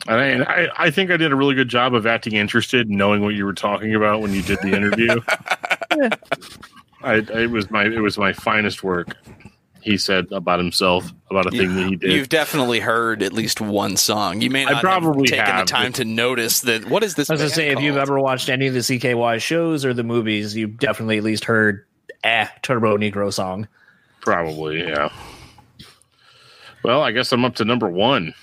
And 0.08 0.44
I, 0.44 0.68
I 0.78 0.90
think 0.90 1.10
I 1.10 1.16
did 1.16 1.30
a 1.32 1.36
really 1.36 1.54
good 1.54 1.68
job 1.68 1.94
of 1.94 2.06
acting 2.06 2.34
interested, 2.34 2.88
and 2.88 2.96
knowing 2.96 3.22
what 3.22 3.34
you 3.34 3.44
were 3.44 3.52
talking 3.52 3.94
about 3.94 4.22
when 4.22 4.32
you 4.32 4.42
did 4.42 4.58
the 4.62 4.74
interview. 4.74 5.20
I, 7.02 7.16
it 7.16 7.50
was 7.50 7.70
my 7.70 7.84
it 7.84 8.00
was 8.00 8.18
my 8.18 8.32
finest 8.32 8.82
work. 8.82 9.16
He 9.82 9.96
said 9.96 10.30
about 10.30 10.58
himself 10.58 11.10
about 11.30 11.46
a 11.46 11.50
thing 11.50 11.74
that 11.74 11.86
he 11.88 11.96
did. 11.96 12.12
You've 12.12 12.28
definitely 12.28 12.80
heard 12.80 13.22
at 13.22 13.32
least 13.32 13.62
one 13.62 13.96
song. 13.96 14.42
You 14.42 14.50
may 14.50 14.66
I 14.66 14.72
not 14.72 14.82
probably 14.82 15.30
have 15.30 15.38
taken 15.38 15.54
have, 15.54 15.66
the 15.66 15.70
time 15.70 15.92
to 15.94 16.04
notice 16.04 16.60
that. 16.60 16.90
What 16.90 17.02
is 17.02 17.14
this? 17.14 17.30
I 17.30 17.34
was 17.34 17.40
gonna 17.40 17.48
band 17.48 17.54
say, 17.54 17.68
if 17.70 17.80
you've 17.80 17.96
ever 17.96 18.20
watched 18.20 18.50
any 18.50 18.66
of 18.66 18.74
the 18.74 18.80
CKY 18.80 19.40
shows 19.40 19.86
or 19.86 19.94
the 19.94 20.04
movies, 20.04 20.54
you've 20.54 20.78
definitely 20.78 21.16
at 21.16 21.24
least 21.24 21.44
heard 21.46 21.86
eh, 22.22 22.46
Turbonegro 22.62 23.32
song. 23.32 23.68
Probably, 24.20 24.80
yeah. 24.86 25.10
Well, 26.84 27.02
I 27.02 27.12
guess 27.12 27.32
I'm 27.32 27.44
up 27.44 27.54
to 27.56 27.64
number 27.64 27.88
one. 27.88 28.34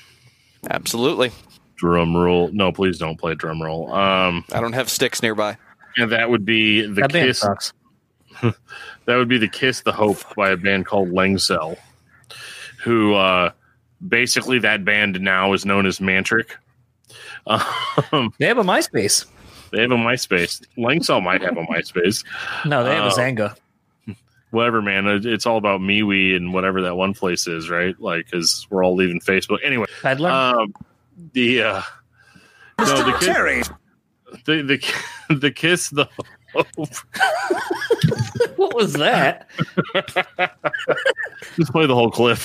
absolutely, 0.71 1.31
Drum 1.77 2.15
roll. 2.17 2.49
No, 2.51 2.71
please 2.71 2.97
don't 2.97 3.17
play 3.17 3.35
drum 3.35 3.61
roll. 3.61 3.93
Um, 3.93 4.43
I 4.51 4.59
don't 4.59 4.73
have 4.73 4.89
sticks 4.89 5.21
nearby. 5.21 5.57
and 5.95 6.11
that 6.11 6.29
would 6.29 6.43
be 6.45 6.81
the 6.81 7.01
That 7.01 7.13
band 7.13 7.27
Kiss. 7.27 7.39
sucks. 7.39 7.73
That 9.05 9.15
would 9.15 9.29
be 9.29 9.37
the 9.37 9.47
Kiss 9.47 9.81
the 9.81 9.93
Hope 9.93 10.17
by 10.35 10.49
a 10.49 10.57
band 10.57 10.85
called 10.85 11.09
Lengsel, 11.09 11.77
who 12.83 13.13
uh, 13.15 13.51
basically 14.05 14.59
that 14.59 14.83
band 14.83 15.21
now 15.21 15.53
is 15.53 15.65
known 15.65 15.85
as 15.85 15.99
Mantric. 15.99 16.49
Um, 18.11 18.33
They 18.37 18.47
have 18.47 18.57
a 18.57 18.63
MySpace. 18.63 19.25
they 19.71 19.81
have 19.81 19.91
a 19.91 19.95
MySpace. 19.95 20.61
Lengsel 20.77 21.23
might 21.23 21.41
have 21.41 21.55
a 21.57 21.63
MySpace. 21.63 22.25
No, 22.65 22.83
they 22.83 22.93
have 22.93 23.05
a 23.05 23.07
Oh. 23.07 23.17
Xanga. 23.17 23.55
whatever, 24.51 24.81
man. 24.81 25.07
It's 25.07 25.45
all 25.45 25.57
about 25.57 25.79
MeWe 25.79 26.35
and 26.35 26.53
whatever 26.53 26.81
that 26.81 26.95
one 26.97 27.13
place 27.13 27.47
is, 27.47 27.69
right? 27.69 27.97
Like, 27.99 28.25
because 28.25 28.67
we're 28.69 28.83
all 28.83 28.95
leaving 28.95 29.21
Facebook 29.21 29.59
anyway. 29.63 29.85
Parler. 30.01 30.29
Um, 30.29 30.73
the 31.33 31.61
uh, 31.63 31.81
no, 32.79 33.11
the 33.11 33.17
kiss, 33.19 33.69
the 34.45 34.61
the 34.61 34.93
the 35.35 35.51
kiss 35.51 35.89
the 35.89 36.07
hope. 36.53 36.67
what 38.55 38.75
was 38.75 38.93
that? 38.93 39.47
Just 41.55 41.71
play 41.71 41.85
the 41.85 41.95
whole 41.95 42.11
clip. 42.11 42.39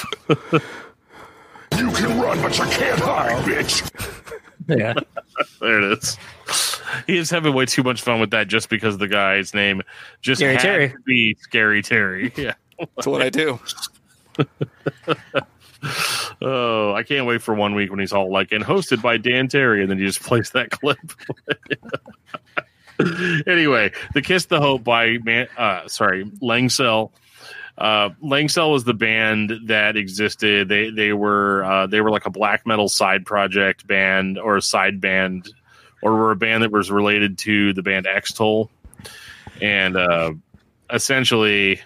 You 1.78 1.90
can 1.90 2.20
run, 2.20 2.40
but 2.40 2.58
you 2.58 2.64
can't 2.64 3.00
hide, 3.00 3.44
bitch. 3.44 3.90
Yeah. 4.68 4.94
There 5.60 5.80
it 5.80 5.98
is. 5.98 6.18
He 7.06 7.16
is 7.16 7.30
having 7.30 7.54
way 7.54 7.66
too 7.66 7.82
much 7.82 8.02
fun 8.02 8.20
with 8.20 8.30
that 8.30 8.48
just 8.48 8.68
because 8.68 8.98
the 8.98 9.08
guy's 9.08 9.54
name 9.54 9.82
just 10.20 10.40
Scary 10.40 10.54
had 10.54 10.62
Terry. 10.62 10.88
to 10.90 10.98
be 11.06 11.34
Scary 11.40 11.82
Terry. 11.82 12.32
Yeah. 12.36 12.54
That's 12.78 13.06
what 13.06 13.22
I 13.22 13.30
do. 13.30 13.58
Oh, 16.44 16.92
I 16.92 17.04
can't 17.04 17.26
wait 17.26 17.40
for 17.40 17.54
one 17.54 17.74
week 17.76 17.90
when 17.90 18.00
he's 18.00 18.12
all 18.12 18.28
like, 18.32 18.50
and 18.50 18.64
hosted 18.64 19.00
by 19.00 19.16
Dan 19.16 19.46
Terry, 19.46 19.82
and 19.82 19.88
then 19.88 19.98
you 19.98 20.06
just 20.06 20.22
plays 20.24 20.50
that 20.50 20.70
clip. 20.70 20.98
anyway, 23.46 23.92
the 24.12 24.22
Kiss 24.22 24.46
the 24.46 24.60
Hope 24.60 24.82
by 24.82 25.18
man, 25.18 25.46
uh, 25.56 25.86
sorry, 25.86 26.24
Lengsel. 26.42 27.12
Uh, 27.78 28.10
Lengsel 28.22 28.72
was 28.72 28.82
the 28.82 28.94
band 28.94 29.52
that 29.66 29.96
existed. 29.96 30.68
They 30.68 30.90
they 30.90 31.12
were 31.12 31.64
uh, 31.64 31.86
they 31.86 32.00
were 32.00 32.10
like 32.10 32.26
a 32.26 32.30
black 32.30 32.66
metal 32.66 32.88
side 32.88 33.24
project 33.24 33.86
band 33.86 34.36
or 34.36 34.56
a 34.56 34.62
side 34.62 35.00
band, 35.00 35.48
or 36.02 36.12
were 36.12 36.32
a 36.32 36.36
band 36.36 36.64
that 36.64 36.72
was 36.72 36.90
related 36.90 37.38
to 37.38 37.72
the 37.72 37.82
band 37.82 38.06
Extol, 38.06 38.68
and 39.60 39.96
uh, 39.96 40.32
essentially 40.90 41.80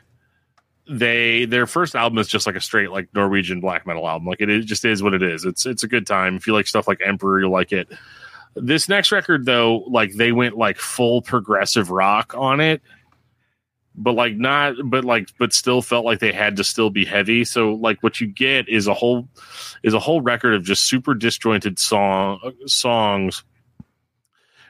they 0.88 1.44
their 1.46 1.66
first 1.66 1.94
album 1.94 2.18
is 2.18 2.28
just 2.28 2.46
like 2.46 2.56
a 2.56 2.60
straight 2.60 2.90
like 2.90 3.08
Norwegian 3.14 3.60
black 3.60 3.86
metal 3.86 4.08
album. 4.08 4.26
Like 4.26 4.40
it 4.40 4.60
just 4.62 4.84
is 4.84 5.02
what 5.02 5.14
it 5.14 5.22
is. 5.22 5.44
It's 5.44 5.66
it's 5.66 5.82
a 5.82 5.88
good 5.88 6.06
time. 6.06 6.36
If 6.36 6.46
you 6.46 6.52
like 6.52 6.66
stuff 6.66 6.86
like 6.86 7.00
Emperor, 7.04 7.40
you'll 7.40 7.50
like 7.50 7.72
it. 7.72 7.88
This 8.54 8.88
next 8.88 9.12
record 9.12 9.44
though, 9.44 9.84
like 9.88 10.14
they 10.14 10.32
went 10.32 10.56
like 10.56 10.78
full 10.78 11.22
progressive 11.22 11.90
rock 11.90 12.34
on 12.36 12.60
it, 12.60 12.80
but 13.96 14.12
like 14.12 14.36
not 14.36 14.74
but 14.84 15.04
like 15.04 15.28
but 15.38 15.52
still 15.52 15.82
felt 15.82 16.04
like 16.04 16.20
they 16.20 16.32
had 16.32 16.56
to 16.56 16.64
still 16.64 16.90
be 16.90 17.04
heavy. 17.04 17.44
So 17.44 17.74
like 17.74 18.02
what 18.02 18.20
you 18.20 18.26
get 18.28 18.68
is 18.68 18.86
a 18.86 18.94
whole 18.94 19.28
is 19.82 19.92
a 19.92 20.00
whole 20.00 20.20
record 20.20 20.54
of 20.54 20.64
just 20.64 20.84
super 20.84 21.14
disjointed 21.14 21.78
song 21.78 22.38
uh, 22.44 22.50
songs 22.66 23.44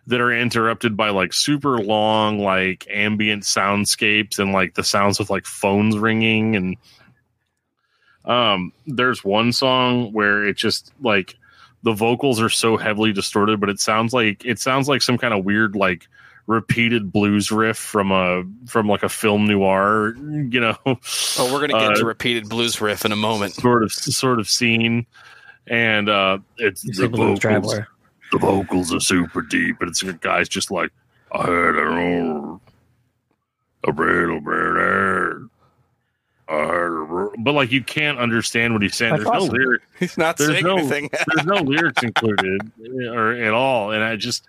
that 0.09 0.21
are 0.21 0.33
interrupted 0.33 0.97
by 0.97 1.11
like 1.11 1.33
super 1.33 1.79
long 1.79 2.39
like 2.39 2.87
ambient 2.91 3.43
soundscapes 3.43 4.39
and 4.39 4.53
like 4.53 4.75
the 4.75 4.85
sounds 4.85 5.19
of 5.21 5.31
like 5.31 5.47
phones 5.47 5.99
ringing 5.99 6.55
and 6.57 6.77
um 8.25 8.73
there's 8.87 9.25
one 9.25 9.53
song 9.53 10.13
where 10.13 10.45
it 10.47 10.57
just 10.57 10.93
like 11.01 11.35
the 11.83 11.93
vocals 11.93 12.41
are 12.41 12.49
so 12.49 12.77
heavily 12.77 13.13
distorted 13.13 13.61
but 13.61 13.69
it 13.69 13.79
sounds 13.81 14.13
like 14.13 14.45
it 14.45 14.59
sounds 14.59 14.89
like 14.89 15.03
some 15.03 15.19
kind 15.19 15.33
of 15.35 15.45
weird 15.45 15.77
like 15.77 16.09
repeated 16.49 17.11
blues 17.13 17.51
riff 17.51 17.77
from 17.77 18.13
a 18.13 18.43
from 18.67 18.89
like 18.89 19.03
a 19.03 19.09
film 19.09 19.47
noir 19.47 20.15
you 20.17 20.61
know 20.61 20.77
Oh, 20.87 21.53
we're 21.53 21.61
gonna 21.61 21.73
get 21.73 21.83
Uh, 21.83 21.91
into 21.91 22.05
repeated 22.05 22.49
blues 22.49 22.81
riff 22.81 23.05
in 23.05 23.11
a 23.13 23.17
moment. 23.17 23.55
sort 23.55 23.83
of 23.83 23.93
sort 23.93 24.39
of 24.39 24.49
scene 24.49 25.07
and 25.67 26.09
uh 26.09 26.39
it's 26.59 26.83
He's 26.83 26.99
the 26.99 27.07
a 27.07 27.09
blues 27.09 27.41
vocals- 27.41 27.41
traveler. 27.41 27.89
The 28.33 28.39
vocals 28.39 28.93
are 28.95 29.01
super 29.01 29.43
deep, 29.43 29.81
and 29.81 29.91
it's 29.91 30.03
a 30.03 30.13
guy's 30.13 30.49
just 30.49 30.71
like, 30.71 30.91
I 31.33 31.45
heard 31.45 31.77
a 31.79 32.61
a 33.85 33.91
little 33.93 34.41
bit 34.41 34.53
I 34.53 34.55
heard 34.55 35.49
a 36.49 37.29
but 37.39 37.53
like 37.53 37.73
you 37.73 37.83
can't 37.83 38.19
understand 38.19 38.73
what 38.73 38.83
he's 38.83 38.95
saying. 38.95 39.17
There's 39.17 39.27
no 39.27 39.41
lyrics. 39.41 39.85
He's 39.99 40.17
not 40.19 40.37
There's 40.37 40.51
saying 40.51 40.65
no- 40.65 40.79
anything. 40.79 41.11
There's 41.35 41.47
no 41.47 41.57
lyrics 41.57 42.03
included 42.03 42.61
eh, 42.85 43.09
or 43.09 43.33
at 43.33 43.53
all, 43.53 43.91
and 43.91 44.03
I 44.05 44.17
just, 44.17 44.47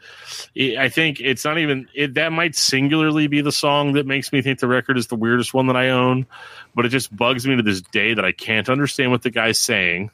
I 0.55 0.89
think 0.89 1.19
it's 1.19 1.43
not 1.43 1.57
even 1.57 1.88
it. 1.95 2.13
That 2.13 2.32
might 2.32 2.55
singularly 2.55 3.28
be 3.28 3.41
the 3.41 3.51
song 3.51 3.93
that 3.93 4.05
makes 4.05 4.32
me 4.32 4.41
think 4.41 4.59
the 4.59 4.67
record 4.67 4.97
is 4.97 5.07
the 5.07 5.15
weirdest 5.15 5.53
one 5.53 5.67
that 5.67 5.75
I 5.75 5.89
own, 5.89 6.28
but 6.75 6.86
it 6.86 6.89
just 6.89 7.15
bugs 7.15 7.47
me 7.47 7.55
to 7.55 7.63
this 7.63 7.82
day 7.82 8.13
that 8.13 8.25
I 8.25 8.32
can't 8.32 8.69
understand 8.69 9.11
what 9.11 9.23
the 9.23 9.32
guy's 9.32 9.59
saying, 9.59 10.11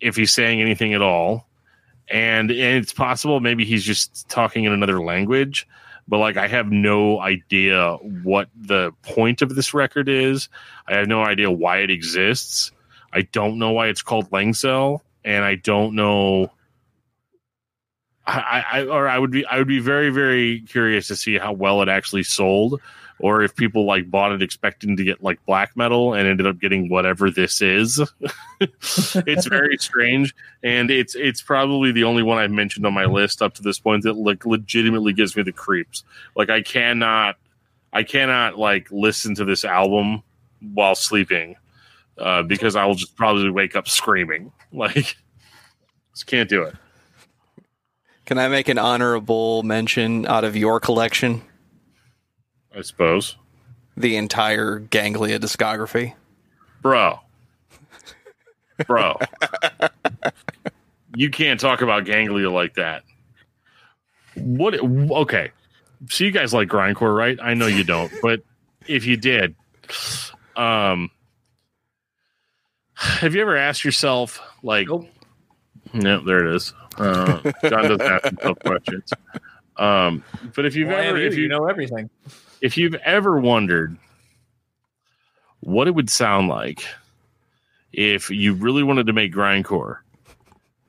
if 0.00 0.14
he's 0.16 0.32
saying 0.32 0.60
anything 0.60 0.94
at 0.94 1.02
all, 1.02 1.48
and 2.08 2.50
and 2.50 2.82
it's 2.82 2.92
possible 2.92 3.40
maybe 3.40 3.64
he's 3.64 3.84
just 3.84 4.28
talking 4.28 4.64
in 4.64 4.72
another 4.72 5.00
language. 5.02 5.66
But 6.06 6.18
like, 6.18 6.36
I 6.36 6.48
have 6.48 6.70
no 6.70 7.18
idea 7.20 7.94
what 8.22 8.48
the 8.54 8.92
point 9.02 9.40
of 9.40 9.54
this 9.54 9.72
record 9.72 10.08
is. 10.08 10.48
I 10.86 10.96
have 10.96 11.08
no 11.08 11.22
idea 11.22 11.50
why 11.50 11.78
it 11.78 11.90
exists. 11.90 12.72
I 13.12 13.22
don't 13.22 13.58
know 13.58 13.72
why 13.72 13.88
it's 13.88 14.02
called 14.02 14.30
Lengsel, 14.30 15.00
and 15.24 15.44
I 15.44 15.54
don't 15.54 15.94
know. 15.94 16.50
I, 18.26 18.64
I 18.72 18.84
or 18.86 19.08
I 19.08 19.18
would 19.18 19.30
be 19.30 19.46
I 19.46 19.58
would 19.58 19.68
be 19.68 19.80
very 19.80 20.10
very 20.10 20.60
curious 20.62 21.08
to 21.08 21.16
see 21.16 21.38
how 21.38 21.52
well 21.52 21.82
it 21.82 21.88
actually 21.88 22.22
sold, 22.22 22.80
or 23.24 23.40
if 23.40 23.56
people 23.56 23.86
like 23.86 24.10
bought 24.10 24.32
it 24.32 24.42
expecting 24.42 24.98
to 24.98 25.02
get 25.02 25.22
like 25.22 25.42
black 25.46 25.74
metal 25.78 26.12
and 26.12 26.28
ended 26.28 26.46
up 26.46 26.60
getting 26.60 26.90
whatever 26.90 27.30
this 27.30 27.62
is. 27.62 27.98
it's 28.60 29.46
very 29.46 29.76
strange, 29.80 30.34
and 30.62 30.90
it's 30.90 31.14
it's 31.14 31.40
probably 31.40 31.90
the 31.90 32.04
only 32.04 32.22
one 32.22 32.36
I've 32.36 32.50
mentioned 32.50 32.84
on 32.84 32.92
my 32.92 33.06
list 33.06 33.40
up 33.40 33.54
to 33.54 33.62
this 33.62 33.78
point 33.78 34.02
that 34.02 34.12
like 34.18 34.44
legitimately 34.44 35.14
gives 35.14 35.34
me 35.36 35.42
the 35.42 35.52
creeps. 35.52 36.04
Like 36.36 36.50
I 36.50 36.60
cannot 36.60 37.36
I 37.94 38.02
cannot 38.02 38.58
like 38.58 38.92
listen 38.92 39.34
to 39.36 39.46
this 39.46 39.64
album 39.64 40.22
while 40.74 40.94
sleeping 40.94 41.56
uh, 42.18 42.42
because 42.42 42.76
I 42.76 42.84
will 42.84 42.94
just 42.94 43.16
probably 43.16 43.48
wake 43.48 43.74
up 43.74 43.88
screaming. 43.88 44.52
Like, 44.74 45.16
just 46.12 46.26
can't 46.26 46.48
do 46.48 46.64
it. 46.64 46.74
Can 48.26 48.38
I 48.38 48.48
make 48.48 48.68
an 48.68 48.76
honorable 48.76 49.62
mention 49.62 50.26
out 50.26 50.42
of 50.42 50.56
your 50.56 50.80
collection? 50.80 51.42
I 52.76 52.82
suppose, 52.82 53.36
The 53.96 54.16
entire 54.16 54.78
Ganglia 54.80 55.38
discography. 55.38 56.14
bro, 56.82 57.20
bro, 58.86 59.18
you 61.16 61.30
can't 61.30 61.60
talk 61.60 61.82
about 61.82 62.04
Ganglia 62.04 62.50
like 62.50 62.74
that. 62.74 63.04
What? 64.34 64.74
Okay, 64.80 65.52
so 66.10 66.24
you 66.24 66.30
guys 66.32 66.52
like 66.52 66.68
grindcore, 66.68 67.16
right? 67.16 67.38
I 67.40 67.54
know 67.54 67.66
you 67.66 67.84
don't, 67.84 68.12
but 68.22 68.40
if 68.86 69.06
you 69.06 69.16
did, 69.16 69.54
um, 70.56 71.10
have 72.94 73.34
you 73.34 73.42
ever 73.42 73.56
asked 73.56 73.84
yourself, 73.84 74.40
like, 74.62 74.88
Nope. 74.88 75.08
No, 75.92 76.24
there 76.24 76.44
it 76.48 76.56
is. 76.56 76.72
Uh, 76.98 77.40
John 77.68 77.82
doesn't 77.84 78.00
ask 78.02 78.24
himself 78.24 78.58
questions. 78.64 79.12
Um, 79.76 80.24
but 80.56 80.64
if 80.66 80.74
you've 80.74 80.88
Why 80.88 81.04
ever, 81.04 81.18
you? 81.20 81.26
if 81.28 81.36
you, 81.36 81.44
you 81.44 81.48
know 81.48 81.66
everything. 81.66 82.10
If 82.64 82.78
you've 82.78 82.94
ever 82.94 83.38
wondered 83.38 83.94
what 85.60 85.86
it 85.86 85.90
would 85.90 86.08
sound 86.08 86.48
like 86.48 86.86
if 87.92 88.30
you 88.30 88.54
really 88.54 88.82
wanted 88.82 89.06
to 89.06 89.12
make 89.12 89.34
grindcore, 89.34 89.98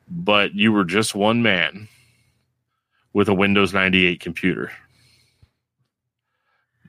but 0.09 0.55
you 0.55 0.71
were 0.71 0.85
just 0.85 1.13
one 1.13 1.43
man 1.43 1.89
with 3.11 3.27
a 3.27 3.33
Windows 3.33 3.73
98 3.73 4.21
computer, 4.21 4.71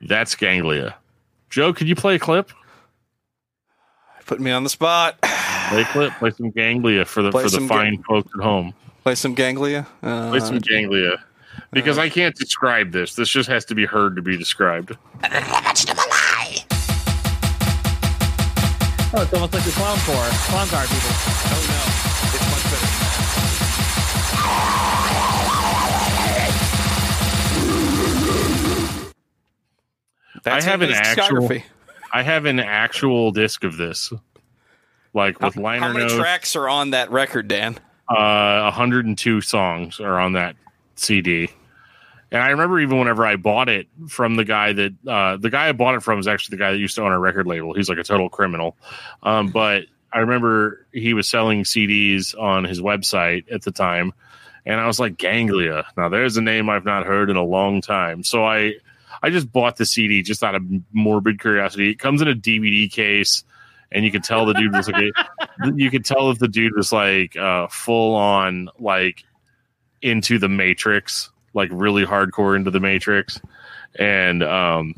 that's 0.03 0.35
Ganglia. 0.35 0.95
Joe, 1.49 1.73
could 1.73 1.89
you 1.89 1.95
play 1.95 2.15
a 2.15 2.19
clip? 2.19 2.53
Put 4.25 4.39
me 4.39 4.51
on 4.51 4.63
the 4.63 4.69
spot. 4.69 5.21
Play 5.21 5.81
a 5.81 5.85
clip. 5.85 6.13
Play 6.13 6.31
some 6.31 6.49
Ganglia 6.51 7.03
for 7.03 7.21
the 7.21 7.31
Play 7.31 7.43
for 7.43 7.49
the 7.49 7.67
fine 7.67 8.01
folks 8.03 8.31
at 8.37 8.41
home. 8.41 8.73
Play 9.03 9.15
some 9.15 9.35
Ganglia. 9.35 9.85
Uh, 10.01 10.29
Play 10.29 10.39
some 10.39 10.59
Ganglia. 10.59 11.21
Because 11.71 11.97
I 11.97 12.09
can't 12.09 12.35
describe 12.35 12.91
this. 12.91 13.15
This 13.15 13.29
just 13.29 13.49
has 13.49 13.65
to 13.65 13.75
be 13.75 13.85
heard 13.85 14.15
to 14.15 14.21
be 14.21 14.37
described. 14.37 14.91
Oh, 19.13 19.21
it's 19.21 19.33
almost 19.33 19.53
like 19.53 19.63
the 19.63 19.71
clown 19.71 19.97
core, 19.99 20.27
clown 20.49 20.67
car 20.67 20.83
people. 20.83 21.09
oh 21.09 21.65
no, 21.67 22.35
it's 22.35 22.51
much 22.51 22.63
better. 22.71 23.97
That's 30.43 30.65
I 30.65 30.69
have 30.69 30.81
an 30.81 30.91
actual- 30.91 31.41
discography. 31.47 31.63
I 32.13 32.23
have 32.23 32.45
an 32.45 32.59
actual 32.59 33.31
disc 33.31 33.63
of 33.63 33.75
this, 33.77 34.13
like 35.13 35.41
with 35.41 35.57
liner 35.57 35.87
How 35.87 35.93
many 35.93 36.05
notes. 36.05 36.15
tracks 36.15 36.55
are 36.55 36.69
on 36.69 36.91
that 36.91 37.11
record, 37.11 37.47
Dan? 37.47 37.77
Uh, 38.07 38.61
102 38.63 39.41
songs 39.41 39.99
are 39.99 40.17
on 40.17 40.33
that 40.33 40.55
CD. 40.99 41.49
And 42.31 42.41
I 42.41 42.49
remember 42.49 42.79
even 42.79 42.99
whenever 42.99 43.25
I 43.25 43.37
bought 43.37 43.69
it 43.69 43.87
from 44.09 44.35
the 44.35 44.43
guy 44.43 44.73
that 44.73 44.93
uh, 45.07 45.37
the 45.37 45.49
guy 45.49 45.69
I 45.69 45.71
bought 45.71 45.95
it 45.95 46.03
from 46.03 46.19
is 46.19 46.27
actually 46.27 46.57
the 46.57 46.63
guy 46.63 46.71
that 46.71 46.77
used 46.77 46.95
to 46.95 47.03
own 47.03 47.11
our 47.11 47.19
record 47.19 47.47
label. 47.47 47.73
He's 47.73 47.87
like 47.87 47.99
a 47.99 48.03
total 48.03 48.29
criminal. 48.29 48.75
Um, 49.23 49.47
but 49.47 49.85
I 50.11 50.19
remember 50.19 50.85
he 50.91 51.13
was 51.13 51.27
selling 51.29 51.63
CDs 51.63 52.37
on 52.37 52.65
his 52.65 52.81
website 52.81 53.45
at 53.51 53.61
the 53.61 53.71
time, 53.71 54.13
and 54.65 54.79
I 54.79 54.87
was 54.87 54.99
like, 54.99 55.17
Ganglia. 55.17 55.85
Now 55.95 56.09
there's 56.09 56.35
a 56.35 56.41
name 56.41 56.69
I've 56.69 56.85
not 56.85 57.05
heard 57.05 57.29
in 57.29 57.37
a 57.37 57.43
long 57.43 57.81
time. 57.81 58.23
So 58.23 58.43
I 58.43 58.73
I 59.21 59.29
just 59.29 59.51
bought 59.51 59.77
the 59.77 59.85
CD 59.85 60.21
just 60.21 60.43
out 60.43 60.55
of 60.55 60.63
morbid 60.91 61.39
curiosity. 61.39 61.91
It 61.91 61.99
comes 61.99 62.21
in 62.21 62.27
a 62.27 62.35
DVD 62.35 62.91
case, 62.91 63.45
and 63.89 64.03
you 64.03 64.11
can 64.11 64.21
tell 64.21 64.45
the 64.45 64.53
dude 64.53 64.73
was 64.73 64.89
like, 64.89 65.13
you 65.75 65.89
could 65.89 66.03
tell 66.03 66.29
if 66.29 66.39
the 66.39 66.49
dude 66.49 66.75
was 66.75 66.91
like 66.91 67.37
uh, 67.37 67.67
full 67.67 68.15
on 68.15 68.69
like 68.79 69.23
into 70.01 70.39
the 70.39 70.49
Matrix, 70.49 71.29
like 71.53 71.69
really 71.71 72.05
hardcore 72.05 72.55
into 72.55 72.71
the 72.71 72.79
Matrix, 72.79 73.39
and 73.97 74.43
um, 74.43 74.95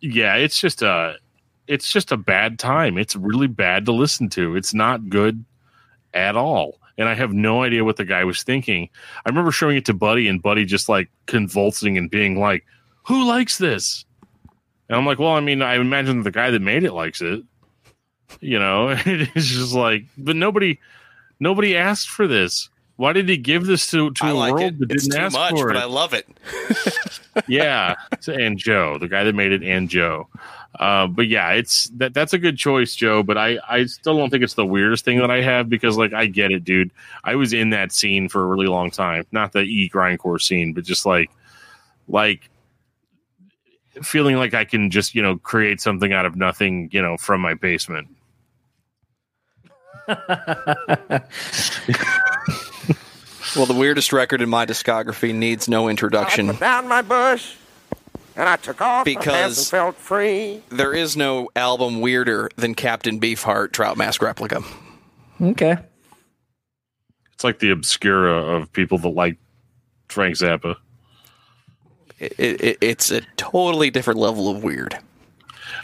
yeah, 0.00 0.36
it's 0.36 0.60
just 0.60 0.82
a 0.82 1.16
it's 1.66 1.90
just 1.90 2.12
a 2.12 2.16
bad 2.16 2.58
time. 2.58 2.98
It's 2.98 3.16
really 3.16 3.48
bad 3.48 3.86
to 3.86 3.92
listen 3.92 4.28
to. 4.30 4.56
It's 4.56 4.74
not 4.74 5.08
good 5.08 5.44
at 6.14 6.36
all. 6.36 6.78
And 6.98 7.08
I 7.08 7.14
have 7.14 7.32
no 7.32 7.62
idea 7.62 7.84
what 7.84 7.96
the 7.96 8.04
guy 8.04 8.24
was 8.24 8.42
thinking. 8.42 8.88
I 9.24 9.28
remember 9.28 9.52
showing 9.52 9.76
it 9.76 9.84
to 9.86 9.94
Buddy 9.94 10.28
and 10.28 10.40
Buddy 10.40 10.64
just 10.64 10.88
like 10.88 11.10
convulsing 11.26 11.98
and 11.98 12.10
being 12.10 12.38
like, 12.38 12.64
Who 13.06 13.26
likes 13.26 13.58
this? 13.58 14.04
And 14.88 14.96
I'm 14.96 15.04
like, 15.04 15.18
Well, 15.18 15.32
I 15.32 15.40
mean, 15.40 15.60
I 15.60 15.74
imagine 15.74 16.22
the 16.22 16.30
guy 16.30 16.50
that 16.50 16.62
made 16.62 16.84
it 16.84 16.92
likes 16.92 17.20
it. 17.20 17.42
You 18.40 18.58
know, 18.58 18.88
it's 19.04 19.46
just 19.46 19.74
like, 19.74 20.04
but 20.16 20.36
nobody 20.36 20.78
nobody 21.38 21.76
asked 21.76 22.08
for 22.08 22.26
this. 22.26 22.70
Why 22.96 23.12
did 23.12 23.28
he 23.28 23.36
give 23.36 23.66
this 23.66 23.90
to, 23.90 24.10
to 24.10 24.24
I 24.24 24.30
a 24.30 24.34
like 24.34 24.52
world 24.54 24.72
it. 24.72 24.78
that 24.80 24.92
It's 24.92 25.06
didn't 25.06 25.18
too 25.18 25.24
ask 25.26 25.32
much, 25.34 25.52
for 25.52 25.68
but? 25.68 25.76
I 25.76 25.84
love 25.84 26.14
it. 26.14 26.26
yeah, 27.48 27.94
and 28.26 28.58
Joe, 28.58 28.98
the 28.98 29.08
guy 29.08 29.24
that 29.24 29.34
made 29.34 29.52
it, 29.52 29.62
and 29.62 29.90
Joe. 29.90 30.28
Uh, 30.78 31.06
but 31.06 31.28
yeah, 31.28 31.52
it's 31.52 31.88
that 31.90 32.14
that's 32.14 32.32
a 32.32 32.38
good 32.38 32.56
choice, 32.56 32.94
Joe. 32.94 33.22
But 33.22 33.38
I 33.38 33.58
I 33.68 33.84
still 33.84 34.16
don't 34.16 34.30
think 34.30 34.42
it's 34.42 34.54
the 34.54 34.66
weirdest 34.66 35.04
thing 35.04 35.18
that 35.20 35.30
I 35.30 35.42
have 35.42 35.68
because 35.68 35.96
like 35.96 36.12
I 36.12 36.26
get 36.26 36.52
it, 36.52 36.64
dude. 36.64 36.90
I 37.24 37.34
was 37.34 37.52
in 37.52 37.70
that 37.70 37.92
scene 37.92 38.28
for 38.28 38.42
a 38.42 38.46
really 38.46 38.66
long 38.66 38.90
time, 38.90 39.26
not 39.32 39.52
the 39.52 39.60
e 39.60 39.90
grindcore 39.92 40.40
scene, 40.40 40.72
but 40.72 40.84
just 40.84 41.06
like 41.06 41.30
like 42.08 42.48
feeling 44.02 44.36
like 44.36 44.54
I 44.54 44.64
can 44.64 44.90
just 44.90 45.14
you 45.14 45.22
know 45.22 45.36
create 45.38 45.80
something 45.80 46.12
out 46.12 46.26
of 46.26 46.36
nothing, 46.36 46.90
you 46.92 47.00
know, 47.00 47.16
from 47.16 47.40
my 47.40 47.54
basement. 47.54 48.08
Well, 53.56 53.66
the 53.66 53.74
weirdest 53.74 54.12
record 54.12 54.42
in 54.42 54.48
my 54.50 54.66
discography 54.66 55.34
needs 55.34 55.66
no 55.68 55.88
introduction. 55.88 56.50
I 56.50 56.52
down 56.54 56.88
my 56.88 57.00
bush 57.02 57.54
and 58.36 58.48
I 58.48 58.56
took 58.56 58.82
off 58.82 59.04
Because- 59.04 59.72
my 59.72 59.78
felt 59.78 59.96
free. 59.96 60.62
There 60.68 60.92
is 60.92 61.16
no 61.16 61.48
album 61.56 62.00
weirder 62.00 62.50
than 62.56 62.74
Captain 62.74 63.18
Beefheart 63.18 63.72
Trout 63.72 63.96
Mask 63.96 64.20
Replica. 64.20 64.62
Okay. 65.40 65.76
It's 67.32 67.44
like 67.44 67.58
the 67.58 67.70
obscura 67.70 68.32
of 68.32 68.72
people 68.72 68.98
that 68.98 69.08
like 69.08 69.38
Frank 70.08 70.36
Zappa. 70.36 70.76
It, 72.18 72.32
it, 72.38 72.78
it's 72.80 73.10
a 73.10 73.20
totally 73.36 73.90
different 73.90 74.20
level 74.20 74.48
of 74.48 74.62
weird. 74.62 74.98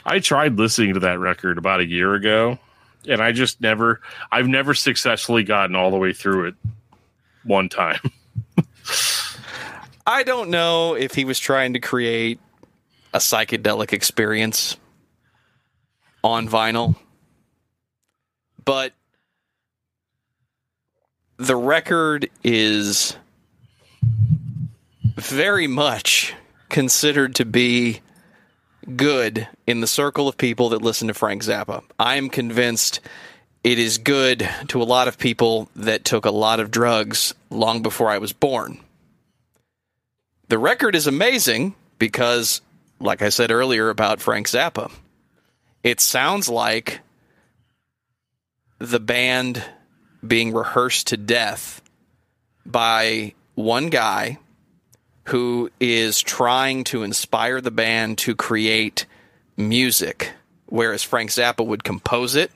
I 0.05 0.19
tried 0.19 0.59
listening 0.59 0.95
to 0.95 1.01
that 1.01 1.19
record 1.19 1.59
about 1.59 1.81
a 1.81 1.87
year 1.87 2.15
ago, 2.15 2.59
and 3.07 3.21
I 3.23 3.33
just 3.33 3.61
never, 3.61 4.01
I've 4.31 4.49
never 4.49 4.73
successfully 4.75 5.43
gotten 5.45 5.77
all 5.77 5.91
the 5.91 5.99
way 5.99 6.13
through 6.13 6.47
it 6.49 6.55
one 7.45 7.69
time. 7.69 8.01
I 10.07 10.23
don't 10.23 10.51
know 10.51 10.95
if 10.95 11.15
he 11.15 11.25
was 11.25 11.39
trying 11.39 11.75
to 11.75 11.81
create 11.81 12.41
a 13.15 13.19
psychedelic 13.19 13.93
experience 13.93 14.77
on 16.25 16.49
vinyl, 16.49 16.97
but 18.65 18.93
the 21.37 21.57
record 21.57 22.31
is 22.43 23.17
very 25.17 25.67
much 25.67 26.35
considered 26.69 27.35
to 27.37 27.45
be 27.45 28.01
good 28.97 29.49
in 29.67 29.81
the 29.81 29.87
circle 29.87 30.29
of 30.29 30.37
people 30.37 30.71
that 30.71 30.83
listen 30.83 31.09
to 31.09 31.15
Frank 31.15 31.43
Zappa. 31.43 31.83
I 31.99 32.17
am 32.17 32.29
convinced 32.29 33.01
it 33.65 33.79
is 33.79 33.99
good 33.99 34.49
to 34.69 34.83
a 34.83 34.85
lot 34.85 35.09
of 35.09 35.19
people 35.19 35.69
that 35.77 36.05
took 36.05 36.25
a 36.25 36.31
lot 36.31 36.61
of 36.61 36.71
drugs 36.71 37.35
long 37.51 37.83
before 37.83 38.11
I 38.11 38.19
was 38.19 38.33
born. 38.33 38.81
The 40.49 40.59
record 40.59 40.95
is 40.95 41.07
amazing 41.07 41.75
because, 41.99 42.61
like 43.01 43.23
I 43.23 43.29
said 43.29 43.51
earlier 43.51 43.89
about 43.89 44.21
Frank 44.21 44.49
Zappa, 44.49 44.91
it 45.83 46.01
sounds 46.01 46.49
like 46.49 47.01
the 48.79 49.01
band 49.01 49.65
being 50.27 50.53
rehearsed 50.53 51.09
to 51.09 51.17
death 51.17 51.81
by 52.67 53.35
one 53.55 53.91
guy 53.91 54.39
who 55.25 55.71
is 55.79 56.21
trying 56.21 56.83
to 56.85 57.05
inspire 57.05 57.61
the 57.61 57.71
band 57.71 58.19
to 58.19 58.35
create 58.35 59.07
music, 59.57 60.33
whereas 60.67 61.03
Frank 61.03 61.31
Zappa 61.31 61.65
would 61.65 61.85
compose 61.85 62.35
it. 62.35 62.51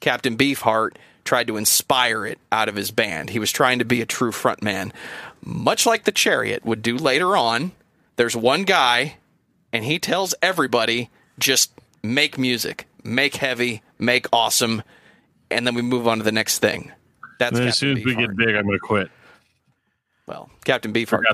Captain 0.00 0.36
Beefheart 0.36 0.92
tried 1.24 1.46
to 1.48 1.56
inspire 1.56 2.24
it 2.24 2.38
out 2.52 2.68
of 2.68 2.76
his 2.76 2.90
band. 2.90 3.30
He 3.30 3.38
was 3.38 3.50
trying 3.50 3.78
to 3.80 3.84
be 3.84 4.00
a 4.00 4.06
true 4.06 4.30
frontman, 4.30 4.92
much 5.44 5.84
like 5.86 6.04
the 6.04 6.12
Chariot 6.12 6.64
would 6.64 6.82
do 6.82 6.96
later 6.96 7.36
on. 7.36 7.72
There's 8.16 8.36
one 8.36 8.62
guy, 8.62 9.16
and 9.72 9.84
he 9.84 9.98
tells 9.98 10.34
everybody 10.40 11.10
just 11.38 11.72
make 12.02 12.38
music, 12.38 12.86
make 13.02 13.36
heavy, 13.36 13.82
make 13.98 14.26
awesome, 14.32 14.82
and 15.50 15.66
then 15.66 15.74
we 15.74 15.82
move 15.82 16.08
on 16.08 16.18
to 16.18 16.24
the 16.24 16.32
next 16.32 16.60
thing. 16.60 16.92
That's 17.38 17.58
as 17.58 17.76
soon 17.76 17.98
as 17.98 18.04
we 18.04 18.14
get 18.14 18.34
big, 18.36 18.54
I'm 18.54 18.64
going 18.64 18.76
to 18.76 18.78
quit. 18.78 19.10
well, 20.26 20.48
Captain 20.64 20.92
Beefheart 20.92 21.24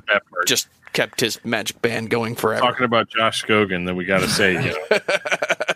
just 0.46 0.68
kept 0.92 1.20
his 1.20 1.42
magic 1.44 1.80
band 1.80 2.10
going 2.10 2.34
forever. 2.34 2.60
talking 2.60 2.84
about 2.84 3.08
Josh 3.08 3.44
Scogin, 3.44 3.86
then 3.86 3.96
we 3.96 4.04
got 4.04 4.20
to 4.20 4.28
say, 4.28 4.52
you 4.54 4.74
know. 4.90 4.98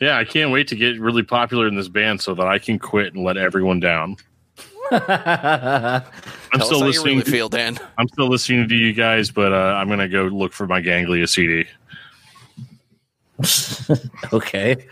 yeah, 0.00 0.16
I 0.18 0.24
can't 0.24 0.50
wait 0.50 0.68
to 0.68 0.76
get 0.76 1.00
really 1.00 1.22
popular 1.22 1.66
in 1.66 1.76
this 1.76 1.88
band 1.88 2.20
so 2.20 2.34
that 2.34 2.46
I 2.46 2.58
can 2.58 2.78
quit 2.78 3.14
and 3.14 3.24
let 3.24 3.36
everyone 3.36 3.80
down. 3.80 4.16
I'm 4.90 5.00
Tell 5.00 6.02
still 6.60 6.60
us 6.60 6.70
how 6.70 6.76
you 6.78 6.84
listening. 6.86 7.18
really 7.18 7.30
feel, 7.30 7.48
Dan. 7.48 7.78
I'm 7.98 8.08
still 8.08 8.28
listening 8.28 8.68
to 8.68 8.74
you 8.74 8.92
guys, 8.92 9.30
but 9.30 9.52
uh, 9.52 9.56
I'm 9.76 9.86
going 9.88 9.98
to 9.98 10.08
go 10.08 10.24
look 10.24 10.52
for 10.52 10.66
my 10.66 10.80
Ganglia 10.80 11.26
CD. 11.26 11.64
Okay. 14.32 14.86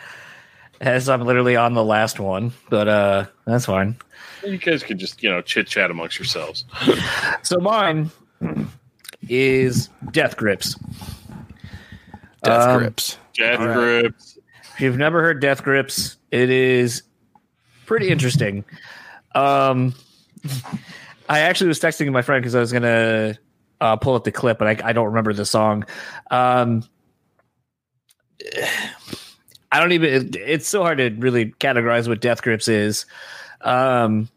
As 0.81 1.09
I'm 1.09 1.23
literally 1.23 1.57
on 1.57 1.73
the 1.75 1.83
last 1.85 2.21
one, 2.21 2.53
but 2.69 2.87
uh 2.87 3.27
that's 3.47 3.65
fine. 3.67 3.97
You 4.45 4.59
guys 4.59 4.83
could 4.83 4.99
just, 4.99 5.23
you 5.23 5.31
know, 5.31 5.41
chit 5.41 5.67
chat 5.67 5.91
amongst 5.91 6.19
yourselves. 6.19 6.65
So 7.43 7.59
mine 7.59 8.11
is 9.29 9.89
Death 10.13 10.37
Grips. 10.37 10.77
Death 12.43 12.69
Um, 12.69 12.79
grips. 12.79 13.19
Death 13.35 13.61
All 13.61 13.67
right. 13.69 14.03
grips. 14.03 14.36
If 14.77 14.83
you've 14.83 14.99
never 14.99 15.22
heard 15.22 15.41
Death 15.41 15.62
Grips, 15.62 16.18
it 16.31 16.51
is 16.51 17.03
pretty 17.87 18.11
interesting. 18.11 18.62
Um, 19.35 19.95
I 21.31 21.41
actually 21.41 21.68
was 21.68 21.81
texting 21.81 22.12
my 22.12 22.20
friend 22.20 22.43
because 22.43 22.55
I 22.55 22.61
was 22.61 22.74
gonna 22.74 23.39
uh, 23.81 23.97
pull 23.97 24.14
up 24.16 24.24
the 24.24 24.33
clip, 24.33 24.59
but 24.59 24.68
I, 24.68 24.91
I 24.91 24.93
don't 24.93 25.07
remember 25.07 25.33
the 25.33 25.47
song. 25.47 25.87
Um, 26.31 26.85
I 29.72 29.81
don't 29.81 29.93
even. 29.93 30.12
It, 30.12 30.37
it's 30.37 30.68
so 30.68 30.83
hard 30.83 30.99
to 30.99 31.09
really 31.09 31.53
categorize 31.53 32.07
what 32.07 32.20
Death 32.20 32.43
Grips 32.43 32.68
is. 32.68 33.07
Um, 33.62 34.29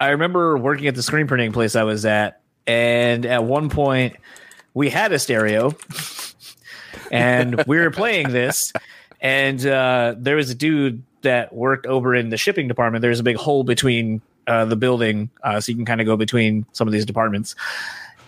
I 0.00 0.08
remember 0.08 0.56
working 0.56 0.86
at 0.86 0.94
the 0.94 1.02
screen 1.02 1.26
printing 1.26 1.52
place 1.52 1.76
I 1.76 1.82
was 1.82 2.06
at, 2.06 2.40
and 2.66 3.26
at 3.26 3.44
one 3.44 3.68
point 3.68 4.16
we 4.72 4.88
had 4.88 5.12
a 5.12 5.18
stereo, 5.18 5.74
and 7.10 7.62
we 7.66 7.78
were 7.78 7.90
playing 7.90 8.30
this, 8.30 8.72
and 9.26 9.66
uh, 9.66 10.14
there 10.16 10.36
was 10.36 10.50
a 10.50 10.54
dude 10.54 11.02
that 11.22 11.52
worked 11.52 11.84
over 11.84 12.14
in 12.14 12.28
the 12.28 12.36
shipping 12.36 12.68
department. 12.68 13.02
There's 13.02 13.18
a 13.18 13.24
big 13.24 13.34
hole 13.34 13.64
between 13.64 14.22
uh, 14.46 14.66
the 14.66 14.76
building, 14.76 15.30
uh, 15.42 15.58
so 15.58 15.72
you 15.72 15.76
can 15.76 15.84
kind 15.84 16.00
of 16.00 16.06
go 16.06 16.16
between 16.16 16.64
some 16.70 16.86
of 16.86 16.92
these 16.92 17.04
departments. 17.04 17.56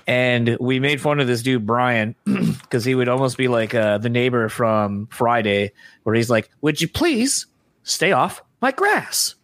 And 0.08 0.56
we 0.58 0.80
made 0.80 1.00
fun 1.00 1.20
of 1.20 1.28
this 1.28 1.42
dude 1.42 1.64
Brian 1.64 2.16
because 2.24 2.84
he 2.84 2.96
would 2.96 3.08
almost 3.08 3.36
be 3.36 3.46
like 3.46 3.76
uh, 3.76 3.98
the 3.98 4.08
neighbor 4.08 4.48
from 4.48 5.06
Friday, 5.06 5.70
where 6.02 6.16
he's 6.16 6.28
like, 6.28 6.50
"Would 6.62 6.80
you 6.80 6.88
please 6.88 7.46
stay 7.84 8.10
off 8.10 8.42
my 8.60 8.72
grass?" 8.72 9.36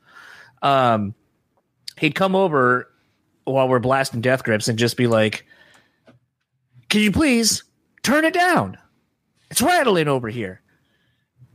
Um, 0.60 1.14
he'd 1.98 2.16
come 2.16 2.34
over 2.34 2.90
while 3.44 3.68
we're 3.68 3.78
blasting 3.78 4.22
death 4.22 4.42
grips 4.42 4.66
and 4.66 4.76
just 4.76 4.96
be 4.96 5.06
like, 5.06 5.46
"Can 6.88 7.00
you 7.00 7.12
please 7.12 7.62
turn 8.02 8.24
it 8.24 8.34
down? 8.34 8.76
It's 9.52 9.62
rattling 9.62 10.08
over 10.08 10.28
here." 10.28 10.62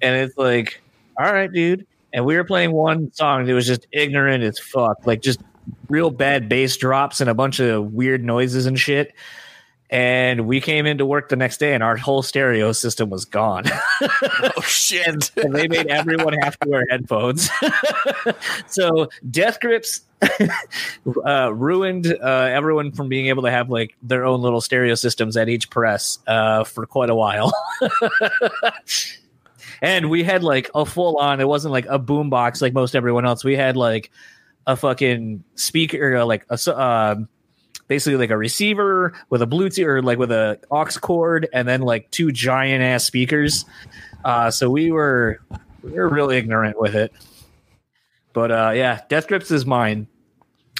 And 0.02 0.16
it's 0.16 0.38
like, 0.38 0.82
"All 1.20 1.32
right, 1.32 1.52
dude." 1.52 1.86
And 2.14 2.26
we 2.26 2.36
were 2.36 2.44
playing 2.44 2.72
one 2.72 3.12
song 3.14 3.46
that 3.46 3.54
was 3.54 3.68
just 3.68 3.86
ignorant 3.92 4.44
as 4.44 4.58
fuck, 4.60 5.06
like 5.06 5.22
just 5.22 5.40
real 5.90 6.10
bad 6.10 6.50
bass 6.50 6.76
drops 6.78 7.22
and 7.22 7.30
a 7.30 7.34
bunch 7.36 7.60
of 7.60 7.94
weird 7.94 8.24
noises 8.24 8.66
and 8.66 8.80
shit. 8.80 9.14
and 9.92 10.46
we 10.48 10.62
came 10.62 10.86
into 10.86 11.04
work 11.06 11.30
the 11.30 11.36
next 11.36 11.58
day, 11.58 11.74
and 11.74 11.82
our 11.84 11.98
whole 11.98 12.22
stereo 12.22 12.72
system 12.72 13.10
was 13.10 13.26
gone. 13.26 13.66
Oh 14.42 14.62
shit! 14.62 15.32
and 15.38 15.54
they 15.54 15.68
made 15.68 15.88
everyone 15.88 16.34
have 16.42 16.58
to 16.60 16.70
wear 16.70 16.86
headphones. 16.90 17.50
so 18.68 19.10
Death 19.30 19.60
Grips 19.60 20.02
uh, 21.26 21.54
ruined 21.54 22.08
uh, 22.08 22.28
everyone 22.52 22.92
from 22.92 23.10
being 23.10 23.28
able 23.28 23.44
to 23.44 23.52
have 23.52 23.70
like 23.70 23.96
their 24.02 24.26
own 24.26 24.42
little 24.42 24.62
stereo 24.62 24.96
systems 24.96 25.36
at 25.38 25.50
each 25.50 25.70
press 25.70 26.20
uh, 26.28 26.64
for 26.64 26.86
quite 26.86 27.10
a 27.10 27.16
while. 27.16 27.52
And 29.82 30.10
we 30.10 30.24
had 30.24 30.44
like 30.44 30.70
a 30.76 30.86
full 30.86 31.18
on. 31.18 31.40
It 31.40 31.48
wasn't 31.48 31.72
like 31.72 31.86
a 31.88 32.00
boom 32.00 32.30
box 32.30 32.62
like 32.62 32.74
most 32.74 32.96
everyone 32.96 33.26
else. 33.26 33.44
We 33.44 33.56
had 33.56 33.78
like 33.78 34.12
a 34.68 34.76
fucking 34.76 35.44
speaker, 35.56 36.18
uh, 36.18 36.26
like 36.26 36.46
a. 36.50 36.80
um 36.80 37.30
basically 37.90 38.18
like 38.18 38.30
a 38.30 38.38
receiver 38.38 39.14
with 39.30 39.42
a 39.42 39.48
Bluetooth 39.48 39.84
or 39.84 40.02
like 40.02 40.18
with 40.18 40.32
a 40.32 40.60
aux 40.72 40.86
cord, 41.02 41.50
and 41.52 41.68
then 41.68 41.82
like 41.82 42.10
two 42.12 42.32
giant 42.32 42.82
ass 42.82 43.04
speakers. 43.04 43.66
Uh, 44.24 44.50
so 44.50 44.70
we 44.70 44.92
were 44.92 45.42
we 45.84 45.92
were 45.92 46.08
really 46.08 46.38
ignorant 46.38 46.80
with 46.80 46.96
it. 46.96 47.12
But 48.32 48.52
uh, 48.52 48.72
yeah, 48.76 49.02
Death 49.10 49.28
Grips 49.28 49.52
is 49.52 49.66
mine. 49.66 50.08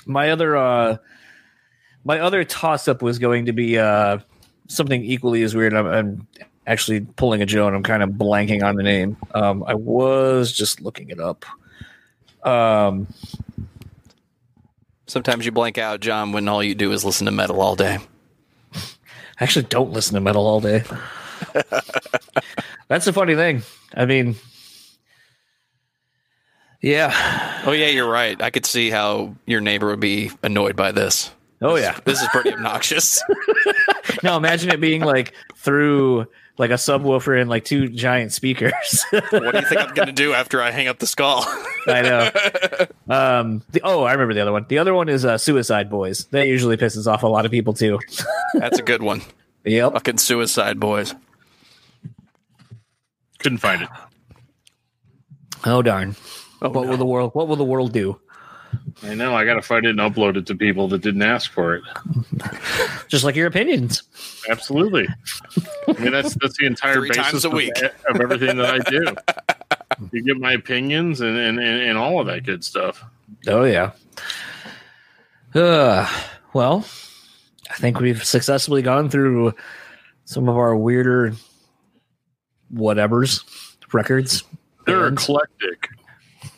My 0.06 0.32
other 0.32 0.56
uh, 0.56 0.98
my 2.06 2.20
other 2.20 2.46
toss 2.46 2.88
up 2.88 3.02
was 3.02 3.20
going 3.20 3.48
to 3.48 3.54
be 3.54 3.78
uh, 3.78 4.20
something 4.68 5.04
equally 5.04 5.44
as 5.44 5.56
weird. 5.56 5.74
I'm, 5.74 5.88
I'm 5.88 6.28
actually 6.70 7.02
pulling 7.02 7.42
a 7.42 7.46
Joe, 7.46 7.68
and 7.68 7.76
I'm 7.76 7.84
kind 7.84 8.04
of 8.04 8.12
blanking 8.12 8.64
on 8.64 8.76
the 8.76 8.84
name. 8.84 9.18
Um, 9.34 9.64
I 9.68 9.74
was 9.74 10.52
just 10.54 10.82
looking 10.82 11.10
it 11.10 11.20
up. 11.20 11.46
Um, 12.48 13.08
Sometimes 15.10 15.44
you 15.44 15.52
blank 15.52 15.80
out, 15.80 16.02
John, 16.02 16.34
when 16.34 16.48
all 16.48 16.64
you 16.64 16.76
do 16.76 16.92
is 16.92 17.04
listen 17.04 17.26
to 17.26 17.32
metal 17.32 17.62
all 17.62 17.76
day. 17.76 17.98
I 18.76 18.80
actually 19.40 19.66
don't 19.66 19.92
listen 19.92 20.14
to 20.14 20.22
metal 20.22 20.46
all 20.46 20.62
day. 20.62 20.84
That's 22.88 23.06
the 23.06 23.14
funny 23.14 23.34
thing. 23.34 23.64
I 23.96 24.06
mean, 24.06 24.36
yeah. 26.80 27.64
Oh 27.66 27.72
yeah, 27.72 27.88
you're 27.88 28.10
right. 28.10 28.40
I 28.40 28.52
could 28.52 28.68
see 28.68 28.92
how 28.92 29.34
your 29.48 29.62
neighbor 29.62 29.88
would 29.88 30.00
be 30.00 30.30
annoyed 30.44 30.76
by 30.76 30.92
this. 30.92 31.32
Oh 31.60 31.76
yeah. 31.76 31.98
This 32.06 32.22
is 32.22 32.28
pretty 32.28 32.54
obnoxious. 32.54 33.20
now 34.24 34.38
imagine 34.38 34.70
it 34.70 34.80
being 34.80 35.02
like 35.02 35.34
through 35.56 36.28
like 36.60 36.72
a 36.72 36.76
subwoofer 36.76 37.40
and 37.40 37.50
like 37.50 37.64
two 37.64 37.88
giant 37.88 38.34
speakers. 38.34 39.06
what 39.12 39.32
do 39.32 39.60
you 39.60 39.66
think 39.66 39.82
I'm 39.82 39.94
going 39.96 40.08
to 40.08 40.14
do 40.14 40.34
after 40.34 40.62
I 40.62 40.72
hang 40.72 40.90
up 40.90 41.00
the 41.00 41.08
skull? 41.08 41.46
I 41.88 42.02
know. 42.02 42.30
Um, 43.10 43.64
the, 43.72 43.82
oh, 43.84 44.04
I 44.04 44.12
remember 44.12 44.36
the 44.36 44.42
other 44.42 44.52
one. 44.52 44.68
The 44.70 44.78
other 44.78 44.94
one 44.94 45.10
is 45.10 45.26
uh, 45.26 45.40
Suicide 45.40 45.90
Boys. 45.90 46.26
That 46.26 46.46
usually 46.46 46.78
pisses 46.78 47.12
off 47.12 47.24
a 47.24 47.28
lot 47.28 47.44
of 47.44 47.50
people 47.50 47.74
too. 47.74 47.98
That's 48.54 48.78
a 48.78 48.84
good 48.84 49.02
one. 49.02 49.24
Yep. 49.64 49.94
Fucking 49.94 50.20
Suicide 50.20 50.80
Boys. 50.80 51.16
Couldn't 53.40 53.58
find 53.58 53.82
it. 53.82 53.90
Oh 55.66 55.82
darn. 55.82 56.16
Oh, 56.62 56.70
what 56.70 56.84
no. 56.84 56.92
will 56.92 56.98
the 56.98 57.06
world? 57.06 57.32
What 57.34 57.48
will 57.48 57.56
the 57.56 57.64
world 57.64 57.94
do? 57.94 58.22
I 59.04 59.14
know. 59.14 59.34
I 59.36 59.46
got 59.46 59.54
to 59.56 59.62
find 59.62 59.86
it 59.86 59.98
and 59.98 60.00
upload 60.00 60.36
it 60.36 60.46
to 60.48 60.56
people 60.56 60.88
that 60.90 61.02
didn't 61.02 61.22
ask 61.22 61.52
for 61.52 61.76
it. 61.76 61.84
Just 63.08 63.24
like 63.24 63.36
your 63.36 63.48
opinions. 63.48 64.04
Absolutely. 64.50 65.08
I 65.88 65.94
mean, 65.94 66.12
that's 66.12 66.36
that's 66.36 66.58
the 66.58 66.66
entire 66.66 66.96
Three 66.96 67.10
basis 67.10 67.44
times 67.44 67.46
a 67.46 67.50
of- 67.50 68.16
of, 68.16 68.22
everything 68.22 68.58
that 68.58 68.70
I 68.70 68.80
do. 68.90 69.16
You 70.12 70.24
get 70.24 70.38
my 70.38 70.54
opinions 70.54 71.22
and, 71.22 71.38
and, 71.38 71.60
and, 71.60 71.82
and 71.82 71.98
all 71.98 72.20
of 72.20 72.28
that 72.28 72.44
good 72.44 72.64
stuff. 72.64 73.04
Oh 73.48 73.64
yeah. 73.64 73.92
Uh, 75.56 76.08
well, 76.54 76.86
I 77.72 77.76
think 77.76 78.00
we've 78.00 78.24
successfully 78.24 78.82
gone 78.82 79.10
through 79.10 79.54
some 80.26 80.48
of 80.48 80.58
our 80.58 80.76
weirder 80.76 81.34
whatevers 82.74 83.44
records. 83.94 84.44
They're 84.86 85.06
bands. 85.06 85.24
eclectic, 85.24 85.90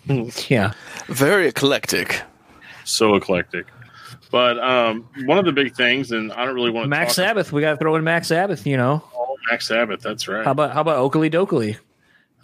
Yeah. 0.49 0.73
Very 1.07 1.47
eclectic. 1.47 2.21
so 2.85 3.15
eclectic. 3.15 3.67
But 4.31 4.59
um, 4.59 5.07
one 5.25 5.37
of 5.37 5.45
the 5.45 5.51
big 5.51 5.75
things, 5.75 6.11
and 6.11 6.31
I 6.31 6.45
don't 6.45 6.55
really 6.55 6.71
want 6.71 6.85
to 6.85 6.89
Max 6.89 7.15
talk 7.15 7.25
Sabbath. 7.25 7.51
We 7.51 7.61
got 7.61 7.71
to 7.71 7.77
throw 7.77 7.95
in 7.97 8.03
Mac 8.03 8.23
Sabbath. 8.25 8.65
You 8.65 8.77
know. 8.77 8.95
about 9.13 9.37
Mac 9.49 9.61
Sabbath. 9.61 10.01
That's 10.01 10.27
right. 10.27 10.45
How 10.45 10.51
about 10.51 10.71
how 10.73 10.81
about 10.81 11.11
Okilly 11.11 11.29
Dokilly? 11.31 11.77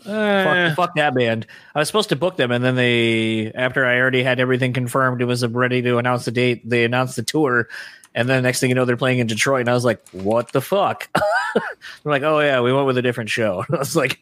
Eh, 0.05 0.67
Fuck, 0.69 0.75
fuck 0.75 0.95
that 0.95 1.15
band. 1.15 1.47
I 1.73 1.79
was 1.79 1.87
supposed 1.87 2.09
to 2.09 2.15
book 2.15 2.37
them, 2.37 2.51
and 2.51 2.63
then 2.63 2.75
they, 2.75 3.51
after 3.53 3.85
I 3.85 3.97
already 3.99 4.21
had 4.21 4.39
everything 4.39 4.71
confirmed, 4.73 5.21
it 5.21 5.25
was 5.25 5.45
ready 5.47 5.81
to 5.81 5.97
announce 5.97 6.25
the 6.25 6.31
date. 6.31 6.67
They 6.69 6.83
announced 6.83 7.15
the 7.15 7.23
tour, 7.23 7.67
and 8.13 8.29
then 8.29 8.43
next 8.43 8.59
thing 8.59 8.69
you 8.69 8.75
know, 8.75 8.85
they're 8.85 8.95
playing 8.97 9.19
in 9.19 9.27
Detroit, 9.27 9.61
and 9.61 9.69
I 9.69 9.73
was 9.73 9.83
like, 9.85 10.07
"What 10.11 10.51
the 10.51 10.61
fuck?" 10.61 11.09
they're 11.55 11.61
like, 12.05 12.23
"Oh 12.23 12.39
yeah, 12.41 12.61
we 12.61 12.71
went 12.73 12.85
with 12.85 12.97
a 12.97 13.01
different 13.01 13.29
show." 13.29 13.65
I 13.73 13.77
was 13.77 13.95
like, 13.95 14.19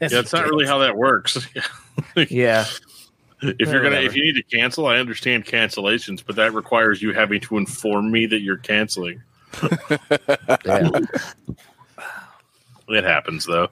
yeah, 0.00 0.08
it's 0.20 0.32
not 0.32 0.44
really 0.46 0.66
how 0.66 0.78
that 0.78 0.96
works. 0.96 1.48
yeah, 2.28 2.64
if 3.42 3.68
you're 3.68 3.82
gonna, 3.82 4.00
if 4.00 4.14
you 4.16 4.22
need 4.22 4.34
to 4.34 4.42
cancel, 4.56 4.86
I 4.86 4.96
understand 4.98 5.44
cancellations, 5.46 6.22
but 6.26 6.36
that 6.36 6.52
requires 6.54 7.00
you 7.02 7.12
having 7.12 7.40
to 7.42 7.56
inform 7.58 8.10
me 8.10 8.26
that 8.26 8.40
you're 8.40 8.56
canceling. 8.58 9.22
It 12.88 13.04
happens 13.04 13.44
though. 13.46 13.68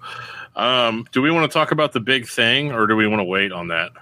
Um, 0.57 1.07
do 1.13 1.23
we 1.23 1.31
want 1.31 1.51
to 1.51 1.55
talk 1.57 1.71
about 1.71 1.93
the 1.93 2.01
big 2.01 2.27
thing, 2.27 2.73
or 2.73 2.87
do 2.87 2.97
we 2.97 3.07
want 3.07 3.21
to 3.21 3.25
wait 3.25 3.53
on 3.53 3.69
that? 3.69 3.93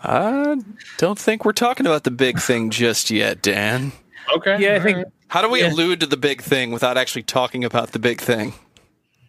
I 0.00 0.56
don't 0.98 1.18
think 1.18 1.44
we're 1.44 1.52
talking 1.52 1.86
about 1.86 2.04
the 2.04 2.10
big 2.10 2.40
thing 2.40 2.70
just 2.70 3.10
yet, 3.10 3.42
Dan. 3.42 3.92
Okay. 4.34 4.56
yeah. 4.58 4.76
I 4.76 4.80
think 4.80 4.96
right. 4.98 5.06
How 5.28 5.42
do 5.42 5.50
we 5.50 5.60
Yeah. 5.60 5.70
allude 5.70 6.00
to 6.00 6.06
the 6.06 6.16
big 6.16 6.40
thing 6.42 6.70
without 6.72 6.96
actually 6.96 7.24
talking 7.24 7.64
about 7.64 7.92
the 7.92 7.98
big 7.98 8.20
thing? 8.20 8.54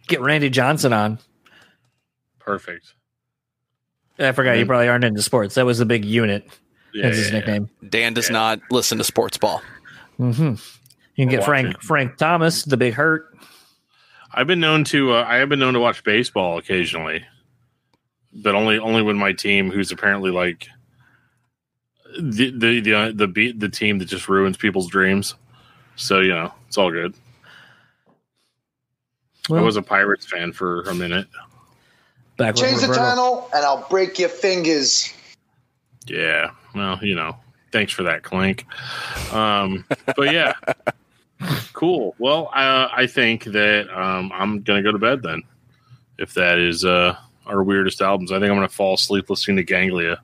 get 0.06 0.20
Randy 0.20 0.50
Johnson 0.50 0.92
on. 0.92 1.18
Perfect. 2.44 2.94
I 4.18 4.32
forgot 4.32 4.58
you 4.58 4.66
probably 4.66 4.88
aren't 4.88 5.04
into 5.04 5.22
sports. 5.22 5.56
That 5.56 5.66
was 5.66 5.78
the 5.78 5.86
big 5.86 6.04
unit. 6.04 6.46
Yeah, 6.92 7.04
That's 7.04 7.16
his 7.16 7.26
yeah, 7.26 7.32
yeah. 7.32 7.38
nickname. 7.40 7.70
Dan 7.88 8.14
does 8.14 8.30
not 8.30 8.60
listen 8.70 8.98
to 8.98 9.04
sports 9.04 9.36
ball. 9.36 9.60
You 10.18 10.56
can 11.16 11.28
get 11.28 11.44
Frank 11.44 11.74
it. 11.74 11.82
Frank 11.82 12.16
Thomas, 12.16 12.64
the 12.64 12.76
big 12.76 12.94
hurt. 12.94 13.36
I've 14.32 14.46
been 14.46 14.60
known 14.60 14.84
to. 14.84 15.14
Uh, 15.14 15.24
I 15.26 15.36
have 15.36 15.48
been 15.48 15.58
known 15.58 15.74
to 15.74 15.80
watch 15.80 16.04
baseball 16.04 16.58
occasionally, 16.58 17.24
but 18.32 18.54
only 18.54 18.78
only 18.78 19.02
when 19.02 19.16
my 19.16 19.32
team, 19.32 19.70
who's 19.70 19.90
apparently 19.90 20.30
like 20.30 20.68
the 22.20 22.50
the 22.50 22.80
the 22.80 22.94
uh, 22.94 23.12
the 23.14 23.26
beat 23.26 23.58
the 23.58 23.68
team 23.68 23.98
that 23.98 24.06
just 24.06 24.28
ruins 24.28 24.56
people's 24.56 24.88
dreams. 24.88 25.34
So 25.96 26.20
you 26.20 26.32
know, 26.32 26.52
it's 26.68 26.78
all 26.78 26.90
good. 26.90 27.14
I 29.50 29.60
was 29.60 29.76
a 29.76 29.82
Pirates 29.82 30.26
fan 30.26 30.52
for 30.52 30.82
a 30.82 30.94
minute. 30.94 31.26
Back 32.36 32.56
Change 32.56 32.80
the 32.80 32.88
Roberto- 32.88 33.00
channel 33.00 33.50
and 33.54 33.64
I'll 33.64 33.86
break 33.88 34.18
your 34.18 34.28
fingers. 34.28 35.12
Yeah. 36.06 36.50
Well, 36.74 36.98
you 37.02 37.14
know, 37.14 37.36
thanks 37.72 37.92
for 37.92 38.02
that, 38.04 38.22
Clink. 38.22 38.66
Um, 39.32 39.84
but 40.16 40.32
yeah, 40.32 40.54
cool. 41.72 42.14
Well, 42.18 42.50
uh, 42.54 42.88
I 42.92 43.06
think 43.06 43.44
that 43.44 43.88
um, 43.96 44.32
I'm 44.34 44.62
gonna 44.62 44.82
go 44.82 44.92
to 44.92 44.98
bed 44.98 45.22
then. 45.22 45.42
If 46.18 46.34
that 46.34 46.58
is 46.58 46.84
uh, 46.84 47.16
our 47.46 47.62
weirdest 47.62 48.00
albums, 48.00 48.32
I 48.32 48.36
think 48.38 48.50
I'm 48.50 48.56
gonna 48.56 48.68
fall 48.68 48.94
asleep 48.94 49.30
listening 49.30 49.56
to 49.58 49.64
Ganglia. 49.64 50.20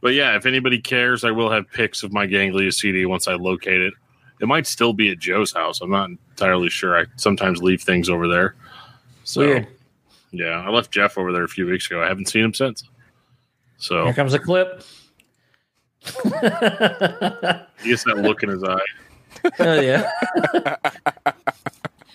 But 0.00 0.14
yeah, 0.14 0.36
if 0.36 0.46
anybody 0.46 0.80
cares, 0.80 1.24
I 1.24 1.30
will 1.30 1.50
have 1.50 1.70
pics 1.70 2.02
of 2.02 2.12
my 2.12 2.26
Ganglia 2.26 2.72
CD 2.72 3.06
once 3.06 3.28
I 3.28 3.34
locate 3.34 3.80
it. 3.80 3.94
It 4.40 4.46
might 4.48 4.66
still 4.66 4.92
be 4.92 5.10
at 5.10 5.20
Joe's 5.20 5.52
house. 5.52 5.80
I'm 5.80 5.90
not 5.90 6.10
entirely 6.10 6.68
sure. 6.68 6.98
I 6.98 7.04
sometimes 7.16 7.62
leave 7.62 7.82
things 7.82 8.08
over 8.08 8.26
there. 8.26 8.56
So 9.22 9.40
Weird. 9.42 9.68
Yeah, 10.32 10.64
I 10.66 10.70
left 10.70 10.90
Jeff 10.90 11.16
over 11.16 11.32
there 11.32 11.44
a 11.44 11.48
few 11.48 11.66
weeks 11.66 11.86
ago. 11.86 12.02
I 12.02 12.08
haven't 12.08 12.28
seen 12.28 12.42
him 12.44 12.54
since. 12.54 12.82
So 13.76 14.04
Here 14.04 14.14
comes 14.14 14.34
a 14.34 14.38
clip. 14.38 14.82
he 16.04 16.10
gets 17.90 18.04
that 18.04 18.18
look 18.18 18.42
in 18.42 18.48
his 18.48 18.64
eye. 18.64 18.80
Oh 19.60 19.80
yeah. 19.80 20.10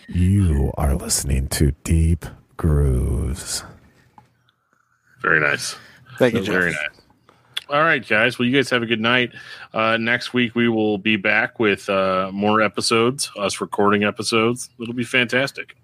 You 0.07 0.71
are 0.77 0.95
listening 0.95 1.47
to 1.49 1.71
Deep 1.83 2.25
Grooves. 2.55 3.63
Very 5.21 5.39
nice. 5.39 5.75
Thank 6.17 6.35
you, 6.35 6.43
Very 6.43 6.71
Jeff. 6.71 6.81
nice. 6.81 7.01
All 7.69 7.81
right, 7.81 8.07
guys. 8.07 8.39
Well, 8.39 8.47
you 8.47 8.55
guys 8.55 8.69
have 8.69 8.81
a 8.81 8.85
good 8.85 9.01
night. 9.01 9.33
Uh, 9.73 9.97
next 9.97 10.33
week 10.33 10.55
we 10.55 10.69
will 10.69 10.97
be 10.97 11.17
back 11.17 11.59
with 11.59 11.89
uh, 11.89 12.29
more 12.33 12.61
episodes, 12.61 13.29
us 13.37 13.59
recording 13.59 14.05
episodes. 14.05 14.69
It'll 14.79 14.93
be 14.93 15.03
fantastic. 15.03 15.75